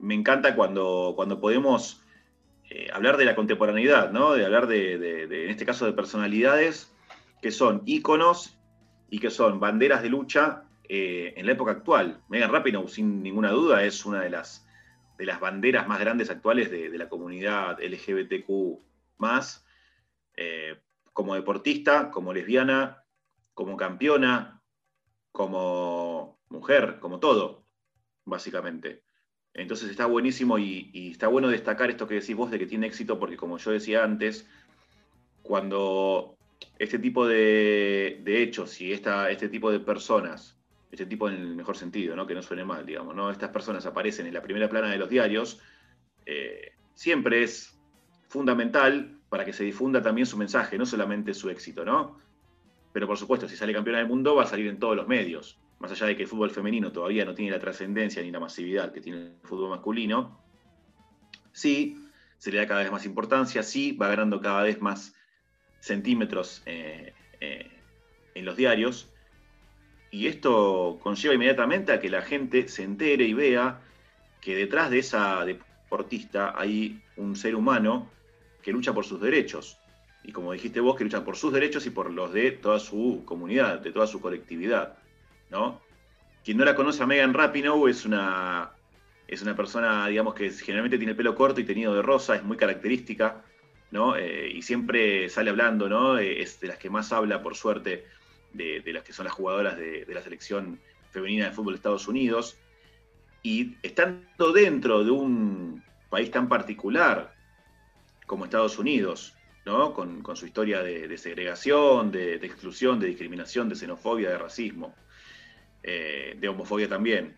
Me 0.00 0.14
encanta 0.14 0.56
cuando, 0.56 1.12
cuando 1.14 1.40
podemos 1.40 2.02
eh, 2.68 2.88
hablar 2.92 3.16
de 3.18 3.24
la 3.24 3.36
contemporaneidad, 3.36 4.10
¿no? 4.10 4.32
De 4.32 4.44
hablar 4.44 4.66
de, 4.66 5.22
en 5.22 5.50
este 5.50 5.64
caso, 5.64 5.86
de 5.86 5.92
personalidades 5.92 6.92
que 7.40 7.52
son 7.52 7.82
íconos 7.86 8.58
y 9.10 9.20
que 9.20 9.30
son 9.30 9.60
banderas 9.60 10.02
de 10.02 10.08
lucha 10.08 10.64
en 10.88 11.46
la 11.46 11.52
época 11.52 11.72
actual. 11.72 12.20
Megan 12.28 12.52
Rapinoe, 12.52 12.88
sin 12.88 13.22
ninguna 13.22 13.50
duda, 13.50 13.82
es 13.84 14.04
una 14.04 14.20
de 14.20 14.28
las, 14.28 14.61
de 15.22 15.26
las 15.26 15.38
banderas 15.38 15.86
más 15.86 16.00
grandes 16.00 16.30
actuales 16.30 16.68
de, 16.68 16.98
la 16.98 17.08
comunidad 17.08 17.78
LGBTQ 17.80 18.80
eh, 20.34 20.80
como 21.12 21.36
deportista, 21.36 22.10
como 22.10 22.32
lesbiana, 22.32 23.04
como 23.54 23.76
campeona, 23.76 24.60
como 25.30 26.40
mujer, 26.48 26.98
como 26.98 27.20
todo, 27.20 27.68
básicamente. 28.24 29.04
Entonces 29.54 29.90
está 29.90 30.06
buenísimo 30.06 30.58
y, 30.58 30.90
y 30.92 31.12
está 31.12 31.28
bueno 31.28 31.46
destacar 31.46 31.88
esto 31.88 32.08
que 32.08 32.16
decís 32.18 32.34
vos 32.34 32.50
de 32.50 32.58
que 32.58 32.66
tiene 32.66 32.88
éxito, 32.88 33.20
porque 33.20 33.36
como 33.36 33.58
yo 33.58 33.70
decía 33.70 34.02
antes, 34.02 34.48
cuando 35.42 36.36
este 36.80 36.98
tipo 36.98 37.28
de, 37.28 38.22
de 38.24 38.42
hechos 38.42 38.80
y 38.80 38.92
esta, 38.92 39.30
este 39.30 39.48
tipo 39.48 39.70
de 39.70 39.78
personas, 39.78 40.58
este 40.92 41.06
tipo 41.06 41.28
en 41.28 41.36
el 41.36 41.56
mejor 41.56 41.76
sentido, 41.76 42.14
¿no? 42.14 42.26
que 42.26 42.34
no 42.34 42.42
suene 42.42 42.64
mal, 42.64 42.84
digamos, 42.84 43.16
¿no? 43.16 43.30
estas 43.30 43.48
personas 43.48 43.86
aparecen 43.86 44.26
en 44.26 44.34
la 44.34 44.42
primera 44.42 44.68
plana 44.68 44.90
de 44.90 44.98
los 44.98 45.08
diarios, 45.08 45.58
eh, 46.26 46.72
siempre 46.94 47.42
es 47.42 47.80
fundamental 48.28 49.18
para 49.30 49.46
que 49.46 49.54
se 49.54 49.64
difunda 49.64 50.02
también 50.02 50.26
su 50.26 50.36
mensaje, 50.36 50.76
no 50.76 50.84
solamente 50.84 51.32
su 51.32 51.48
éxito, 51.48 51.84
¿no? 51.86 52.18
Pero 52.92 53.06
por 53.06 53.16
supuesto, 53.16 53.48
si 53.48 53.56
sale 53.56 53.72
campeona 53.72 53.98
del 53.98 54.08
mundo 54.08 54.34
va 54.34 54.42
a 54.42 54.46
salir 54.46 54.66
en 54.66 54.78
todos 54.78 54.94
los 54.94 55.08
medios, 55.08 55.58
más 55.78 55.90
allá 55.90 56.06
de 56.06 56.16
que 56.16 56.24
el 56.24 56.28
fútbol 56.28 56.50
femenino 56.50 56.92
todavía 56.92 57.24
no 57.24 57.34
tiene 57.34 57.50
la 57.50 57.58
trascendencia 57.58 58.22
ni 58.22 58.30
la 58.30 58.40
masividad 58.40 58.92
que 58.92 59.00
tiene 59.00 59.18
el 59.18 59.48
fútbol 59.48 59.70
masculino, 59.70 60.38
sí, 61.52 61.96
se 62.36 62.52
le 62.52 62.58
da 62.58 62.66
cada 62.66 62.82
vez 62.82 62.92
más 62.92 63.06
importancia, 63.06 63.62
sí, 63.62 63.92
va 63.92 64.08
ganando 64.08 64.42
cada 64.42 64.62
vez 64.62 64.82
más 64.82 65.14
centímetros 65.80 66.62
eh, 66.66 67.14
eh, 67.40 67.70
en 68.34 68.44
los 68.44 68.56
diarios, 68.56 69.11
y 70.12 70.26
esto 70.26 71.00
conlleva 71.02 71.34
inmediatamente 71.34 71.90
a 71.90 71.98
que 71.98 72.10
la 72.10 72.20
gente 72.20 72.68
se 72.68 72.84
entere 72.84 73.24
y 73.24 73.32
vea 73.32 73.80
que 74.42 74.54
detrás 74.54 74.90
de 74.90 74.98
esa 74.98 75.42
deportista 75.44 76.52
hay 76.54 77.02
un 77.16 77.34
ser 77.34 77.54
humano 77.54 78.10
que 78.62 78.72
lucha 78.72 78.92
por 78.92 79.06
sus 79.06 79.22
derechos. 79.22 79.78
Y 80.22 80.30
como 80.30 80.52
dijiste 80.52 80.80
vos, 80.80 80.96
que 80.96 81.04
lucha 81.04 81.24
por 81.24 81.36
sus 81.36 81.50
derechos 81.50 81.86
y 81.86 81.90
por 81.90 82.10
los 82.10 82.30
de 82.30 82.52
toda 82.52 82.78
su 82.78 83.22
comunidad, 83.24 83.80
de 83.80 83.90
toda 83.90 84.06
su 84.06 84.20
colectividad. 84.20 84.98
¿no? 85.50 85.80
Quien 86.44 86.58
no 86.58 86.66
la 86.66 86.76
conoce 86.76 87.02
a 87.02 87.06
Megan 87.06 87.32
Rapinoe 87.32 87.90
es 87.90 88.04
una, 88.04 88.70
es 89.26 89.40
una 89.40 89.56
persona, 89.56 90.08
digamos, 90.08 90.34
que 90.34 90.50
generalmente 90.50 90.98
tiene 90.98 91.12
el 91.12 91.16
pelo 91.16 91.34
corto 91.34 91.58
y 91.58 91.64
tenido 91.64 91.94
de 91.94 92.02
rosa, 92.02 92.36
es 92.36 92.42
muy 92.42 92.58
característica, 92.58 93.42
¿no? 93.90 94.16
Eh, 94.16 94.50
y 94.50 94.60
siempre 94.62 95.30
sale 95.30 95.50
hablando, 95.50 95.88
¿no? 95.88 96.18
Eh, 96.18 96.42
es 96.42 96.60
de 96.60 96.68
las 96.68 96.78
que 96.78 96.90
más 96.90 97.12
habla, 97.12 97.42
por 97.42 97.54
suerte, 97.54 98.04
de, 98.52 98.82
las 98.92 99.02
que 99.02 99.12
son 99.12 99.24
las 99.24 99.34
jugadoras 99.34 99.76
de, 99.76 100.06
la 100.08 100.22
selección 100.22 100.80
femenina 101.10 101.46
de 101.46 101.52
fútbol 101.52 101.74
de 101.74 101.76
Estados 101.76 102.08
Unidos. 102.08 102.58
Y 103.42 103.76
estando 103.82 104.52
dentro 104.52 105.04
de 105.04 105.10
un 105.10 105.82
país 106.08 106.30
tan 106.30 106.48
particular 106.48 107.34
como 108.26 108.44
Estados 108.44 108.78
Unidos, 108.78 109.34
¿no? 109.64 109.92
con, 109.92 110.22
su 110.36 110.46
historia 110.46 110.82
de, 110.82 111.18
segregación, 111.18 112.10
de, 112.10 112.38
de, 112.38 112.46
exclusión, 112.46 113.00
de 113.00 113.08
discriminación, 113.08 113.68
de 113.68 113.74
xenofobia, 113.74 114.30
de 114.30 114.38
racismo, 114.38 114.94
eh, 115.82 116.36
de 116.38 116.48
homofobia 116.48 116.88
también, 116.88 117.36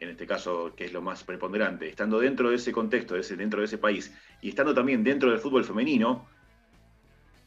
en 0.00 0.10
este 0.10 0.26
caso, 0.26 0.74
que 0.76 0.84
es 0.84 0.92
lo 0.92 1.00
más 1.00 1.24
preponderante, 1.24 1.88
estando 1.88 2.20
dentro 2.20 2.50
de 2.50 2.56
ese 2.56 2.70
contexto, 2.70 3.14
de 3.14 3.20
ese, 3.20 3.36
dentro 3.36 3.60
de 3.60 3.66
ese 3.66 3.78
país, 3.78 4.14
y 4.40 4.50
estando 4.50 4.74
también 4.74 5.02
dentro 5.02 5.30
del 5.30 5.40
fútbol 5.40 5.64
femenino, 5.64 6.28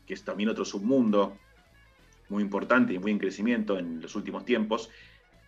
que 0.05 0.15
es 0.15 0.23
también 0.23 0.49
otro 0.49 0.65
submundo 0.65 1.37
muy 2.31 2.41
importante 2.41 2.93
y 2.93 2.99
muy 2.99 3.11
en 3.11 3.19
crecimiento 3.19 3.77
en 3.77 4.01
los 4.01 4.15
últimos 4.15 4.45
tiempos, 4.45 4.89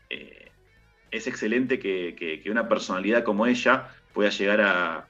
eh, 0.10 0.52
es 1.10 1.28
excelente 1.28 1.80
que, 1.80 2.44
una 2.52 2.68
personalidad 2.68 3.24
como 3.24 3.46
ella 3.48 3.90
pueda 4.14 4.30
llegar 4.30 4.62
a, 4.62 5.08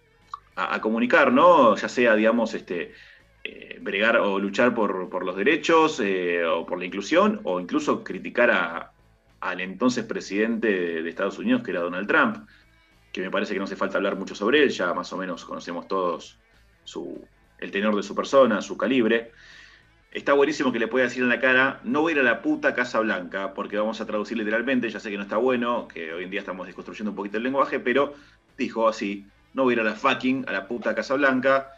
comunicar, 0.82 1.34
¿no? 1.34 1.76
Ya 1.76 1.90
sea, 1.90 2.16
digamos, 2.16 2.54
este, 2.54 2.94
eh, 3.44 3.80
bregar 3.82 4.18
o 4.18 4.38
luchar 4.38 4.76
por, 4.76 5.10
por 5.10 5.26
los 5.26 5.36
derechos 5.36 6.00
eh, 6.00 6.46
o 6.46 6.66
por 6.66 6.78
la 6.78 6.86
inclusión, 6.86 7.42
o 7.44 7.60
incluso 7.60 8.04
criticar 8.04 8.52
a, 8.52 8.92
al 9.42 9.62
entonces 9.62 10.06
presidente 10.06 10.68
de, 10.68 11.04
de, 11.04 11.10
Estados 11.10 11.40
Unidos, 11.40 11.64
que 11.64 11.72
era 11.72 11.82
Donald 11.82 12.08
Trump, 12.08 12.48
que 13.12 13.22
me 13.22 13.32
parece 13.32 13.54
que 13.54 13.60
no 13.60 13.66
hace 13.66 13.76
falta 13.76 13.98
hablar 13.98 14.16
mucho 14.16 14.36
sobre 14.36 14.62
él, 14.62 14.70
ya 14.70 14.94
más 14.94 15.12
o 15.12 15.18
menos 15.18 15.44
conocemos 15.44 15.88
todos 15.88 16.38
su, 16.84 17.26
el 17.60 17.72
tenor 17.72 17.96
de 17.96 18.04
su 18.04 18.14
persona, 18.14 18.62
su 18.62 18.78
calibre. 18.78 19.32
Está 20.14 20.34
buenísimo 20.34 20.72
que 20.72 20.78
le 20.78 20.88
pueda 20.88 21.06
decir 21.06 21.24
en 21.24 21.30
la 21.30 21.40
cara, 21.40 21.80
no 21.84 22.02
voy 22.02 22.12
a 22.12 22.16
ir 22.16 22.22
a 22.22 22.24
la 22.24 22.44
puta 22.44 22.76
Casa 22.76 23.00
Blanca, 23.00 23.56
porque 23.56 23.78
vamos 23.78 24.00
a 24.00 24.06
traducir 24.06 24.38
literalmente, 24.38 24.88
ya 24.88 25.00
sé 25.00 25.10
que 25.10 25.18
no 25.18 25.24
está 25.24 25.38
bueno, 25.38 25.88
que 25.88 26.14
hoy 26.14 26.26
en 26.26 26.30
día 26.30 26.42
estamos 26.42 26.68
desconstruyendo 26.68 27.10
un 27.10 27.16
poquito 27.16 27.38
el 27.38 27.44
lenguaje, 27.44 27.80
pero 27.80 28.14
dijo 28.56 28.88
así, 28.88 29.26
no 29.56 29.64
voy 29.64 29.72
a 29.72 29.78
ir 29.78 29.80
a 29.80 29.84
la 29.86 29.96
fucking, 29.96 30.46
a 30.48 30.52
la 30.52 30.68
puta 30.68 30.94
Casa 30.94 31.16
Blanca, 31.16 31.72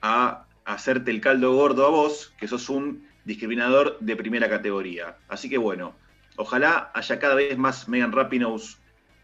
a 0.00 0.46
hacerte 0.64 1.10
el 1.10 1.20
caldo 1.20 1.52
gordo 1.52 1.84
a 1.84 1.90
vos, 1.90 2.32
que 2.38 2.48
sos 2.48 2.70
un 2.70 3.06
discriminador 3.26 3.98
de 4.00 4.16
primera 4.16 4.48
categoría. 4.48 5.18
Así 5.28 5.50
que 5.50 5.58
bueno, 5.58 5.94
ojalá 6.36 6.90
haya 6.94 7.18
cada 7.18 7.34
vez 7.34 7.58
más 7.58 7.86
Megan 7.86 8.12
Rapinoe 8.12 8.62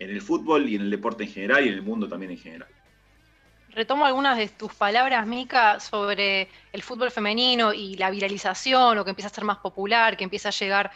en 0.01 0.11
el 0.11 0.20
fútbol 0.20 0.68
y 0.68 0.76
en 0.76 0.83
el 0.83 0.91
deporte 0.91 1.24
en 1.24 1.31
general 1.31 1.64
y 1.64 1.68
en 1.68 1.74
el 1.76 1.83
mundo 1.83 2.09
también 2.09 2.33
en 2.33 2.39
general. 2.39 2.68
Retomo 3.79 4.05
algunas 4.05 4.37
de 4.37 4.49
tus 4.49 4.74
palabras, 4.74 5.24
Mica, 5.24 5.79
sobre 5.79 6.49
el 6.72 6.83
fútbol 6.83 7.12
femenino 7.12 7.72
y 7.72 7.95
la 7.95 8.11
viralización, 8.11 8.99
o 8.99 9.05
que 9.05 9.11
empieza 9.11 9.29
a 9.29 9.33
ser 9.33 9.45
más 9.45 9.59
popular, 9.59 10.16
que 10.16 10.24
empieza 10.24 10.49
a 10.49 10.51
llegar 10.51 10.91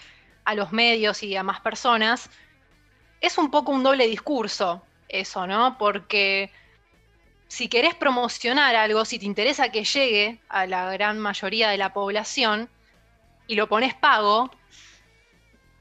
a 0.45 0.55
los 0.57 0.72
medios 0.72 1.22
y 1.22 1.37
a 1.37 1.45
más 1.45 1.61
personas. 1.61 2.28
Es 3.20 3.39
un 3.39 3.53
poco 3.53 3.70
un 3.70 3.85
doble 3.85 4.09
discurso 4.09 4.83
eso, 5.09 5.47
¿no? 5.47 5.78
Porque 5.78 6.51
si 7.47 7.68
querés 7.68 7.95
promocionar 7.95 8.74
algo, 8.74 9.05
si 9.05 9.20
te 9.20 9.26
interesa 9.26 9.68
que 9.68 9.85
llegue 9.85 10.41
a 10.49 10.66
la 10.66 10.91
gran 10.91 11.20
mayoría 11.20 11.70
de 11.70 11.78
la 11.78 11.93
población 11.93 12.68
y 13.47 13.55
lo 13.55 13.68
pones 13.68 13.95
pago, 13.95 14.51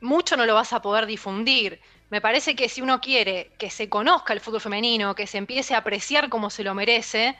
mucho 0.01 0.37
no 0.37 0.45
lo 0.45 0.53
vas 0.53 0.71
a 0.71 0.83
poder 0.83 1.07
difundir. 1.07 1.81
Me 2.11 2.19
parece 2.19 2.57
que 2.57 2.67
si 2.67 2.81
uno 2.81 2.99
quiere 2.99 3.51
que 3.57 3.69
se 3.69 3.87
conozca 3.87 4.33
el 4.33 4.41
fútbol 4.41 4.59
femenino, 4.59 5.15
que 5.15 5.27
se 5.27 5.37
empiece 5.37 5.73
a 5.73 5.77
apreciar 5.77 6.27
como 6.27 6.49
se 6.49 6.61
lo 6.65 6.75
merece, 6.75 7.37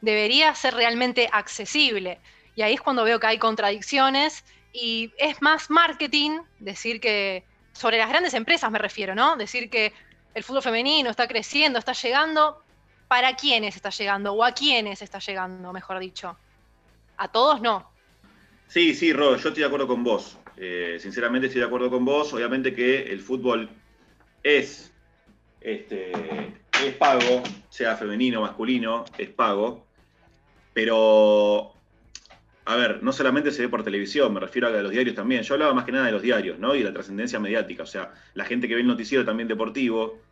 debería 0.00 0.54
ser 0.54 0.74
realmente 0.74 1.28
accesible. 1.32 2.20
Y 2.54 2.62
ahí 2.62 2.74
es 2.74 2.80
cuando 2.80 3.02
veo 3.02 3.18
que 3.18 3.26
hay 3.26 3.38
contradicciones 3.38 4.44
y 4.72 5.12
es 5.18 5.42
más 5.42 5.70
marketing 5.70 6.38
decir 6.60 7.00
que, 7.00 7.42
sobre 7.72 7.98
las 7.98 8.08
grandes 8.08 8.32
empresas 8.34 8.70
me 8.70 8.78
refiero, 8.78 9.16
¿no? 9.16 9.36
Decir 9.36 9.68
que 9.68 9.92
el 10.34 10.44
fútbol 10.44 10.62
femenino 10.62 11.10
está 11.10 11.26
creciendo, 11.26 11.80
está 11.80 11.92
llegando, 11.92 12.62
¿para 13.08 13.34
quiénes 13.34 13.74
está 13.74 13.90
llegando? 13.90 14.34
¿O 14.34 14.44
a 14.44 14.52
quiénes 14.52 15.02
está 15.02 15.18
llegando, 15.18 15.72
mejor 15.72 15.98
dicho? 15.98 16.38
A 17.16 17.26
todos 17.26 17.60
no. 17.60 17.90
Sí, 18.68 18.94
sí, 18.94 19.12
Ro, 19.12 19.36
yo 19.36 19.48
estoy 19.48 19.62
de 19.62 19.66
acuerdo 19.66 19.88
con 19.88 20.04
vos. 20.04 20.38
Eh, 20.56 20.98
sinceramente 21.00 21.48
estoy 21.48 21.60
de 21.60 21.66
acuerdo 21.66 21.90
con 21.90 22.04
vos. 22.04 22.32
Obviamente 22.32 22.72
que 22.72 23.02
el 23.12 23.20
fútbol 23.20 23.81
es, 24.42 24.92
este, 25.60 26.12
es 26.84 26.96
pago, 26.98 27.42
sea 27.68 27.96
femenino 27.96 28.40
masculino, 28.42 29.04
es 29.18 29.30
pago. 29.30 29.90
Pero, 30.72 31.74
a 32.64 32.76
ver, 32.76 33.02
no 33.02 33.12
solamente 33.12 33.50
se 33.52 33.62
ve 33.62 33.68
por 33.68 33.84
televisión, 33.84 34.32
me 34.34 34.40
refiero 34.40 34.68
a 34.68 34.70
los 34.70 34.92
diarios 34.92 35.16
también. 35.16 35.42
Yo 35.42 35.54
hablaba 35.54 35.74
más 35.74 35.84
que 35.84 35.92
nada 35.92 36.06
de 36.06 36.12
los 36.12 36.22
diarios, 36.22 36.58
¿no? 36.58 36.74
Y 36.74 36.82
la 36.82 36.92
trascendencia 36.92 37.40
mediática. 37.40 37.84
O 37.84 37.86
sea, 37.86 38.12
la 38.34 38.44
gente 38.44 38.68
que 38.68 38.74
ve 38.74 38.80
el 38.82 38.86
noticiero 38.86 39.24
también 39.24 39.48
deportivo, 39.48 40.28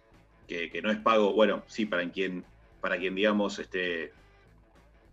que, 0.46 0.70
que 0.70 0.82
no 0.82 0.90
es 0.90 0.98
pago, 1.00 1.32
bueno, 1.34 1.64
sí, 1.68 1.86
para 1.86 2.10
quien, 2.10 2.46
para 2.80 2.98
quien 2.98 3.14
digamos, 3.14 3.58
este, 3.58 4.16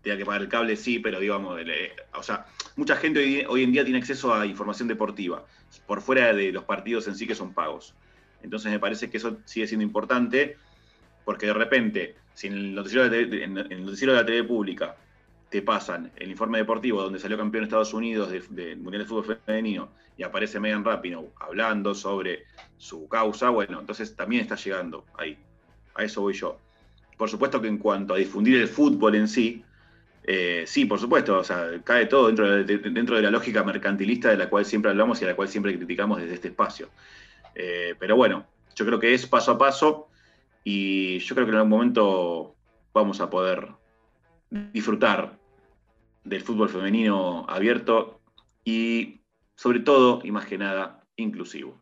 tenga 0.02 0.18
que 0.18 0.26
pagar 0.26 0.42
el 0.42 0.50
cable, 0.50 0.76
sí, 0.76 1.00
pero 1.00 1.20
digamos, 1.20 1.60
le- 1.64 1.96
o 2.14 2.24
sea, 2.24 2.46
mucha 2.76 2.96
gente 2.96 3.46
hoy 3.48 3.64
en 3.64 3.72
día 3.72 3.84
tiene 3.84 4.00
acceso 4.00 4.34
a 4.34 4.46
información 4.46 4.88
deportiva, 4.88 5.46
por 5.86 6.02
fuera 6.02 6.34
de 6.34 6.52
los 6.52 6.64
partidos 6.66 7.08
en 7.08 7.16
sí 7.16 7.28
que 7.28 7.36
son 7.36 7.54
pagos. 7.54 7.98
Entonces 8.42 8.72
me 8.72 8.80
parece 8.80 9.10
que 9.10 9.18
eso 9.18 9.42
sigue 9.46 9.68
siendo 9.68 9.84
importante, 9.86 10.58
porque 11.24 11.48
de 11.48 11.54
repente, 11.54 12.16
si 12.34 12.48
en 12.48 12.54
el 12.54 12.76
noticiero 12.76 13.10
de, 13.10 13.26
la 13.28 14.24
de 14.24 14.24
TV 14.26 14.44
pública 14.44 14.98
te 15.50 15.62
pasan 15.62 16.12
el 16.16 16.30
informe 16.30 16.58
deportivo 16.58 17.02
donde 17.02 17.20
salió 17.20 17.38
campeón 17.38 17.64
Estados 17.64 17.94
Unidos 17.94 18.30
de- 18.32 18.42
del 18.50 18.80
Mundial 18.80 19.04
de 19.04 19.08
Fútbol 19.10 19.40
Femenino 19.46 19.94
y 20.16 20.24
aparece 20.24 20.60
Megan 20.60 20.84
Rapinoe 20.84 21.32
hablando 21.40 21.96
sobre 21.96 22.44
su 22.76 23.08
causa, 23.08 23.50
bueno, 23.50 23.80
entonces 23.80 24.16
también 24.16 24.42
está 24.44 24.56
llegando 24.56 25.10
ahí. 25.14 25.38
A 25.96 26.04
eso 26.04 26.22
voy 26.22 26.34
yo. 26.34 26.66
Por 27.18 27.30
supuesto 27.30 27.62
que 27.62 27.68
en 27.68 27.78
cuanto 27.80 28.14
a 28.14 28.18
difundir 28.18 28.58
el 28.62 28.68
fútbol 28.68 29.16
en 29.16 29.28
sí, 29.28 29.64
eh, 30.24 30.66
sí, 30.68 30.86
por 30.86 31.00
supuesto, 31.00 31.40
o 31.40 31.44
sea, 31.44 31.82
cae 31.84 32.06
todo 32.08 32.28
dentro 32.28 32.50
de, 32.52 32.64
de- 32.66 32.78
dentro 32.92 33.16
de 33.16 33.22
la 33.24 33.32
lógica 33.32 33.64
mercantilista 33.64 34.30
de 34.30 34.38
la 34.38 34.50
cual 34.50 34.66
siempre 34.66 34.92
hablamos 34.92 35.22
y 35.22 35.26
a 35.26 35.30
la 35.30 35.36
cual 35.36 35.48
siempre 35.50 35.76
criticamos 35.78 36.20
desde 36.22 36.36
este 36.36 36.50
espacio. 36.50 36.94
Eh, 37.60 37.96
pero 37.98 38.16
bueno, 38.16 38.46
yo 38.76 38.86
creo 38.86 39.00
que 39.00 39.16
es 39.16 39.26
paso 39.26 39.52
a 39.52 39.58
paso 39.58 40.10
y 40.64 41.18
yo 41.18 41.34
creo 41.34 41.48
que 41.48 41.52
en 41.52 41.58
algún 41.58 41.72
momento 41.72 42.56
vamos 42.94 43.20
a 43.20 43.32
poder 43.32 43.68
disfrutar 44.52 45.40
del 46.24 46.44
fútbol 46.44 46.70
femenino 46.70 47.48
abierto 47.50 48.22
y 48.64 49.22
sobre 49.56 49.80
todo 49.80 50.22
y 50.24 50.30
más 50.30 50.46
que 50.46 50.60
nada 50.60 51.04
inclusivo. 51.16 51.82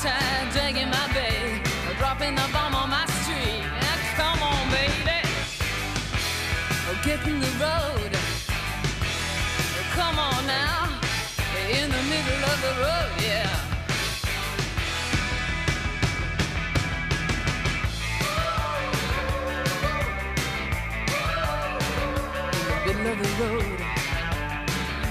Dragging 0.00 0.90
my 0.90 1.08
dropping 1.98 2.36
bomb 2.52 2.74
on 2.74 2.90
my 2.90 3.04
street. 3.06 3.64
Come 4.14 4.42
on, 4.42 4.70
baby. 4.70 4.94
Get 7.04 7.26
in 7.26 7.40
the 7.40 7.46
road. 7.58 8.12
Come 9.92 10.18
on 10.18 10.46
now, 10.46 11.00
in 11.70 11.90
the 11.90 12.02
middle 12.12 12.44
of 12.44 12.60
the 12.62 12.72
road, 12.84 13.12
yeah. 13.20 13.50
In 22.86 22.96
the 22.96 23.02
middle 23.02 23.06
of 23.12 23.18
the 23.18 23.30
road, 23.42 23.80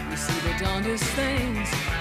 we 0.09 0.15
see 0.15 0.39
the 0.39 0.53
darndest 0.63 1.03
things. 1.03 1.96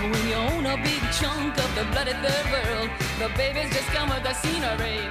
When 0.00 0.28
you 0.28 0.34
own 0.34 0.66
a 0.66 0.76
big 0.76 1.02
chunk 1.12 1.56
of 1.58 1.74
the 1.76 1.84
bloody 1.92 2.12
third 2.12 2.46
world, 2.50 2.90
the 3.18 3.28
babies 3.36 3.70
just 3.70 3.86
come 3.92 4.08
with 4.08 4.26
scenery. 4.34 5.10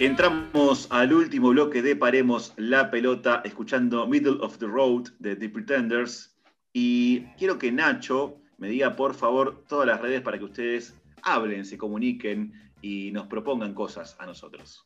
Entramos 0.00 0.86
al 0.90 1.12
último 1.12 1.50
bloque 1.50 1.82
de 1.82 1.96
Paremos 1.96 2.52
la 2.56 2.88
Pelota 2.88 3.42
escuchando 3.44 4.06
Middle 4.06 4.38
of 4.42 4.58
the 4.58 4.66
Road 4.66 5.08
de 5.18 5.34
The 5.34 5.48
Pretenders. 5.48 6.36
Y 6.72 7.22
quiero 7.36 7.58
que 7.58 7.72
Nacho 7.72 8.38
me 8.58 8.68
diga 8.68 8.94
por 8.96 9.14
favor 9.14 9.64
todas 9.68 9.86
las 9.86 10.00
redes 10.00 10.20
para 10.20 10.38
que 10.38 10.44
ustedes 10.44 10.94
hablen, 11.22 11.64
se 11.64 11.78
comuniquen 11.78 12.52
y 12.82 13.10
nos 13.12 13.26
propongan 13.26 13.74
cosas 13.74 14.16
a 14.18 14.26
nosotros. 14.26 14.84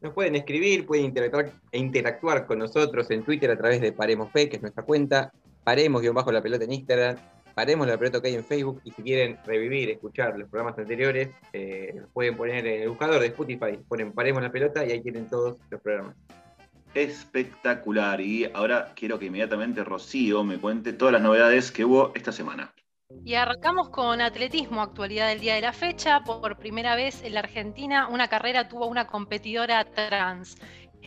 Nos 0.00 0.14
pueden 0.14 0.34
escribir, 0.34 0.86
pueden 0.86 1.04
interactuar, 1.06 1.52
e 1.70 1.78
interactuar 1.78 2.46
con 2.46 2.58
nosotros 2.58 3.10
en 3.10 3.22
Twitter 3.22 3.50
a 3.50 3.56
través 3.56 3.82
de 3.82 3.92
Paremos 3.92 4.30
P, 4.30 4.48
que 4.48 4.56
es 4.56 4.62
nuestra 4.62 4.82
cuenta, 4.82 5.32
Paremos-bajo 5.62 6.32
la 6.32 6.42
pelota 6.42 6.64
en 6.64 6.72
Instagram, 6.72 7.16
Paremos 7.54 7.86
la 7.86 7.98
pelota 7.98 8.22
que 8.22 8.28
hay 8.28 8.34
en 8.36 8.44
Facebook, 8.44 8.80
y 8.84 8.92
si 8.92 9.02
quieren 9.02 9.36
revivir, 9.44 9.90
escuchar 9.90 10.38
los 10.38 10.48
programas 10.48 10.78
anteriores, 10.78 11.28
eh, 11.52 11.92
los 11.94 12.08
pueden 12.10 12.34
poner 12.36 12.66
en 12.66 12.82
el 12.82 12.88
buscador 12.88 13.20
de 13.20 13.26
Spotify, 13.26 13.78
ponen 13.86 14.12
Paremos 14.12 14.42
la 14.42 14.50
pelota 14.50 14.86
y 14.86 14.92
ahí 14.92 15.02
tienen 15.02 15.28
todos 15.28 15.58
los 15.68 15.80
programas. 15.82 16.16
Espectacular 16.94 18.20
y 18.22 18.50
ahora 18.54 18.92
quiero 18.96 19.18
que 19.18 19.26
inmediatamente 19.26 19.84
Rocío 19.84 20.42
me 20.42 20.58
cuente 20.58 20.94
todas 20.94 21.12
las 21.12 21.22
novedades 21.22 21.70
que 21.70 21.84
hubo 21.84 22.12
esta 22.14 22.32
semana. 22.32 22.72
Y 23.24 23.34
arrancamos 23.34 23.90
con 23.90 24.20
atletismo, 24.20 24.82
actualidad 24.82 25.28
del 25.28 25.40
día 25.40 25.54
de 25.54 25.60
la 25.60 25.72
fecha. 25.72 26.20
Por 26.20 26.56
primera 26.58 26.94
vez 26.94 27.22
en 27.22 27.34
la 27.34 27.40
Argentina, 27.40 28.08
una 28.08 28.28
carrera 28.28 28.68
tuvo 28.68 28.86
una 28.86 29.06
competidora 29.06 29.84
trans. 29.84 30.56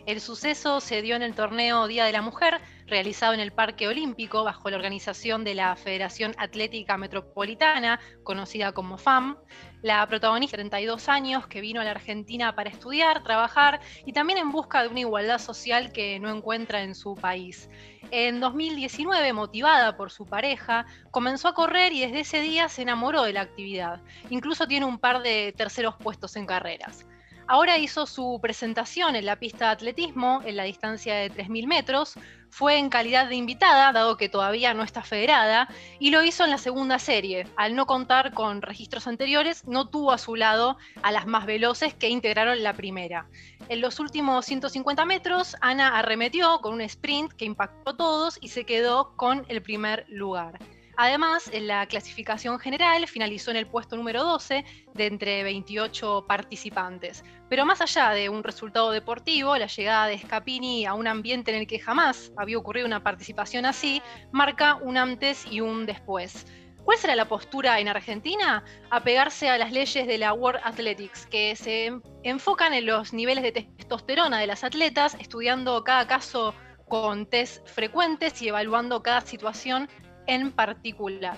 El 0.06 0.20
suceso 0.20 0.80
se 0.80 1.00
dio 1.00 1.16
en 1.16 1.22
el 1.22 1.34
torneo 1.34 1.86
Día 1.86 2.04
de 2.04 2.12
la 2.12 2.20
Mujer, 2.20 2.60
realizado 2.86 3.32
en 3.32 3.40
el 3.40 3.52
Parque 3.52 3.88
Olímpico 3.88 4.44
bajo 4.44 4.68
la 4.68 4.76
organización 4.76 5.44
de 5.44 5.54
la 5.54 5.74
Federación 5.76 6.34
Atlética 6.36 6.98
Metropolitana, 6.98 7.98
conocida 8.22 8.72
como 8.72 8.98
FAM. 8.98 9.38
La 9.84 10.06
protagonista, 10.06 10.56
32 10.56 11.10
años, 11.10 11.46
que 11.46 11.60
vino 11.60 11.82
a 11.82 11.84
la 11.84 11.90
Argentina 11.90 12.54
para 12.54 12.70
estudiar, 12.70 13.22
trabajar 13.22 13.82
y 14.06 14.14
también 14.14 14.38
en 14.38 14.50
busca 14.50 14.80
de 14.80 14.88
una 14.88 15.00
igualdad 15.00 15.38
social 15.38 15.92
que 15.92 16.18
no 16.20 16.34
encuentra 16.34 16.82
en 16.82 16.94
su 16.94 17.14
país. 17.14 17.68
En 18.10 18.40
2019, 18.40 19.34
motivada 19.34 19.94
por 19.98 20.10
su 20.10 20.24
pareja, 20.24 20.86
comenzó 21.10 21.48
a 21.48 21.54
correr 21.54 21.92
y 21.92 22.00
desde 22.00 22.20
ese 22.20 22.40
día 22.40 22.70
se 22.70 22.80
enamoró 22.80 23.24
de 23.24 23.34
la 23.34 23.42
actividad. 23.42 24.00
Incluso 24.30 24.66
tiene 24.66 24.86
un 24.86 24.98
par 24.98 25.22
de 25.22 25.52
terceros 25.54 25.96
puestos 25.96 26.34
en 26.36 26.46
carreras. 26.46 27.04
Ahora 27.46 27.76
hizo 27.76 28.06
su 28.06 28.38
presentación 28.40 29.16
en 29.16 29.26
la 29.26 29.36
pista 29.36 29.66
de 29.66 29.72
atletismo 29.72 30.40
en 30.46 30.56
la 30.56 30.64
distancia 30.64 31.14
de 31.16 31.30
3.000 31.30 31.66
metros. 31.66 32.14
Fue 32.48 32.78
en 32.78 32.88
calidad 32.88 33.28
de 33.28 33.34
invitada, 33.34 33.92
dado 33.92 34.16
que 34.16 34.30
todavía 34.30 34.72
no 34.72 34.82
está 34.82 35.02
federada, 35.02 35.68
y 35.98 36.10
lo 36.10 36.22
hizo 36.22 36.44
en 36.44 36.50
la 36.50 36.58
segunda 36.58 36.98
serie. 36.98 37.46
Al 37.56 37.74
no 37.74 37.84
contar 37.84 38.32
con 38.32 38.62
registros 38.62 39.06
anteriores, 39.06 39.66
no 39.66 39.88
tuvo 39.88 40.12
a 40.12 40.18
su 40.18 40.36
lado 40.36 40.78
a 41.02 41.12
las 41.12 41.26
más 41.26 41.44
veloces 41.44 41.92
que 41.92 42.08
integraron 42.08 42.62
la 42.62 42.72
primera. 42.72 43.26
En 43.68 43.80
los 43.80 44.00
últimos 44.00 44.46
150 44.46 45.04
metros, 45.04 45.56
Ana 45.60 45.98
arremetió 45.98 46.60
con 46.60 46.74
un 46.74 46.80
sprint 46.80 47.32
que 47.32 47.44
impactó 47.44 47.90
a 47.90 47.96
todos 47.96 48.38
y 48.40 48.48
se 48.48 48.64
quedó 48.64 49.14
con 49.16 49.44
el 49.48 49.60
primer 49.60 50.06
lugar. 50.08 50.58
Además, 50.96 51.50
en 51.52 51.66
la 51.66 51.86
clasificación 51.86 52.58
general 52.58 53.06
finalizó 53.08 53.50
en 53.50 53.56
el 53.56 53.66
puesto 53.66 53.96
número 53.96 54.22
12 54.22 54.64
de 54.94 55.06
entre 55.06 55.42
28 55.42 56.24
participantes. 56.28 57.24
Pero 57.48 57.66
más 57.66 57.80
allá 57.80 58.10
de 58.10 58.28
un 58.28 58.44
resultado 58.44 58.90
deportivo, 58.90 59.56
la 59.56 59.66
llegada 59.66 60.06
de 60.06 60.18
Scapini 60.18 60.86
a 60.86 60.94
un 60.94 61.06
ambiente 61.06 61.50
en 61.50 61.58
el 61.58 61.66
que 61.66 61.78
jamás 61.78 62.32
había 62.36 62.58
ocurrido 62.58 62.86
una 62.86 63.02
participación 63.02 63.66
así, 63.66 64.02
marca 64.32 64.76
un 64.76 64.96
antes 64.96 65.46
y 65.50 65.60
un 65.60 65.86
después. 65.86 66.46
¿Cuál 66.84 66.98
será 66.98 67.16
la 67.16 67.26
postura 67.26 67.80
en 67.80 67.88
Argentina? 67.88 68.62
Apegarse 68.90 69.48
a 69.48 69.56
las 69.56 69.72
leyes 69.72 70.06
de 70.06 70.18
la 70.18 70.34
World 70.34 70.60
Athletics, 70.64 71.26
que 71.26 71.56
se 71.56 71.92
enfocan 72.22 72.74
en 72.74 72.84
los 72.84 73.14
niveles 73.14 73.42
de 73.42 73.52
testosterona 73.52 74.38
de 74.38 74.46
las 74.46 74.64
atletas, 74.64 75.16
estudiando 75.18 75.82
cada 75.82 76.06
caso 76.06 76.54
con 76.86 77.24
test 77.24 77.66
frecuentes 77.66 78.42
y 78.42 78.48
evaluando 78.48 79.02
cada 79.02 79.22
situación 79.22 79.88
en 80.26 80.52
particular. 80.52 81.36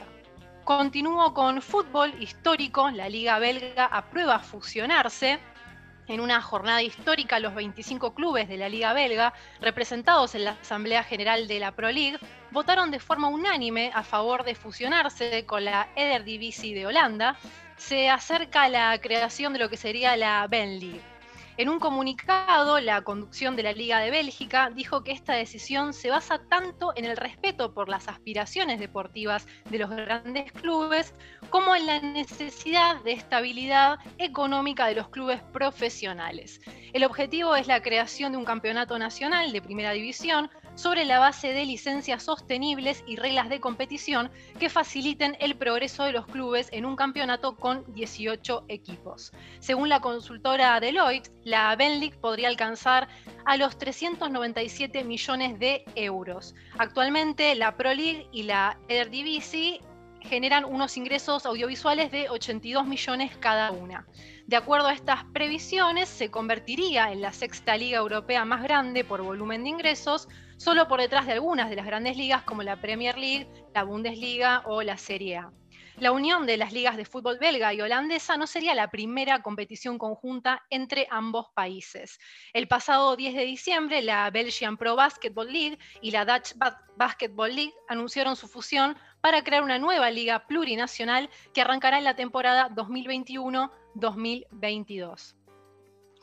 Continúo 0.64 1.32
con 1.32 1.62
fútbol 1.62 2.12
histórico, 2.20 2.90
la 2.90 3.08
liga 3.08 3.38
belga 3.38 3.86
aprueba 3.86 4.40
fusionarse. 4.40 5.38
En 6.08 6.20
una 6.20 6.40
jornada 6.40 6.82
histórica, 6.82 7.40
los 7.40 7.54
25 7.54 8.14
clubes 8.14 8.48
de 8.48 8.56
la 8.56 8.68
Liga 8.68 8.92
Belga, 8.92 9.32
representados 9.60 10.36
en 10.36 10.44
la 10.44 10.52
Asamblea 10.52 11.02
General 11.02 11.48
de 11.48 11.58
la 11.58 11.72
Pro 11.72 11.90
League, 11.90 12.18
votaron 12.52 12.92
de 12.92 13.00
forma 13.00 13.28
unánime 13.28 13.90
a 13.92 14.04
favor 14.04 14.44
de 14.44 14.54
fusionarse 14.54 15.44
con 15.46 15.64
la 15.64 15.88
Eredivisie 15.96 16.76
de 16.76 16.86
Holanda. 16.86 17.36
Se 17.76 18.08
acerca 18.08 18.68
la 18.68 18.96
creación 19.00 19.52
de 19.52 19.58
lo 19.58 19.68
que 19.68 19.76
sería 19.76 20.16
la 20.16 20.46
Ben 20.46 20.78
League. 20.78 21.15
En 21.58 21.70
un 21.70 21.80
comunicado, 21.80 22.80
la 22.80 23.00
conducción 23.00 23.56
de 23.56 23.62
la 23.62 23.72
Liga 23.72 24.00
de 24.00 24.10
Bélgica 24.10 24.68
dijo 24.74 25.02
que 25.02 25.12
esta 25.12 25.32
decisión 25.32 25.94
se 25.94 26.10
basa 26.10 26.38
tanto 26.38 26.92
en 26.96 27.06
el 27.06 27.16
respeto 27.16 27.72
por 27.72 27.88
las 27.88 28.08
aspiraciones 28.08 28.78
deportivas 28.78 29.46
de 29.70 29.78
los 29.78 29.88
grandes 29.88 30.52
clubes 30.52 31.14
como 31.48 31.74
en 31.74 31.86
la 31.86 32.00
necesidad 32.00 33.02
de 33.04 33.12
estabilidad 33.12 33.98
económica 34.18 34.86
de 34.86 34.96
los 34.96 35.08
clubes 35.08 35.40
profesionales. 35.54 36.60
El 36.92 37.04
objetivo 37.04 37.56
es 37.56 37.66
la 37.66 37.80
creación 37.80 38.32
de 38.32 38.38
un 38.38 38.44
campeonato 38.44 38.98
nacional 38.98 39.50
de 39.50 39.62
primera 39.62 39.92
división 39.92 40.50
sobre 40.76 41.04
la 41.04 41.18
base 41.18 41.52
de 41.52 41.64
licencias 41.64 42.22
sostenibles 42.22 43.02
y 43.06 43.16
reglas 43.16 43.48
de 43.48 43.60
competición 43.60 44.30
que 44.60 44.68
faciliten 44.70 45.36
el 45.40 45.56
progreso 45.56 46.04
de 46.04 46.12
los 46.12 46.26
clubes 46.26 46.68
en 46.70 46.84
un 46.84 46.94
campeonato 46.94 47.56
con 47.56 47.84
18 47.94 48.66
equipos. 48.68 49.32
Según 49.58 49.88
la 49.88 50.00
consultora 50.00 50.78
Deloitte, 50.78 51.32
la 51.44 51.74
Ben 51.76 51.98
League 51.98 52.18
podría 52.20 52.48
alcanzar 52.48 53.08
a 53.46 53.56
los 53.56 53.78
397 53.78 55.02
millones 55.02 55.58
de 55.58 55.84
euros. 55.96 56.54
Actualmente 56.78 57.54
la 57.54 57.76
Pro 57.76 57.92
League 57.92 58.28
y 58.30 58.44
la 58.44 58.78
Eredivisie 58.88 59.80
generan 60.20 60.64
unos 60.64 60.96
ingresos 60.96 61.46
audiovisuales 61.46 62.10
de 62.10 62.28
82 62.28 62.86
millones 62.86 63.36
cada 63.38 63.70
una. 63.70 64.06
De 64.46 64.56
acuerdo 64.56 64.88
a 64.88 64.92
estas 64.92 65.24
previsiones, 65.32 66.08
se 66.08 66.30
convertiría 66.30 67.12
en 67.12 67.20
la 67.20 67.32
sexta 67.32 67.76
liga 67.76 67.98
europea 67.98 68.44
más 68.44 68.62
grande 68.62 69.04
por 69.04 69.22
volumen 69.22 69.64
de 69.64 69.70
ingresos, 69.70 70.28
solo 70.56 70.88
por 70.88 71.00
detrás 71.00 71.26
de 71.26 71.34
algunas 71.34 71.70
de 71.70 71.76
las 71.76 71.86
grandes 71.86 72.16
ligas 72.16 72.42
como 72.42 72.62
la 72.62 72.80
Premier 72.80 73.18
League, 73.18 73.48
la 73.74 73.84
Bundesliga 73.84 74.62
o 74.66 74.82
la 74.82 74.96
Serie 74.96 75.38
A. 75.38 75.52
La 75.98 76.12
unión 76.12 76.44
de 76.44 76.58
las 76.58 76.74
ligas 76.74 76.98
de 76.98 77.06
fútbol 77.06 77.38
belga 77.38 77.72
y 77.72 77.80
holandesa 77.80 78.36
no 78.36 78.46
sería 78.46 78.74
la 78.74 78.90
primera 78.90 79.40
competición 79.40 79.96
conjunta 79.96 80.62
entre 80.68 81.08
ambos 81.10 81.46
países. 81.54 82.18
El 82.52 82.68
pasado 82.68 83.16
10 83.16 83.34
de 83.34 83.46
diciembre, 83.46 84.02
la 84.02 84.30
Belgian 84.30 84.76
Pro 84.76 84.94
Basketball 84.94 85.50
League 85.50 85.78
y 86.02 86.10
la 86.10 86.26
Dutch 86.26 86.52
Basketball 86.96 87.56
League 87.56 87.72
anunciaron 87.88 88.36
su 88.36 88.46
fusión 88.46 88.94
para 89.22 89.42
crear 89.42 89.62
una 89.62 89.78
nueva 89.78 90.10
liga 90.10 90.46
plurinacional 90.46 91.30
que 91.54 91.62
arrancará 91.62 91.96
en 91.96 92.04
la 92.04 92.14
temporada 92.14 92.68
2021-2022. 92.74 95.34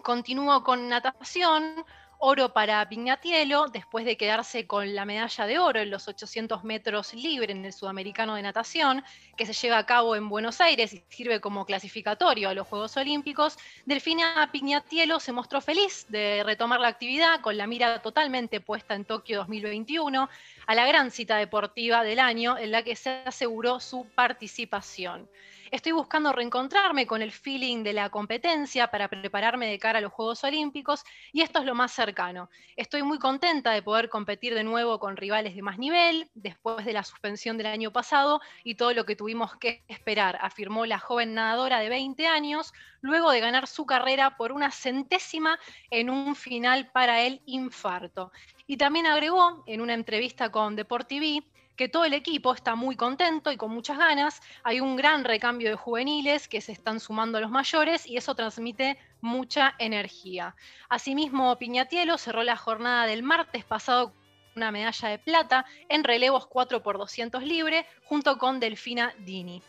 Continúo 0.04 0.64
con 0.64 0.88
natación, 0.88 1.84
oro 2.26 2.54
para 2.54 2.88
Pignatielo, 2.88 3.68
después 3.68 4.06
de 4.06 4.16
quedarse 4.16 4.66
con 4.66 4.96
la 4.96 5.04
medalla 5.04 5.46
de 5.46 5.60
oro 5.60 5.82
en 5.82 5.92
los 5.92 6.08
800 6.08 6.64
metros 6.64 7.14
libre 7.14 7.52
en 7.52 7.66
el 7.66 7.74
Sudamericano 7.74 8.36
de 8.36 8.42
Natación, 8.42 9.04
que 9.36 9.46
se 9.46 9.52
lleva 9.52 9.78
a 9.78 9.86
cabo 9.86 10.16
en 10.16 10.30
Buenos 10.30 10.62
Aires 10.62 10.94
y 10.94 11.04
sirve 11.10 11.42
como 11.42 11.66
clasificatorio 11.66 12.48
a 12.48 12.54
los 12.54 12.66
Juegos 12.66 12.96
Olímpicos, 12.96 13.58
Delfina 13.86 14.50
Pignatielo 14.54 15.20
se 15.20 15.34
mostró 15.34 15.60
feliz 15.60 16.06
de 16.08 16.44
retomar 16.46 16.80
la 16.80 16.88
actividad 16.88 17.42
con 17.42 17.58
la 17.58 17.68
mira 17.68 18.02
totalmente 18.02 18.62
puesta 18.62 18.96
en 18.96 19.04
Tokio 19.04 19.40
2021, 19.40 20.30
a 20.66 20.76
la 20.76 20.86
gran 20.86 21.12
cita 21.12 21.36
deportiva 21.36 22.06
del 22.06 22.20
año 22.20 22.58
en 22.58 22.72
la 22.72 22.84
que 22.84 22.96
se 22.96 23.22
aseguró 23.26 23.82
su 23.82 24.08
participación. 24.16 25.28
Estoy 25.74 25.92
buscando 25.92 26.32
reencontrarme 26.32 27.08
con 27.08 27.24
el 27.24 27.32
feeling 27.32 27.82
de 27.82 27.94
la 27.94 28.12
competencia 28.12 28.92
para 28.92 29.08
prepararme 29.08 29.66
de 29.66 29.80
cara 29.80 29.98
a 29.98 30.02
los 30.04 30.14
Juegos 30.14 30.44
Olímpicos 30.44 31.04
y 31.32 31.42
esto 31.42 31.58
es 31.58 31.66
lo 31.66 31.74
más 31.74 31.92
cercano. 31.92 32.52
Estoy 32.76 33.02
muy 33.02 33.18
contenta 33.18 33.72
de 33.72 33.82
poder 33.82 34.08
competir 34.08 34.54
de 34.54 34.64
nuevo 34.64 35.00
con 35.00 35.18
rivales 35.18 35.56
de 35.56 35.64
más 35.64 35.80
nivel 35.80 36.30
después 36.36 36.86
de 36.86 36.94
la 36.94 37.02
suspensión 37.04 37.58
del 37.58 37.66
año 37.66 37.92
pasado 37.92 38.40
y 38.64 38.76
todo 38.76 38.94
lo 38.94 39.04
que 39.08 39.16
tuvimos 39.16 39.56
que 39.56 39.84
esperar, 39.88 40.38
afirmó 40.42 40.86
la 40.86 41.00
joven 41.00 41.34
nadadora 41.34 41.80
de 41.80 41.90
20 41.90 42.28
años 42.28 42.72
luego 43.02 43.32
de 43.32 43.40
ganar 43.40 43.66
su 43.66 43.88
carrera 43.88 44.38
por 44.38 44.52
una 44.52 44.70
centésima 44.70 45.58
en 45.90 46.12
un 46.12 46.36
final 46.36 46.92
para 46.92 47.22
el 47.22 47.42
infarto. 47.48 48.32
Y 48.68 48.78
también 48.78 49.08
agregó 49.08 49.64
en 49.66 49.82
una 49.82 49.96
entrevista 49.96 50.52
con 50.52 50.76
DeporTV 50.76 51.44
que 51.76 51.90
todo 51.90 52.06
el 52.06 52.14
equipo 52.14 52.54
está 52.54 52.76
muy 52.76 52.96
contento 52.96 53.52
y 53.52 53.58
con 53.58 53.72
muchas 53.72 53.98
ganas. 53.98 54.42
Hay 54.64 54.80
un 54.80 54.96
gran 54.96 55.24
recambio 55.24 55.70
de 55.70 55.76
juveniles 55.76 56.48
que 56.48 56.62
se 56.62 56.72
están 56.72 57.00
sumando 57.00 57.38
a 57.38 57.42
los 57.42 57.52
mayores 57.52 58.06
y 58.06 58.18
eso 58.18 58.36
transmite 58.36 58.98
mucha 59.22 59.74
energía. 59.80 60.56
Asimismo, 60.90 61.58
Piñatielo 61.58 62.18
cerró 62.18 62.44
la 62.44 62.58
jornada 62.58 63.06
del 63.06 63.24
martes 63.24 63.66
pasado 63.66 64.14
con 64.14 64.24
una 64.56 64.72
medalla 64.72 65.10
de 65.10 65.18
plata 65.18 65.66
en 65.90 66.04
relevos 66.04 66.48
4x200 66.48 67.42
libre 67.42 67.88
junto 68.04 68.38
con 68.38 68.60
Delfina 68.60 69.14
Dini. 69.20 69.62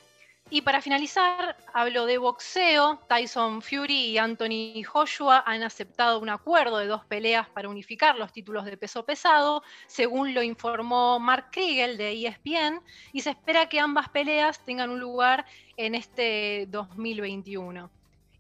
Y 0.51 0.61
para 0.61 0.83
finalizar, 0.83 1.57
hablo 1.73 2.05
de 2.05 2.19
boxeo. 2.19 3.01
Tyson 3.09 3.63
Fury 3.63 4.11
y 4.11 4.19
Anthony 4.19 4.85
Joshua 4.85 5.43
han 5.47 5.63
aceptado 5.63 6.21
un 6.21 6.29
acuerdo 6.29 6.79
de 6.79 6.87
dos 6.87 7.05
peleas 7.07 7.49
para 7.49 7.69
unificar 7.69 8.17
los 8.19 8.31
títulos 8.31 8.67
de 8.67 8.77
peso 8.77 9.05
pesado, 9.05 9.63
según 9.87 10.35
lo 10.35 10.43
informó 10.43 11.19
Mark 11.19 11.49
Kriegel 11.51 11.97
de 11.97 12.13
ESPN, 12.13 12.83
y 13.13 13.23
se 13.23 13.31
espera 13.31 13.69
que 13.69 13.81
ambas 13.81 14.11
peleas 14.11 14.63
tengan 14.65 14.91
un 14.91 15.01
lugar 15.01 15.47
en 15.79 15.95
este 15.95 16.67
2021. 16.69 17.91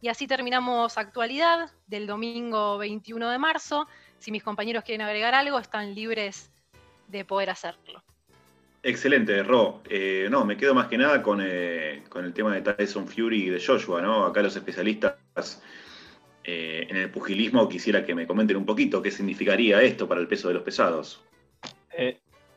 Y 0.02 0.08
así 0.08 0.26
terminamos 0.26 0.98
actualidad 0.98 1.72
del 1.86 2.06
domingo 2.06 2.76
21 2.76 3.30
de 3.30 3.38
marzo. 3.38 3.88
Si 4.18 4.30
mis 4.30 4.42
compañeros 4.42 4.84
quieren 4.84 5.04
agregar 5.06 5.34
algo, 5.34 5.58
están 5.58 5.94
libres 5.94 6.50
de 7.08 7.24
poder 7.24 7.48
hacerlo. 7.48 8.04
Excelente, 8.86 9.42
Ro. 9.42 9.80
Eh, 9.88 10.28
no, 10.30 10.44
me 10.44 10.58
quedo 10.58 10.74
más 10.74 10.88
que 10.88 10.98
nada 10.98 11.22
con, 11.22 11.40
eh, 11.42 12.02
con, 12.10 12.26
el 12.26 12.34
tema 12.34 12.54
de 12.54 12.60
Tyson 12.60 13.08
Fury 13.08 13.44
y 13.44 13.48
de 13.48 13.58
Joshua, 13.58 14.02
¿no? 14.02 14.26
Acá 14.26 14.42
los 14.42 14.54
especialistas 14.56 15.16
eh, 16.44 16.86
en 16.90 16.96
el 16.98 17.10
pugilismo 17.10 17.66
quisiera 17.66 18.04
que 18.04 18.14
me 18.14 18.26
comenten 18.26 18.58
un 18.58 18.66
poquito 18.66 19.00
qué 19.00 19.10
significaría 19.10 19.80
esto 19.80 20.06
para 20.06 20.20
el 20.20 20.28
peso 20.28 20.48
de 20.48 20.54
los 20.54 20.62
pesados. 20.64 21.24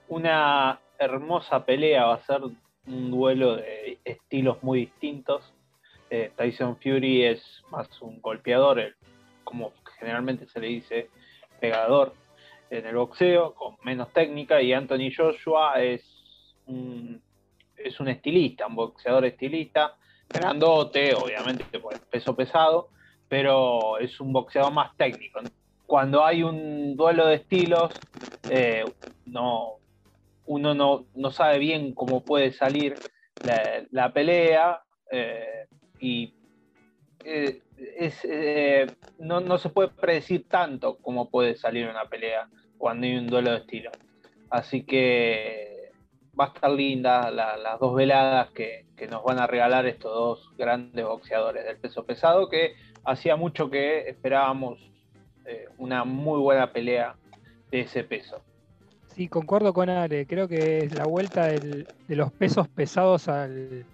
una 0.10 0.82
hermosa 1.00 1.66
pelea, 1.66 2.08
va 2.08 2.16
a 2.16 2.26
ser 2.26 2.42
un 2.88 3.10
duelo 3.10 3.56
de 3.56 3.98
estilos 4.04 4.62
muy 4.62 4.82
distintos. 4.82 5.54
Tyson 6.36 6.76
Fury 6.76 7.24
es 7.24 7.64
más 7.72 7.88
un 8.02 8.20
golpeador, 8.22 8.96
como 9.46 9.72
generalmente 9.98 10.46
se 10.48 10.60
le 10.60 10.68
dice, 10.68 11.10
pegador 11.62 12.14
en 12.70 12.86
el 12.86 12.96
boxeo, 12.96 13.54
con 13.54 13.78
menos 13.84 14.12
técnica, 14.12 14.62
y 14.62 14.74
Anthony 14.74 15.10
Joshua 15.16 15.82
es 15.82 16.17
es 17.78 18.00
un 18.00 18.08
estilista, 18.08 18.68
un 18.68 18.76
boxeador 18.76 19.26
estilista, 19.26 19.96
grandote, 20.30 21.14
obviamente 21.14 21.80
por 21.80 21.94
el 21.94 22.02
peso 22.02 22.36
pesado, 22.36 22.90
pero 23.28 23.98
es 23.98 24.20
un 24.20 24.34
boxeador 24.34 24.74
más 24.74 24.96
técnico. 24.98 25.40
Cuando 25.86 26.26
hay 26.26 26.44
un 26.44 26.96
duelo 26.96 27.28
de 27.28 27.36
estilos, 27.36 27.94
eh, 28.50 28.84
no, 29.26 29.76
uno 30.46 30.74
no, 30.74 31.06
no, 31.16 31.32
sabe 31.32 31.60
bien 31.60 31.94
cómo 31.94 32.24
puede 32.24 32.52
salir 32.52 32.96
la, 33.92 34.14
pelea 34.14 34.82
eh, 35.12 35.68
y 36.00 36.34
eh, 37.24 37.62
es, 37.98 38.28
no, 39.20 39.40
no, 39.40 39.58
se 39.58 39.70
puede 39.70 39.90
predecir 39.90 40.48
tanto 40.48 40.98
cómo 40.98 41.30
puede 41.30 41.56
salir 41.56 41.88
una 41.88 42.06
pelea 42.06 42.50
cuando 42.78 43.08
hay 43.08 43.16
un 43.16 43.28
duelo 43.28 43.52
de 43.52 43.58
estilo. 43.58 43.92
Así 44.50 44.84
que 44.84 45.67
va 46.40 46.46
a 46.46 46.48
estar 46.48 46.72
linda 46.72 47.32
las 47.32 47.80
dos 47.80 47.96
veladas 47.96 48.52
que, 48.52 48.86
nos 49.10 49.24
van 49.24 49.40
a 49.40 49.48
regalar 49.48 49.86
estos 49.86 50.12
dos 50.12 50.54
grandes 50.58 51.06
boxeadores 51.06 51.64
del 51.66 51.78
peso 51.78 52.04
pesado, 52.04 52.50
que 52.50 52.74
hacía 53.04 53.36
mucho 53.36 53.70
que 53.70 54.10
esperábamos 54.10 54.80
eh, 55.46 55.68
una 55.78 56.04
muy 56.04 56.40
buena 56.40 56.72
pelea 56.72 57.16
de 57.72 57.82
ese 57.82 58.04
peso. 58.04 58.42
Sí, 59.08 59.28
concuerdo 59.28 59.74
con 59.74 59.90
Ale, 59.90 60.26
creo 60.26 60.48
que 60.48 60.80
es 60.80 60.94
la 60.94 61.06
vuelta 61.06 61.46
de 61.46 61.86
los 62.08 62.32
pesos 62.32 62.68
pesados 62.68 63.28
al 63.28 63.86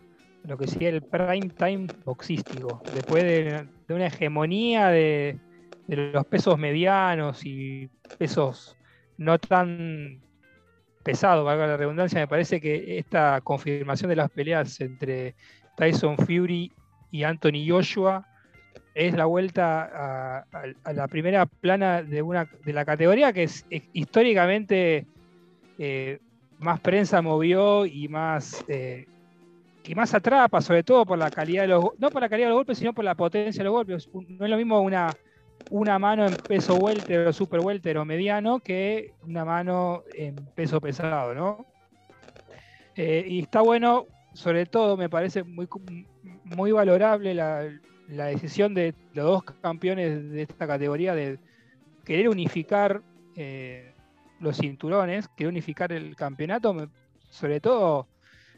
lo 0.45 0.57
que 0.57 0.67
sería 0.67 0.89
el 0.89 1.01
prime 1.01 1.49
time 1.57 1.87
boxístico, 2.03 2.81
después 2.93 3.23
de, 3.23 3.67
una 3.89 4.07
hegemonía 4.07 4.87
de, 4.89 5.39
de 5.87 5.95
los 5.95 6.25
pesos 6.25 6.57
medianos 6.57 7.45
y 7.45 7.89
pesos 8.17 8.75
no 9.17 9.39
tan 9.39 10.21
pesado, 11.03 11.43
valga 11.43 11.67
la 11.67 11.77
redundancia, 11.77 12.19
me 12.19 12.27
parece 12.27 12.59
que 12.61 12.97
esta 12.97 13.41
confirmación 13.41 14.09
de 14.09 14.15
las 14.15 14.31
peleas 14.31 14.79
entre 14.81 15.35
Tyson 15.75 16.17
Fury 16.17 16.71
y 17.11 17.23
Anthony 17.23 17.67
Joshua 17.67 18.25
es 18.95 19.13
la 19.15 19.25
vuelta 19.25 20.43
a, 20.83 20.93
la 20.93 21.07
primera 21.07 21.45
plana 21.45 22.03
de, 22.03 22.21
una, 22.21 22.47
de 22.63 22.73
la 22.73 22.85
categoría 22.85 23.33
que 23.33 23.43
es, 23.43 23.65
históricamente 23.93 25.07
eh, 25.79 26.19
más 26.59 26.79
prensa 26.79 27.21
movió 27.21 27.85
y 27.85 28.07
más, 28.07 28.63
eh, 28.67 29.07
que 29.83 29.95
más 29.95 30.13
atrapa, 30.13 30.61
sobre 30.61 30.83
todo 30.83 31.05
por 31.05 31.17
la 31.17 31.31
calidad 31.31 31.63
de 31.63 31.69
los 31.69 31.85
no 31.99 32.09
por 32.09 32.21
la 32.21 32.29
calidad 32.29 32.47
de 32.47 32.51
los 32.51 32.59
golpes, 32.59 32.77
sino 32.77 32.93
por 32.93 33.03
la 33.03 33.15
potencia 33.15 33.59
de 33.59 33.65
los 33.65 33.73
golpes. 33.73 34.09
No 34.13 34.45
es 34.45 34.51
lo 34.51 34.57
mismo 34.57 34.79
una, 34.81 35.09
una 35.69 35.99
mano 35.99 36.25
en 36.25 36.35
peso 36.35 36.75
welter 36.75 37.27
o 37.27 37.33
super 37.33 37.59
welter 37.59 37.97
o 37.97 38.05
mediano 38.05 38.59
que 38.59 39.13
una 39.23 39.45
mano 39.45 40.03
en 40.13 40.35
peso 40.55 40.79
pesado, 40.79 41.33
¿no? 41.33 41.65
Eh, 42.95 43.25
y 43.27 43.41
está 43.41 43.61
bueno, 43.61 44.05
sobre 44.33 44.65
todo 44.65 44.97
me 44.97 45.09
parece 45.09 45.43
muy, 45.43 45.67
muy 46.43 46.71
valorable 46.71 47.33
la, 47.33 47.67
la 48.07 48.25
decisión 48.25 48.73
de 48.73 48.93
los 49.13 49.25
dos 49.25 49.43
campeones 49.61 50.29
de 50.29 50.43
esta 50.43 50.67
categoría 50.67 51.15
de 51.15 51.39
querer 52.05 52.29
unificar 52.29 53.01
eh, 53.35 53.93
los 54.39 54.57
cinturones, 54.57 55.27
querer 55.29 55.49
unificar 55.49 55.91
el 55.91 56.15
campeonato, 56.15 56.75
sobre 57.29 57.59
todo 57.59 58.07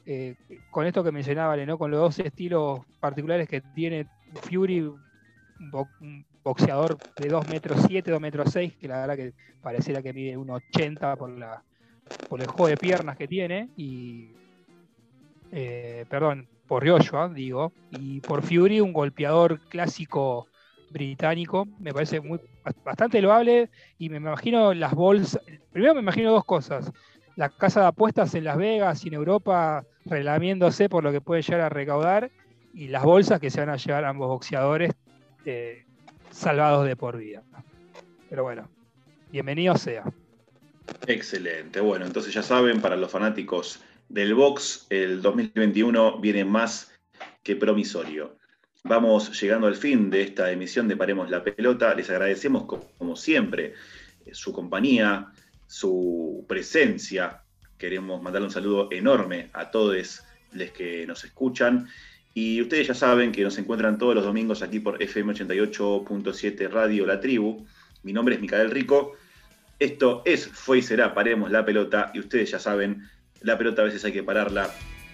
eh, 0.06 0.36
con 0.72 0.86
esto 0.86 1.04
que 1.04 1.12
mencionaba, 1.12 1.56
¿no? 1.58 1.78
con 1.78 1.92
los 1.92 2.00
dos 2.00 2.20
estilos 2.20 2.82
particulares 3.00 3.48
que 3.48 3.62
tiene 3.62 4.08
Fury, 4.42 4.92
boxeador 6.46 7.00
de 7.18 7.28
2 7.28 7.48
metros 7.48 7.82
7, 7.88 8.12
2 8.12 8.22
metros 8.22 8.52
6, 8.52 8.78
que 8.78 8.88
la 8.88 9.02
verdad 9.02 9.16
que 9.16 9.34
pareciera 9.62 10.04
que 10.04 10.14
mide 10.14 10.38
1,80 10.38 11.18
por, 11.18 11.32
la, 11.32 11.64
por 12.28 12.40
el 12.40 12.48
juego 12.48 12.68
de 12.68 12.78
piernas 12.78 13.18
que 13.18 13.28
tiene, 13.28 13.72
y 13.76 14.32
eh, 15.52 16.06
perdón, 16.08 16.48
por 16.68 16.88
Joshua, 16.88 17.30
digo, 17.34 17.74
y 17.90 18.22
por 18.22 18.44
Fury, 18.44 18.80
un 18.80 18.94
golpeador 18.94 19.60
clásico 19.70 20.48
británico, 20.92 21.68
me 21.80 21.92
parece 21.92 22.22
muy, 22.22 22.40
bastante 22.84 23.22
loable, 23.24 23.72
y 23.98 24.10
me 24.10 24.18
imagino 24.18 24.72
las 24.76 24.94
bolsas, 24.94 25.42
primero 25.72 25.96
me 25.96 26.02
imagino 26.02 26.32
dos 26.32 26.46
cosas, 26.46 26.92
la 27.36 27.50
casa 27.50 27.82
de 27.82 27.88
apuestas 27.88 28.36
en 28.36 28.44
Las 28.44 28.58
Vegas 28.58 29.04
y 29.04 29.08
en 29.08 29.16
Europa 29.16 29.84
relamiéndose 30.06 30.90
por 30.90 31.04
lo 31.04 31.12
que 31.12 31.22
puede 31.22 31.42
llegar 31.42 31.62
a 31.62 31.70
recaudar, 31.70 32.32
y 32.72 32.90
las 32.90 33.04
bolsas 33.04 33.40
que 33.40 33.50
se 33.50 33.62
van 33.62 33.70
a 33.70 33.78
llevar 33.78 34.06
ambos 34.06 34.28
boxeadores 34.28 34.92
eh, 35.46 35.85
salvados 36.40 36.86
de 36.86 36.96
por 36.96 37.18
vida. 37.18 37.44
Pero 38.30 38.44
bueno, 38.44 38.70
bienvenido 39.32 39.78
sea. 39.78 40.04
Excelente. 41.08 41.80
Bueno, 41.80 42.06
entonces 42.06 42.34
ya 42.34 42.44
saben, 42.44 42.82
para 42.82 42.96
los 42.96 43.12
fanáticos 43.12 43.80
del 44.10 44.34
box, 44.36 44.88
el 44.90 45.22
2021 45.22 46.20
viene 46.20 46.46
más 46.46 46.92
que 47.42 47.56
promisorio. 47.56 48.38
Vamos 48.84 49.40
llegando 49.42 49.66
al 49.68 49.76
fin 49.76 50.10
de 50.10 50.22
esta 50.22 50.52
emisión 50.52 50.88
de 50.88 50.98
Paremos 50.98 51.30
la 51.30 51.44
Pelota. 51.44 51.96
Les 51.96 52.10
agradecemos, 52.10 52.66
co- 52.66 52.88
como 52.98 53.16
siempre, 53.16 53.74
eh, 54.26 54.34
su 54.34 54.52
compañía, 54.54 55.32
su 55.66 56.46
presencia. 56.48 57.42
Queremos 57.78 58.22
mandarle 58.22 58.48
un 58.48 58.54
saludo 58.54 58.90
enorme 58.92 59.50
a 59.54 59.72
todos 59.72 60.22
los 60.52 60.72
que 60.72 61.06
nos 61.08 61.24
escuchan. 61.24 61.88
Y 62.38 62.62
ustedes 62.62 62.88
ya 62.88 62.94
saben 62.94 63.32
que 63.32 63.44
nos 63.44 63.58
encuentran 63.58 63.98
todos 63.98 64.14
los 64.14 64.26
domingos 64.26 64.62
aquí 64.62 64.82
por 64.82 65.02
FM 65.02 65.34
88.7 65.34 66.70
Radio 66.70 67.06
La 67.06 67.22
Tribu. 67.22 67.66
Mi 68.04 68.12
nombre 68.12 68.36
es 68.36 68.42
Micael 68.42 68.72
Rico. 68.72 69.14
Esto 69.80 70.22
es 70.26 70.46
Fue 70.46 70.80
y 70.80 70.82
Será, 70.82 71.14
paremos 71.14 71.50
la 71.50 71.64
pelota 71.64 72.12
y 72.14 72.20
ustedes 72.20 72.52
ya 72.52 72.60
saben, 72.60 73.04
la 73.40 73.58
pelota 73.58 73.84
a 73.84 73.86
veces 73.86 74.04
hay 74.04 74.12
que 74.12 74.22
pararla, 74.22 74.70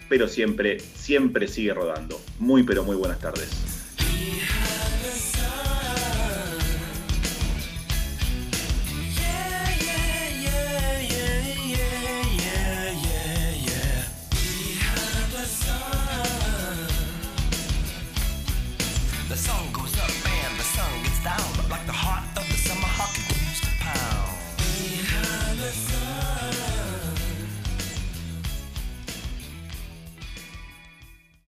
pero 0.09 0.28
siempre, 0.28 0.80
siempre 0.80 1.47
sigue 1.47 1.76
rodando. 1.76 2.19
Muy, 2.39 2.63
pero 2.63 2.84
muy 2.84 2.95
buenas 2.95 3.19
tardes. 3.19 3.80